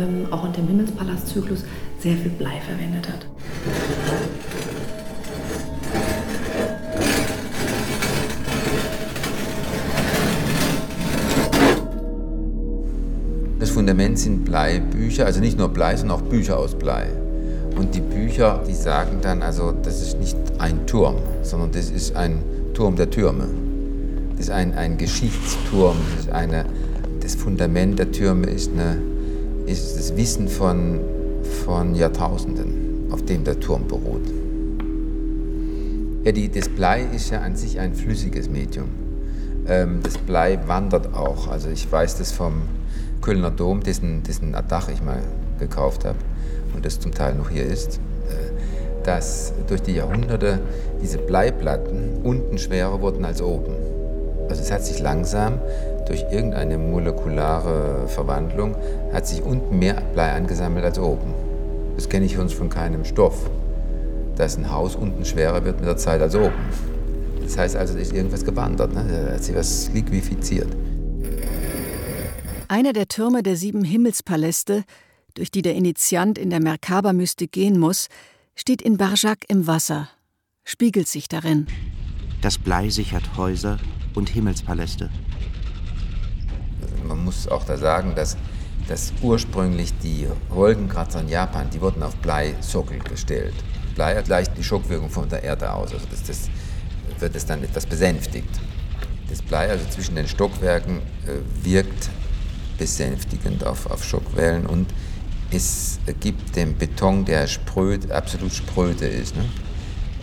ähm, 0.00 0.26
auch 0.30 0.44
in 0.44 0.52
dem 0.52 0.68
Himmelspalastzyklus 0.68 1.64
sehr 1.98 2.16
viel 2.16 2.30
Blei 2.30 2.60
verwendet 2.60 3.08
hat. 3.08 3.26
Fundament 13.80 14.18
sind 14.18 14.44
Bleibücher, 14.44 15.24
also 15.24 15.40
nicht 15.40 15.56
nur 15.56 15.70
Blei, 15.70 15.96
sondern 15.96 16.18
auch 16.18 16.22
Bücher 16.22 16.58
aus 16.58 16.74
Blei. 16.74 17.06
Und 17.78 17.94
die 17.94 18.02
Bücher, 18.02 18.62
die 18.68 18.74
sagen 18.74 19.20
dann, 19.22 19.40
also 19.40 19.72
das 19.72 20.02
ist 20.02 20.18
nicht 20.18 20.36
ein 20.58 20.86
Turm, 20.86 21.16
sondern 21.42 21.72
das 21.72 21.88
ist 21.88 22.14
ein 22.14 22.42
Turm 22.74 22.96
der 22.96 23.08
Türme. 23.08 23.48
Das 24.32 24.48
ist 24.48 24.50
ein, 24.50 24.74
ein 24.74 24.98
Geschichtsturm, 24.98 25.96
das, 26.14 26.26
ist 26.26 26.30
eine, 26.30 26.66
das 27.22 27.36
Fundament 27.36 27.98
der 27.98 28.12
Türme 28.12 28.48
ist, 28.48 28.70
eine, 28.70 28.98
ist 29.64 29.96
das 29.96 30.14
Wissen 30.14 30.48
von 30.48 31.00
von 31.64 31.94
Jahrtausenden, 31.94 33.08
auf 33.10 33.24
dem 33.24 33.44
der 33.44 33.58
Turm 33.60 33.88
beruht. 33.88 34.28
Ja, 36.22 36.32
die, 36.32 36.50
das 36.50 36.68
Blei 36.68 37.06
ist 37.14 37.30
ja 37.30 37.40
an 37.40 37.56
sich 37.56 37.80
ein 37.80 37.94
flüssiges 37.94 38.50
Medium. 38.50 38.90
Ähm, 39.66 40.00
das 40.02 40.18
Blei 40.18 40.58
wandert 40.66 41.14
auch. 41.14 41.48
Also 41.48 41.70
ich 41.70 41.90
weiß 41.90 42.18
das 42.18 42.30
vom 42.30 42.60
Kölner 43.20 43.50
Dom, 43.50 43.82
dessen, 43.82 44.22
dessen 44.22 44.56
Dach 44.68 44.88
ich 44.88 45.02
mal 45.02 45.20
gekauft 45.58 46.04
habe 46.04 46.18
und 46.74 46.84
das 46.84 47.00
zum 47.00 47.12
Teil 47.12 47.34
noch 47.34 47.50
hier 47.50 47.64
ist, 47.64 48.00
äh, 48.28 49.04
dass 49.04 49.52
durch 49.66 49.82
die 49.82 49.94
Jahrhunderte 49.94 50.60
diese 51.02 51.18
Bleiplatten 51.18 52.20
unten 52.22 52.58
schwerer 52.58 53.00
wurden 53.00 53.24
als 53.24 53.42
oben. 53.42 53.74
Also 54.48 54.62
es 54.62 54.72
hat 54.72 54.84
sich 54.84 55.00
langsam 55.00 55.60
durch 56.10 56.24
irgendeine 56.32 56.76
molekulare 56.76 58.08
Verwandlung 58.08 58.74
hat 59.12 59.26
sich 59.28 59.44
unten 59.44 59.78
mehr 59.78 60.02
Blei 60.12 60.32
angesammelt 60.32 60.84
als 60.84 60.98
oben. 60.98 61.32
Das 61.94 62.08
kenne 62.08 62.26
ich 62.26 62.36
uns 62.36 62.52
von 62.52 62.68
keinem 62.68 63.04
Stoff, 63.04 63.48
dass 64.36 64.56
ein 64.56 64.72
Haus 64.72 64.96
unten 64.96 65.24
schwerer 65.24 65.64
wird 65.64 65.78
mit 65.78 65.88
der 65.88 65.96
Zeit 65.96 66.20
als 66.20 66.34
oben. 66.34 66.54
Das 67.44 67.56
heißt 67.56 67.76
also, 67.76 67.94
da 67.94 68.00
ist 68.00 68.12
irgendwas 68.12 68.44
gewandert, 68.44 68.92
ne? 68.92 69.04
da 69.28 69.34
hat 69.34 69.44
sich 69.44 69.54
was 69.54 69.90
liquifiziert. 69.94 70.68
Einer 72.70 72.92
der 72.92 73.08
Türme 73.08 73.42
der 73.42 73.56
sieben 73.56 73.82
Himmelspaläste, 73.82 74.84
durch 75.34 75.50
die 75.50 75.60
der 75.60 75.74
Initiant 75.74 76.38
in 76.38 76.50
der 76.50 76.60
Merkaba-Mystik 76.60 77.50
gehen 77.50 77.80
muss, 77.80 78.06
steht 78.54 78.80
in 78.80 78.96
Barjac 78.96 79.38
im 79.48 79.66
Wasser, 79.66 80.08
spiegelt 80.62 81.08
sich 81.08 81.26
darin. 81.26 81.66
Das 82.42 82.58
Blei 82.58 82.88
sichert 82.88 83.36
Häuser 83.36 83.78
und 84.14 84.28
Himmelspaläste. 84.28 85.10
Man 87.08 87.24
muss 87.24 87.48
auch 87.48 87.64
da 87.64 87.76
sagen, 87.76 88.14
dass, 88.14 88.36
dass 88.86 89.12
ursprünglich 89.20 89.92
die 89.98 90.28
Wolkenkratzer 90.48 91.22
in 91.22 91.28
Japan, 91.28 91.68
die 91.70 91.80
wurden 91.80 92.04
auf 92.04 92.14
Bleisockel 92.18 93.00
gestellt. 93.00 93.54
Blei 93.96 94.14
hat 94.14 94.28
leicht 94.28 94.56
die 94.56 94.62
Schockwirkung 94.62 95.10
von 95.10 95.28
der 95.28 95.42
Erde 95.42 95.74
aus, 95.74 95.92
also 95.92 96.06
das, 96.08 96.22
das 96.22 96.48
wird 97.18 97.34
es 97.34 97.44
dann 97.44 97.64
etwas 97.64 97.84
besänftigt. 97.84 98.60
Das 99.28 99.42
Blei 99.42 99.68
also 99.70 99.84
zwischen 99.90 100.14
den 100.14 100.28
Stockwerken 100.28 100.98
äh, 101.26 101.64
wirkt 101.64 102.10
besänftigend 102.80 103.64
auf, 103.64 103.88
auf 103.90 104.02
Schockwellen 104.02 104.66
und 104.66 104.88
es 105.52 105.98
gibt 106.20 106.56
dem 106.56 106.76
Beton, 106.76 107.24
der 107.26 107.46
spröd, 107.46 108.10
absolut 108.10 108.52
spröde 108.52 109.06
ist, 109.06 109.36
ne, 109.36 109.44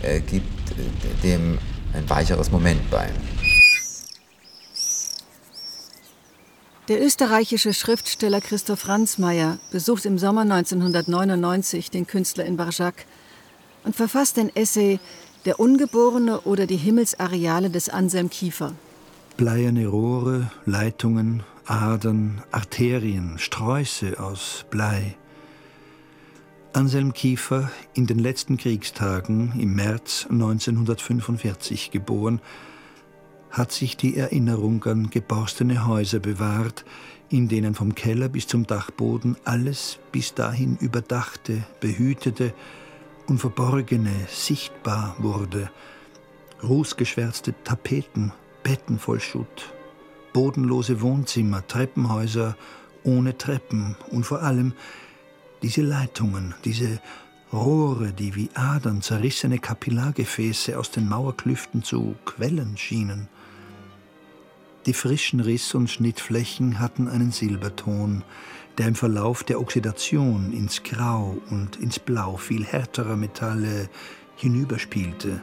äh, 0.02 0.20
gibt 0.20 0.74
dem 1.22 1.58
ein 1.94 2.10
weicheres 2.10 2.50
Moment 2.50 2.90
bei. 2.90 3.08
Der 6.88 7.04
österreichische 7.04 7.74
Schriftsteller 7.74 8.40
Christoph 8.40 8.88
Ransmayr 8.88 9.58
besucht 9.70 10.04
im 10.04 10.18
Sommer 10.18 10.42
1999 10.42 11.90
den 11.90 12.06
Künstler 12.06 12.44
in 12.44 12.56
Barjac 12.56 13.04
und 13.84 13.94
verfasst 13.94 14.36
den 14.36 14.54
Essay 14.56 14.98
Der 15.44 15.60
Ungeborene 15.60 16.40
oder 16.40 16.66
die 16.66 16.76
Himmelsareale 16.76 17.70
des 17.70 17.88
Anselm 17.88 18.30
Kiefer. 18.30 18.72
Bleierne 19.38 19.86
Rohre, 19.86 20.50
Leitungen, 20.66 21.44
Adern, 21.64 22.42
Arterien, 22.50 23.38
Sträuße 23.38 24.18
aus 24.18 24.66
Blei. 24.68 25.14
Anselm 26.72 27.12
Kiefer, 27.12 27.70
in 27.94 28.08
den 28.08 28.18
letzten 28.18 28.56
Kriegstagen 28.56 29.52
im 29.60 29.76
März 29.76 30.26
1945 30.28 31.92
geboren, 31.92 32.40
hat 33.50 33.70
sich 33.70 33.96
die 33.96 34.16
Erinnerung 34.16 34.82
an 34.86 35.08
geborstene 35.08 35.86
Häuser 35.86 36.18
bewahrt, 36.18 36.84
in 37.28 37.46
denen 37.46 37.76
vom 37.76 37.94
Keller 37.94 38.28
bis 38.28 38.48
zum 38.48 38.66
Dachboden 38.66 39.36
alles 39.44 40.00
bis 40.10 40.34
dahin 40.34 40.76
Überdachte, 40.78 41.62
Behütete 41.78 42.52
und 43.28 43.38
Verborgene 43.38 44.10
sichtbar 44.26 45.14
wurde. 45.20 45.70
Rußgeschwärzte 46.60 47.54
Tapeten, 47.62 48.32
Betten 48.68 48.98
voll 48.98 49.18
Schutt, 49.18 49.72
bodenlose 50.34 51.00
Wohnzimmer, 51.00 51.66
Treppenhäuser 51.66 52.54
ohne 53.02 53.38
Treppen 53.38 53.96
und 54.10 54.24
vor 54.24 54.42
allem 54.42 54.74
diese 55.62 55.80
Leitungen, 55.80 56.54
diese 56.66 57.00
Rohre, 57.50 58.12
die 58.12 58.34
wie 58.34 58.50
Adern 58.52 59.00
zerrissene 59.00 59.58
Kapillargefäße 59.58 60.78
aus 60.78 60.90
den 60.90 61.08
Mauerklüften 61.08 61.82
zu 61.82 62.14
Quellen 62.26 62.76
schienen. 62.76 63.28
Die 64.84 64.92
frischen 64.92 65.40
Riss- 65.40 65.74
und 65.74 65.88
Schnittflächen 65.88 66.78
hatten 66.78 67.08
einen 67.08 67.32
Silberton, 67.32 68.22
der 68.76 68.88
im 68.88 68.96
Verlauf 68.96 69.44
der 69.44 69.62
Oxidation 69.62 70.52
ins 70.52 70.82
Grau 70.82 71.38
und 71.48 71.76
ins 71.76 71.98
Blau 71.98 72.36
viel 72.36 72.66
härterer 72.66 73.16
Metalle 73.16 73.88
hinüberspielte. 74.36 75.40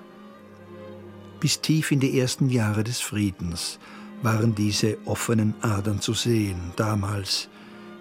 Bis 1.46 1.62
tief 1.62 1.92
in 1.92 2.00
die 2.00 2.20
ersten 2.20 2.50
Jahre 2.50 2.84
des 2.84 3.02
Friedens 3.02 3.78
waren 4.24 4.56
diese 4.56 4.98
offenen 5.06 5.54
Adern 5.62 6.02
zu 6.02 6.16
sehen, 6.16 6.58
damals 6.76 7.50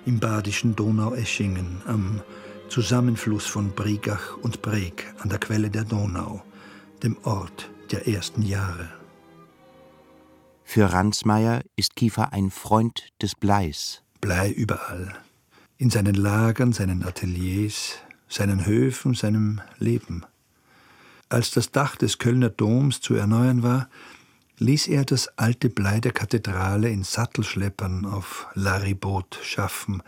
im 0.06 0.18
badischen 0.18 0.74
Donaueschingen 0.74 1.82
am 1.84 2.22
Zusammenfluss 2.70 3.44
von 3.44 3.68
Brigach 3.72 4.38
und 4.40 4.62
Breg 4.62 5.12
an 5.18 5.28
der 5.28 5.40
Quelle 5.40 5.68
der 5.68 5.84
Donau, 5.84 6.42
dem 7.02 7.18
Ort 7.24 7.70
der 7.92 8.08
ersten 8.08 8.40
Jahre. 8.40 8.88
Für 10.64 10.90
Ransmayr 10.90 11.64
ist 11.76 11.96
Kiefer 11.96 12.32
ein 12.32 12.50
Freund 12.50 13.10
des 13.20 13.34
Bleis. 13.34 14.02
Blei 14.22 14.52
überall. 14.52 15.12
In 15.76 15.90
seinen 15.90 16.14
Lagern, 16.14 16.72
seinen 16.72 17.04
Ateliers, 17.04 17.98
seinen 18.26 18.64
Höfen, 18.64 19.12
seinem 19.12 19.60
Leben. 19.78 20.24
Als 21.34 21.50
das 21.50 21.72
Dach 21.72 21.96
des 21.96 22.18
Kölner 22.18 22.48
Doms 22.48 23.00
zu 23.00 23.14
erneuern 23.14 23.64
war, 23.64 23.88
ließ 24.58 24.86
er 24.86 25.04
das 25.04 25.36
alte 25.36 25.68
Blei 25.68 25.98
der 25.98 26.12
Kathedrale 26.12 26.88
in 26.90 27.02
Sattelschleppern 27.02 28.06
auf 28.06 28.46
Laribot 28.54 29.40
schaffen 29.42 30.04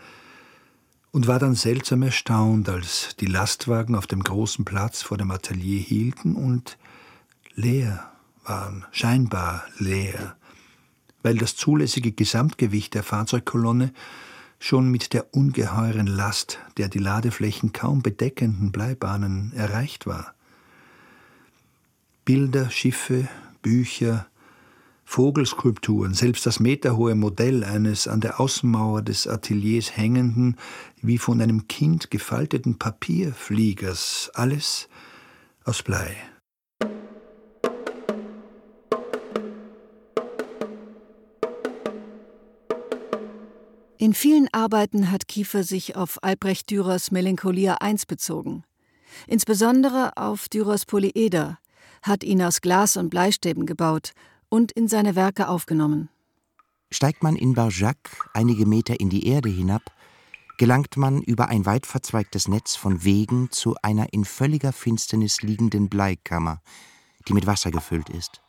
und 1.11 1.27
war 1.27 1.37
dann 1.37 1.53
seltsam 1.53 2.03
erstaunt, 2.03 2.69
als 2.69 3.17
die 3.19 3.25
Lastwagen 3.25 3.95
auf 3.95 4.07
dem 4.07 4.23
großen 4.23 4.63
Platz 4.63 5.01
vor 5.01 5.17
dem 5.17 5.29
Atelier 5.29 5.81
hielten 5.81 6.33
und 6.33 6.77
leer 7.55 8.09
waren, 8.45 8.85
scheinbar 8.91 9.65
leer 9.79 10.37
weil 11.23 11.35
das 11.35 11.57
zulässige 11.57 12.13
Gesamtgewicht 12.13 12.93
der 12.93 13.03
Fahrzeugkolonne 13.03 13.91
schon 14.59 14.89
mit 14.89 15.11
der 15.11 15.33
ungeheuren 15.33 16.07
Last 16.07 16.59
der 16.77 16.87
die 16.87 16.99
Ladeflächen 16.99 17.73
kaum 17.73 18.01
bedeckenden 18.01 18.71
Bleibahnen 18.71 19.51
erreicht 19.51 20.07
war. 20.07 20.36
Bilder, 22.27 22.69
Schiffe, 22.69 23.29
Bücher, 23.61 24.27
Vogelskulpturen, 25.05 26.13
selbst 26.13 26.45
das 26.45 26.59
meterhohe 26.59 27.15
Modell 27.15 27.63
eines 27.63 28.05
an 28.05 28.19
der 28.19 28.41
Außenmauer 28.41 29.01
des 29.01 29.27
Ateliers 29.27 29.95
hängenden, 29.95 30.57
wie 31.01 31.19
von 31.19 31.39
einem 31.39 31.69
Kind 31.69 32.11
gefalteten 32.11 32.77
Papierfliegers, 32.77 34.29
alles 34.33 34.89
aus 35.63 35.83
Blei. 35.83 36.17
In 43.97 44.13
vielen 44.13 44.49
Arbeiten 44.51 45.11
hat 45.11 45.29
Kiefer 45.29 45.63
sich 45.63 45.95
auf 45.95 46.21
Albrecht 46.21 46.69
Dürers 46.71 47.09
Melancholia 47.09 47.77
I 47.81 47.95
bezogen. 48.05 48.65
Insbesondere 49.27 50.11
auf 50.17 50.49
Dürers 50.49 50.85
Polyeder, 50.85 51.59
hat 52.07 52.23
ihn 52.23 52.41
aus 52.41 52.61
Glas 52.61 52.97
und 52.97 53.09
Bleistäben 53.09 53.65
gebaut 53.65 54.13
und 54.49 54.71
in 54.71 54.87
seine 54.87 55.15
Werke 55.15 55.47
aufgenommen. 55.47 56.09
Steigt 56.89 57.23
man 57.23 57.35
in 57.35 57.53
Barjac 57.53 57.97
einige 58.33 58.65
Meter 58.65 58.99
in 58.99 59.09
die 59.09 59.27
Erde 59.27 59.49
hinab, 59.49 59.81
gelangt 60.57 60.97
man 60.97 61.21
über 61.21 61.49
ein 61.49 61.65
weit 61.65 61.85
verzweigtes 61.85 62.47
Netz 62.47 62.75
von 62.75 63.03
Wegen 63.03 63.51
zu 63.51 63.75
einer 63.81 64.11
in 64.13 64.25
völliger 64.25 64.71
Finsternis 64.71 65.41
liegenden 65.41 65.89
Bleikammer, 65.89 66.61
die 67.27 67.33
mit 67.33 67.45
Wasser 67.45 67.71
gefüllt 67.71 68.09
ist. 68.09 68.41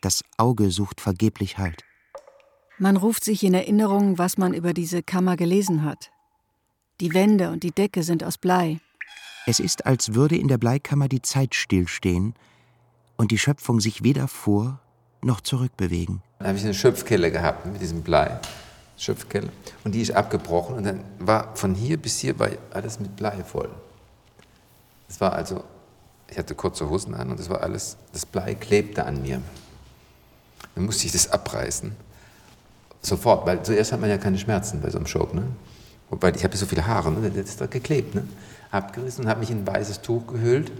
Das 0.00 0.22
Auge 0.36 0.70
sucht 0.70 1.00
vergeblich 1.00 1.58
Halt. 1.58 1.84
Man 2.78 2.96
ruft 2.96 3.24
sich 3.24 3.42
in 3.42 3.52
Erinnerung, 3.52 4.18
was 4.18 4.38
man 4.38 4.54
über 4.54 4.72
diese 4.72 5.02
Kammer 5.02 5.36
gelesen 5.36 5.84
hat. 5.84 6.10
Die 7.00 7.12
Wände 7.12 7.50
und 7.50 7.62
die 7.62 7.72
Decke 7.72 8.02
sind 8.02 8.24
aus 8.24 8.38
Blei. 8.38 8.80
Es 9.46 9.60
ist, 9.60 9.86
als 9.86 10.14
würde 10.14 10.36
in 10.36 10.48
der 10.48 10.58
Bleikammer 10.58 11.08
die 11.08 11.22
Zeit 11.22 11.54
stillstehen 11.54 12.34
und 13.20 13.32
die 13.32 13.38
Schöpfung 13.38 13.80
sich 13.80 14.02
weder 14.02 14.28
vor 14.28 14.80
noch 15.20 15.42
zurückbewegen. 15.42 16.22
Dann 16.38 16.48
habe 16.48 16.56
ich 16.56 16.64
eine 16.64 16.72
Schöpfkelle 16.72 17.30
gehabt 17.30 17.66
mit 17.66 17.82
diesem 17.82 18.00
Blei. 18.00 18.40
Schöpfkelle. 18.96 19.50
Und 19.84 19.94
die 19.94 20.00
ist 20.00 20.12
abgebrochen 20.12 20.76
und 20.76 20.84
dann 20.84 21.04
war 21.18 21.54
von 21.54 21.74
hier 21.74 21.98
bis 21.98 22.18
hier 22.18 22.38
war 22.38 22.48
alles 22.70 22.98
mit 22.98 23.16
Blei 23.16 23.44
voll. 23.44 23.68
Es 25.06 25.20
war 25.20 25.34
also, 25.34 25.62
ich 26.30 26.38
hatte 26.38 26.54
kurze 26.54 26.88
Hosen 26.88 27.14
an 27.14 27.30
und 27.30 27.38
das 27.38 27.50
war 27.50 27.60
alles, 27.60 27.98
das 28.14 28.24
Blei 28.24 28.54
klebte 28.54 29.04
an 29.04 29.20
mir. 29.20 29.42
Dann 30.74 30.86
musste 30.86 31.04
ich 31.04 31.12
das 31.12 31.30
abreißen 31.30 31.94
Sofort, 33.02 33.44
weil 33.44 33.62
zuerst 33.62 33.92
hat 33.92 34.00
man 34.00 34.08
ja 34.08 34.16
keine 34.16 34.38
Schmerzen 34.38 34.80
bei 34.80 34.88
so 34.88 34.96
einem 34.96 35.06
Schock. 35.06 35.34
Ne? 35.34 35.42
Wobei 36.08 36.30
ich 36.30 36.42
habe 36.42 36.56
so 36.56 36.64
viele 36.64 36.86
Haare, 36.86 37.12
ne? 37.12 37.28
das 37.28 37.50
ist 37.50 37.60
da 37.60 37.66
geklebt, 37.66 38.14
ne? 38.14 38.26
abgerissen 38.70 39.24
und 39.24 39.30
habe 39.30 39.40
mich 39.40 39.50
in 39.50 39.58
ein 39.58 39.66
weißes 39.66 40.00
Tuch 40.00 40.26
gehüllt 40.26 40.72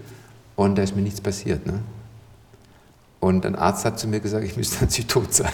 und 0.55 0.75
da 0.75 0.81
ist 0.81 0.95
mir 0.95 1.03
nichts 1.03 1.21
passiert. 1.21 1.67
Ne? 1.67 1.81
Und 3.21 3.45
ein 3.45 3.55
Arzt 3.55 3.85
hat 3.85 3.99
zu 3.99 4.07
mir 4.07 4.19
gesagt, 4.19 4.43
ich 4.43 4.57
müsste 4.57 4.77
natürlich 4.81 5.07
tot 5.07 5.33
sein. 5.33 5.51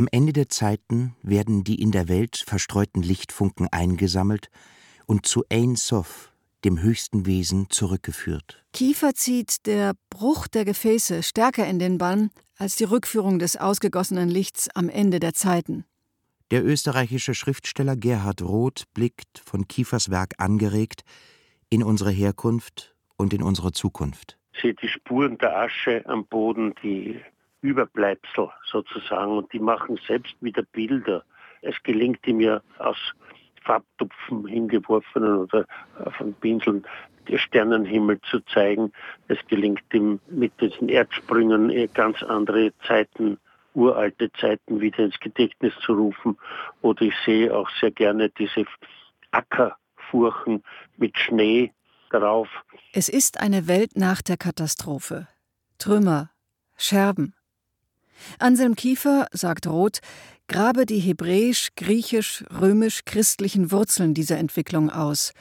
Am 0.00 0.08
Ende 0.10 0.32
der 0.32 0.48
Zeiten 0.48 1.14
werden 1.22 1.62
die 1.62 1.74
in 1.74 1.90
der 1.90 2.08
Welt 2.08 2.42
verstreuten 2.46 3.02
Lichtfunken 3.02 3.68
eingesammelt 3.70 4.48
und 5.04 5.26
zu 5.26 5.44
Ein 5.50 5.76
Sof, 5.76 6.32
dem 6.64 6.80
höchsten 6.80 7.26
Wesen, 7.26 7.68
zurückgeführt. 7.68 8.64
Kiefer 8.72 9.12
zieht 9.12 9.66
der 9.66 9.92
Bruch 10.08 10.48
der 10.48 10.64
Gefäße 10.64 11.22
stärker 11.22 11.66
in 11.66 11.78
den 11.78 11.98
Bann 11.98 12.30
als 12.56 12.76
die 12.76 12.84
Rückführung 12.84 13.38
des 13.38 13.58
ausgegossenen 13.58 14.30
Lichts 14.30 14.74
am 14.74 14.88
Ende 14.88 15.20
der 15.20 15.34
Zeiten. 15.34 15.84
Der 16.50 16.64
österreichische 16.64 17.34
Schriftsteller 17.34 17.94
Gerhard 17.94 18.40
Roth 18.40 18.84
blickt, 18.94 19.42
von 19.44 19.68
Kiefers 19.68 20.10
Werk 20.10 20.32
angeregt, 20.38 21.02
in 21.68 21.82
unsere 21.82 22.10
Herkunft 22.10 22.94
und 23.18 23.34
in 23.34 23.42
unsere 23.42 23.72
Zukunft. 23.72 24.38
Sehe 24.62 24.72
die 24.72 24.88
Spuren 24.88 25.36
der 25.36 25.58
Asche 25.58 26.02
am 26.06 26.24
Boden, 26.24 26.74
die 26.82 27.20
Überbleibsel 27.62 28.48
sozusagen 28.64 29.38
und 29.38 29.52
die 29.52 29.58
machen 29.58 29.98
selbst 30.06 30.34
wieder 30.40 30.62
Bilder. 30.62 31.24
Es 31.62 31.74
gelingt 31.82 32.26
ihm 32.26 32.40
ja 32.40 32.60
aus 32.78 32.96
Farbtupfen 33.62 34.46
hingeworfenen 34.46 35.38
oder 35.38 35.66
von 36.16 36.34
Pinseln 36.34 36.86
den 37.28 37.38
Sternenhimmel 37.38 38.20
zu 38.22 38.40
zeigen. 38.40 38.92
Es 39.28 39.38
gelingt 39.48 39.82
ihm 39.92 40.20
mit 40.28 40.58
diesen 40.60 40.88
Erdsprüngen 40.88 41.92
ganz 41.92 42.22
andere 42.22 42.72
Zeiten, 42.86 43.38
uralte 43.74 44.32
Zeiten 44.32 44.80
wieder 44.80 45.04
ins 45.04 45.20
Gedächtnis 45.20 45.74
zu 45.84 45.92
rufen. 45.92 46.38
Oder 46.80 47.02
ich 47.02 47.14
sehe 47.24 47.54
auch 47.54 47.68
sehr 47.80 47.90
gerne 47.90 48.30
diese 48.30 48.64
Ackerfurchen 49.30 50.62
mit 50.96 51.16
Schnee 51.18 51.72
darauf. 52.10 52.48
Es 52.92 53.08
ist 53.08 53.38
eine 53.40 53.68
Welt 53.68 53.96
nach 53.96 54.22
der 54.22 54.36
Katastrophe. 54.36 55.28
Trümmer, 55.78 56.30
Scherben, 56.76 57.34
Anselm 58.38 58.76
Kiefer, 58.76 59.26
sagt 59.32 59.66
Roth, 59.66 60.00
grabe 60.48 60.86
die 60.86 60.98
hebräisch, 60.98 61.70
griechisch, 61.76 62.44
römisch, 62.60 63.04
christlichen 63.04 63.70
Wurzeln 63.70 64.14
dieser 64.14 64.38
Entwicklung 64.38 64.90
aus. 64.90 65.32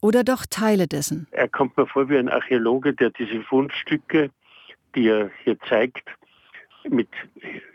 Oder 0.00 0.24
doch 0.24 0.46
Teile 0.48 0.88
dessen. 0.88 1.28
Er 1.30 1.48
kommt 1.48 1.76
mir 1.76 1.86
vor 1.86 2.08
wie 2.08 2.18
ein 2.18 2.28
Archäologe, 2.28 2.92
der 2.92 3.10
diese 3.10 3.40
Fundstücke, 3.42 4.30
die 4.94 5.08
er 5.08 5.30
hier 5.44 5.58
zeigt, 5.68 6.08
mit 6.88 7.08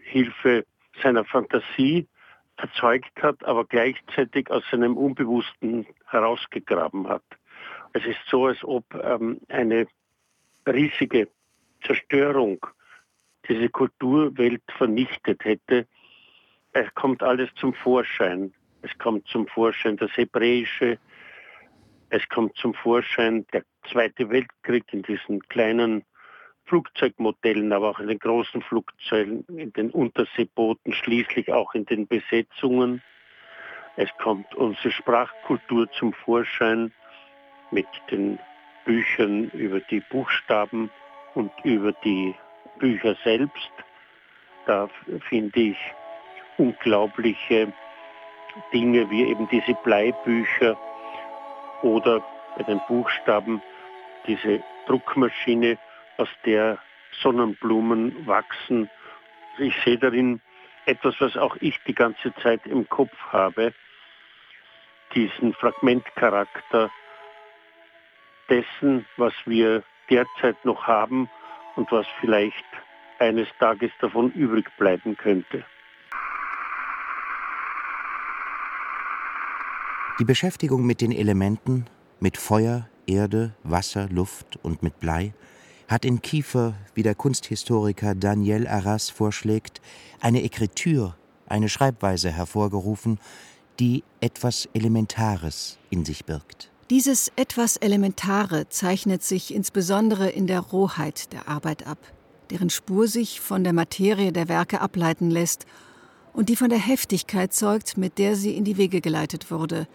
Hilfe 0.03 0.65
seiner 1.01 1.23
Fantasie 1.23 2.07
erzeugt 2.57 3.21
hat, 3.21 3.43
aber 3.45 3.65
gleichzeitig 3.65 4.49
aus 4.49 4.63
seinem 4.71 4.97
Unbewussten 4.97 5.85
herausgegraben 6.07 7.07
hat. 7.07 7.23
Es 7.93 8.05
ist 8.05 8.19
so, 8.29 8.47
als 8.47 8.63
ob 8.63 8.83
ähm, 8.95 9.39
eine 9.47 9.87
riesige 10.67 11.29
Zerstörung 11.85 12.65
diese 13.47 13.69
Kulturwelt 13.69 14.63
vernichtet 14.77 15.43
hätte. 15.43 15.87
Es 16.73 16.93
kommt 16.95 17.23
alles 17.23 17.49
zum 17.55 17.73
Vorschein. 17.73 18.53
Es 18.81 18.97
kommt 18.97 19.27
zum 19.27 19.47
Vorschein 19.47 19.97
das 19.97 20.15
Hebräische, 20.15 20.99
es 22.09 22.27
kommt 22.29 22.55
zum 22.55 22.73
Vorschein 22.73 23.45
der 23.51 23.63
Zweite 23.91 24.29
Weltkrieg 24.29 24.85
in 24.93 25.01
diesen 25.01 25.41
kleinen 25.49 26.03
Flugzeugmodellen, 26.65 27.73
aber 27.73 27.89
auch 27.89 27.99
in 27.99 28.07
den 28.07 28.19
großen 28.19 28.61
Flugzeugen, 28.61 29.43
in 29.57 29.73
den 29.73 29.91
Unterseebooten, 29.91 30.93
schließlich 30.93 31.51
auch 31.51 31.73
in 31.73 31.85
den 31.85 32.07
Besetzungen. 32.07 33.01
Es 33.97 34.09
kommt 34.19 34.53
unsere 34.55 34.91
Sprachkultur 34.91 35.91
zum 35.91 36.13
Vorschein 36.13 36.93
mit 37.71 37.87
den 38.09 38.39
Büchern 38.85 39.49
über 39.49 39.81
die 39.81 40.01
Buchstaben 40.09 40.89
und 41.33 41.51
über 41.63 41.91
die 41.91 42.35
Bücher 42.79 43.15
selbst. 43.23 43.71
Da 44.65 44.89
finde 45.29 45.59
ich 45.59 45.77
unglaubliche 46.57 47.71
Dinge 48.73 49.09
wie 49.09 49.23
eben 49.23 49.47
diese 49.49 49.73
Bleibücher 49.83 50.77
oder 51.81 52.23
bei 52.57 52.63
den 52.63 52.81
Buchstaben 52.87 53.61
diese 54.25 54.61
Druckmaschine, 54.87 55.77
aus 56.17 56.29
der 56.45 56.79
Sonnenblumen 57.21 58.25
wachsen. 58.25 58.89
Ich 59.59 59.75
sehe 59.83 59.97
darin 59.97 60.41
etwas, 60.85 61.15
was 61.19 61.37
auch 61.37 61.55
ich 61.59 61.79
die 61.85 61.93
ganze 61.93 62.33
Zeit 62.35 62.65
im 62.65 62.89
Kopf 62.89 63.15
habe, 63.31 63.73
diesen 65.13 65.53
Fragmentcharakter 65.53 66.89
dessen, 68.49 69.05
was 69.17 69.33
wir 69.45 69.83
derzeit 70.09 70.63
noch 70.65 70.87
haben 70.87 71.29
und 71.77 71.91
was 71.91 72.05
vielleicht 72.19 72.65
eines 73.19 73.47
Tages 73.59 73.91
davon 74.01 74.31
übrig 74.31 74.69
bleiben 74.77 75.15
könnte. 75.15 75.63
Die 80.19 80.25
Beschäftigung 80.25 80.85
mit 80.85 81.01
den 81.01 81.11
Elementen, 81.11 81.85
mit 82.19 82.37
Feuer, 82.37 82.89
Erde, 83.05 83.53
Wasser, 83.63 84.09
Luft 84.09 84.57
und 84.63 84.81
mit 84.81 84.99
Blei, 84.99 85.33
hat 85.87 86.03
in 86.03 86.21
Kiefer, 86.21 86.73
wie 86.95 87.03
der 87.03 87.15
Kunsthistoriker 87.15 88.15
Daniel 88.15 88.67
Arras 88.67 89.09
vorschlägt, 89.09 89.81
eine 90.19 90.43
Ekritur, 90.43 91.15
eine 91.47 91.69
Schreibweise 91.69 92.31
hervorgerufen, 92.31 93.19
die 93.79 94.03
etwas 94.19 94.67
Elementares 94.73 95.79
in 95.89 96.03
sich 96.03 96.25
birgt. 96.25 96.71
Dieses 96.89 97.33
etwas 97.35 97.75
Elementare 97.75 98.69
zeichnet 98.69 99.21
sich 99.21 99.53
insbesondere 99.53 100.29
in 100.29 100.47
der 100.47 100.61
Rohheit 100.61 101.33
der 101.33 101.49
Arbeit 101.49 101.85
ab, 101.85 101.97
deren 102.49 102.69
Spur 102.69 103.09
sich 103.09 103.41
von 103.41 103.65
der 103.65 103.73
Materie 103.73 104.31
der 104.31 104.47
Werke 104.47 104.79
ableiten 104.79 105.29
lässt 105.29 105.65
und 106.31 106.47
die 106.47 106.55
von 106.55 106.69
der 106.69 106.79
Heftigkeit 106.79 107.53
zeugt, 107.53 107.97
mit 107.97 108.17
der 108.17 108.37
sie 108.37 108.55
in 108.55 108.63
die 108.63 108.77
Wege 108.77 109.01
geleitet 109.01 109.51
wurde, 109.51 109.85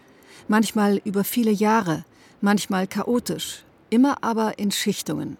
manchmal 0.47 1.01
über 1.03 1.23
viele 1.23 1.49
Jahre, 1.49 2.05
manchmal 2.41 2.85
chaotisch, 2.85 3.63
immer 3.89 4.23
aber 4.23 4.59
in 4.59 4.69
Schichtungen. 4.69 5.37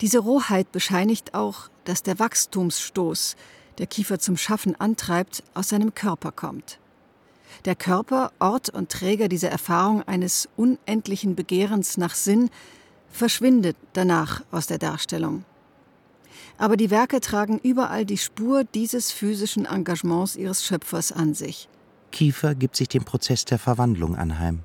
Diese 0.00 0.20
Rohheit 0.20 0.72
bescheinigt 0.72 1.34
auch, 1.34 1.68
dass 1.84 2.02
der 2.02 2.18
Wachstumsstoß, 2.18 3.36
der 3.76 3.86
Kiefer 3.86 4.18
zum 4.18 4.38
Schaffen 4.38 4.74
antreibt, 4.80 5.42
aus 5.52 5.68
seinem 5.68 5.94
Körper 5.94 6.32
kommt. 6.32 6.78
Der 7.64 7.74
Körper, 7.74 8.32
Ort 8.38 8.70
und 8.70 8.90
Träger 8.90 9.28
dieser 9.28 9.50
Erfahrung 9.50 10.02
eines 10.02 10.48
unendlichen 10.56 11.34
Begehrens 11.34 11.98
nach 11.98 12.14
Sinn, 12.14 12.48
verschwindet 13.10 13.76
danach 13.92 14.42
aus 14.50 14.66
der 14.66 14.78
Darstellung. 14.78 15.44
Aber 16.56 16.76
die 16.76 16.90
Werke 16.90 17.20
tragen 17.20 17.58
überall 17.58 18.04
die 18.04 18.18
Spur 18.18 18.64
dieses 18.64 19.12
physischen 19.12 19.66
Engagements 19.66 20.36
ihres 20.36 20.64
Schöpfers 20.64 21.12
an 21.12 21.34
sich. 21.34 21.68
Kiefer 22.12 22.54
gibt 22.54 22.76
sich 22.76 22.88
dem 22.88 23.04
Prozess 23.04 23.44
der 23.44 23.58
Verwandlung 23.58 24.16
anheim. 24.16 24.60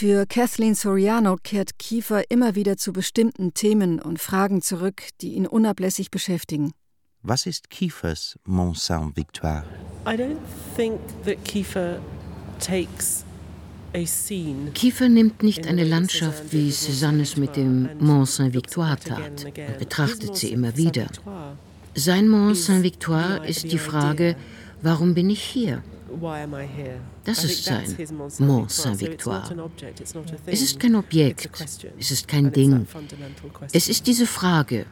Für 0.00 0.24
Kathleen 0.24 0.74
Soriano 0.74 1.36
kehrt 1.36 1.78
Kiefer 1.78 2.30
immer 2.30 2.54
wieder 2.54 2.78
zu 2.78 2.90
bestimmten 2.90 3.52
Themen 3.52 4.00
und 4.00 4.18
Fragen 4.18 4.62
zurück, 4.62 5.02
die 5.20 5.34
ihn 5.34 5.46
unablässig 5.46 6.10
beschäftigen. 6.10 6.72
Was 7.20 7.44
ist 7.44 7.68
Kiefers 7.68 8.38
Mont 8.46 8.78
Saint-Victoire? 8.78 9.62
I 10.06 10.12
don't 10.12 10.38
think 10.74 10.98
that 11.26 11.44
Kiefer 11.44 12.00
takes 12.58 13.26
Kiefer 14.72 15.10
nimmt 15.10 15.42
nicht 15.42 15.66
eine 15.66 15.84
Landschaft, 15.84 16.50
wie 16.50 16.70
Cézanne 16.70 17.20
es 17.20 17.36
mit 17.36 17.56
dem 17.56 17.90
Mont 17.98 18.26
Saint-Victoire 18.26 18.96
tat, 18.98 19.44
und 19.44 19.78
betrachtet 19.78 20.34
sie 20.34 20.50
immer 20.50 20.78
wieder. 20.78 21.08
Sein 21.94 22.26
Mont 22.26 22.56
Saint-Victoire 22.56 23.46
ist 23.46 23.70
die 23.70 23.78
Frage, 23.78 24.34
warum 24.80 25.12
bin 25.12 25.28
ich 25.28 25.42
hier? 25.42 25.82
Das 27.24 27.44
ist 27.44 27.64
sein 27.64 27.84
Mont 28.38 28.70
Saint-Victoire. 28.70 29.54
Es 30.46 30.62
ist 30.62 30.80
kein 30.80 30.94
Objekt, 30.94 31.48
es 31.98 32.10
ist 32.10 32.28
kein 32.28 32.52
Ding. 32.52 32.86
Es 33.72 33.88
ist 33.88 34.06
diese 34.06 34.26
Frage. 34.26 34.86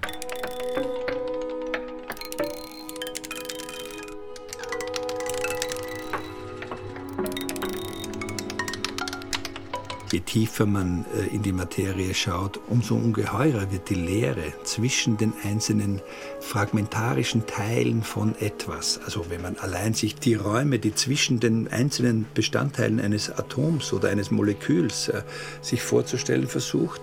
Je 10.10 10.20
tiefer 10.20 10.64
man 10.64 11.04
äh, 11.14 11.34
in 11.34 11.42
die 11.42 11.52
Materie 11.52 12.14
schaut, 12.14 12.58
umso 12.68 12.94
ungeheurer 12.94 13.70
wird 13.70 13.90
die 13.90 13.94
Leere 13.94 14.54
zwischen 14.64 15.18
den 15.18 15.34
einzelnen 15.44 16.00
fragmentarischen 16.40 17.46
Teilen 17.46 18.02
von 18.02 18.34
etwas. 18.40 19.00
Also 19.04 19.26
wenn 19.28 19.42
man 19.42 19.58
allein 19.58 19.92
sich 19.92 20.14
die 20.14 20.34
Räume, 20.34 20.78
die 20.78 20.94
zwischen 20.94 21.40
den 21.40 21.68
einzelnen 21.68 22.24
Bestandteilen 22.32 23.00
eines 23.00 23.30
Atoms 23.30 23.92
oder 23.92 24.08
eines 24.08 24.30
Moleküls 24.30 25.08
äh, 25.08 25.22
sich 25.60 25.82
vorzustellen 25.82 26.46
versucht, 26.46 27.02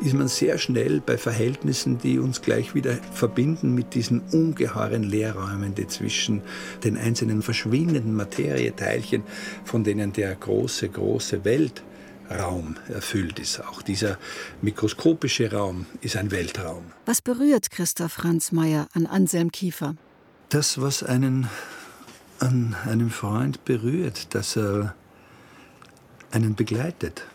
ist 0.00 0.14
man 0.14 0.28
sehr 0.28 0.56
schnell 0.58 1.00
bei 1.04 1.18
Verhältnissen, 1.18 1.98
die 1.98 2.20
uns 2.20 2.40
gleich 2.40 2.72
wieder 2.72 2.98
verbinden 3.12 3.74
mit 3.74 3.94
diesen 3.94 4.20
ungeheuren 4.30 5.02
Leerräumen, 5.02 5.74
die 5.74 5.88
zwischen 5.88 6.42
den 6.84 6.96
einzelnen 6.96 7.42
verschwindenden 7.42 8.14
Materieteilchen, 8.14 9.24
von 9.64 9.82
denen 9.82 10.12
der 10.12 10.36
große, 10.36 10.88
große 10.88 11.44
Welt 11.44 11.82
Raum 12.38 12.76
erfüllt 12.88 13.38
ist. 13.38 13.60
Auch 13.60 13.82
dieser 13.82 14.18
mikroskopische 14.62 15.52
Raum 15.52 15.86
ist 16.00 16.16
ein 16.16 16.30
Weltraum. 16.30 16.84
Was 17.06 17.22
berührt 17.22 17.70
Christoph 17.70 18.12
Franz 18.12 18.52
Mayer 18.52 18.88
an 18.92 19.06
Anselm 19.06 19.52
Kiefer? 19.52 19.96
Das, 20.48 20.80
was 20.80 21.02
einen 21.02 21.48
an 22.38 22.76
einem 22.84 23.10
Freund 23.10 23.64
berührt, 23.64 24.34
dass 24.34 24.56
er 24.56 24.94
einen 26.30 26.54
begleitet 26.54 27.26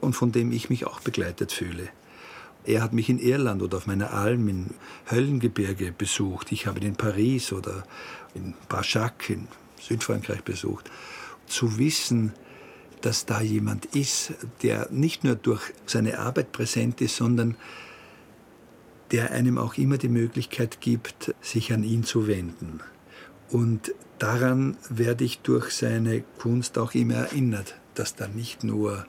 und 0.00 0.14
von 0.14 0.32
dem 0.32 0.50
ich 0.50 0.70
mich 0.70 0.86
auch 0.86 1.00
begleitet 1.00 1.52
fühle. 1.52 1.88
Er 2.64 2.82
hat 2.82 2.92
mich 2.92 3.08
in 3.08 3.18
Irland 3.18 3.62
oder 3.62 3.76
auf 3.76 3.86
meiner 3.86 4.12
Alm 4.12 4.48
in 4.48 4.70
Höllengebirge 5.10 5.92
besucht. 5.92 6.52
Ich 6.52 6.66
habe 6.66 6.80
ihn 6.80 6.86
in 6.86 6.96
Paris 6.96 7.52
oder 7.52 7.84
in 8.34 8.54
Barjac 8.68 9.30
in 9.30 9.48
Südfrankreich 9.80 10.42
besucht. 10.42 10.90
Zu 11.46 11.78
wissen, 11.78 12.32
dass 13.04 13.26
da 13.26 13.40
jemand 13.40 13.86
ist, 13.86 14.32
der 14.62 14.88
nicht 14.90 15.24
nur 15.24 15.34
durch 15.34 15.62
seine 15.86 16.18
Arbeit 16.18 16.52
präsent 16.52 17.00
ist, 17.00 17.16
sondern 17.16 17.56
der 19.10 19.30
einem 19.30 19.58
auch 19.58 19.74
immer 19.74 19.98
die 19.98 20.08
Möglichkeit 20.08 20.80
gibt, 20.80 21.34
sich 21.40 21.72
an 21.72 21.84
ihn 21.84 22.02
zu 22.02 22.26
wenden. 22.26 22.80
Und 23.50 23.94
daran 24.18 24.76
werde 24.88 25.24
ich 25.24 25.40
durch 25.40 25.72
seine 25.72 26.24
Kunst 26.38 26.78
auch 26.78 26.94
immer 26.94 27.14
erinnert, 27.14 27.74
dass 27.94 28.14
da 28.14 28.26
nicht 28.26 28.64
nur 28.64 29.06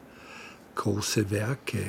große 0.75 1.31
Werke 1.31 1.79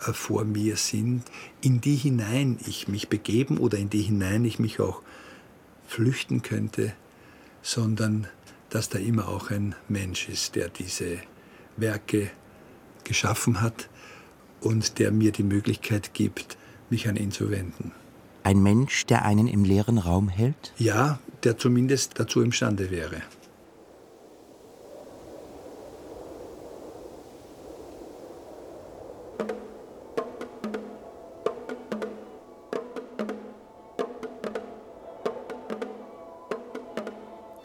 äh, 0.00 0.12
vor 0.12 0.44
mir 0.44 0.76
sind, 0.76 1.22
in 1.60 1.80
die 1.80 1.94
hinein 1.94 2.58
ich 2.66 2.88
mich 2.88 3.08
begeben 3.08 3.58
oder 3.58 3.78
in 3.78 3.90
die 3.90 4.02
hinein 4.02 4.44
ich 4.44 4.58
mich 4.58 4.80
auch 4.80 5.02
flüchten 5.86 6.42
könnte, 6.42 6.92
sondern 7.62 8.26
dass 8.70 8.88
da 8.88 8.98
immer 8.98 9.28
auch 9.28 9.50
ein 9.50 9.74
Mensch 9.88 10.28
ist, 10.28 10.54
der 10.54 10.68
diese 10.68 11.18
Werke 11.76 12.30
geschaffen 13.04 13.60
hat 13.60 13.88
und 14.60 14.98
der 14.98 15.12
mir 15.12 15.32
die 15.32 15.42
Möglichkeit 15.42 16.14
gibt, 16.14 16.58
mich 16.90 17.08
an 17.08 17.16
ihn 17.16 17.30
zu 17.30 17.50
wenden. 17.50 17.92
Ein 18.42 18.62
Mensch, 18.62 19.06
der 19.06 19.24
einen 19.24 19.46
im 19.46 19.64
leeren 19.64 19.98
Raum 19.98 20.28
hält? 20.28 20.72
Ja, 20.78 21.18
der 21.44 21.58
zumindest 21.58 22.18
dazu 22.18 22.40
imstande 22.42 22.90
wäre. 22.90 23.22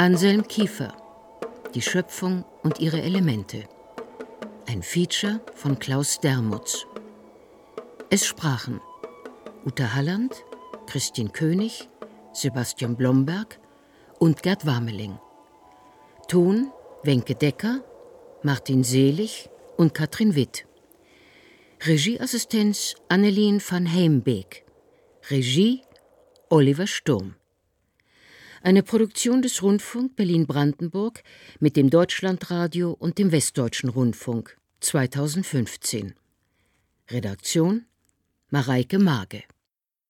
Anselm 0.03 0.45
Kiefer 0.45 0.93
Die 1.73 1.81
Schöpfung 1.81 2.43
und 2.61 2.81
ihre 2.81 3.01
Elemente. 3.01 3.63
Ein 4.67 4.83
Feature 4.83 5.39
von 5.55 5.79
Klaus 5.79 6.19
Dermutz. 6.19 6.85
Es 8.09 8.25
sprachen 8.25 8.81
Uta 9.65 9.93
Halland, 9.93 10.43
Christine 10.87 11.29
König, 11.29 11.87
Sebastian 12.33 12.97
Blomberg 12.97 13.61
und 14.19 14.43
Gerd 14.43 14.65
Warmeling. 14.65 15.17
Ton 16.27 16.73
Wenke 17.03 17.35
Decker, 17.35 17.81
Martin 18.41 18.83
Selig 18.83 19.49
und 19.77 19.93
Katrin 19.93 20.35
Witt. 20.35 20.65
Regieassistenz 21.85 22.95
Annelien 23.07 23.61
van 23.65 23.89
Heimbeek. 23.89 24.65
Regie 25.29 25.81
Oliver 26.49 26.87
Sturm. 26.87 27.35
Eine 28.65 28.81
Produktion 28.81 29.41
des 29.41 29.61
Rundfunk 29.61 30.15
Berlin-Brandenburg 30.15 31.21
mit 31.59 31.75
dem 31.75 31.89
Deutschlandradio 31.89 32.91
und 32.93 33.17
dem 33.17 33.33
Westdeutschen 33.33 33.89
Rundfunk 33.89 34.57
2015. 34.79 36.15
Redaktion 37.09 37.83
Mareike 38.51 38.99
Mage 38.99 39.43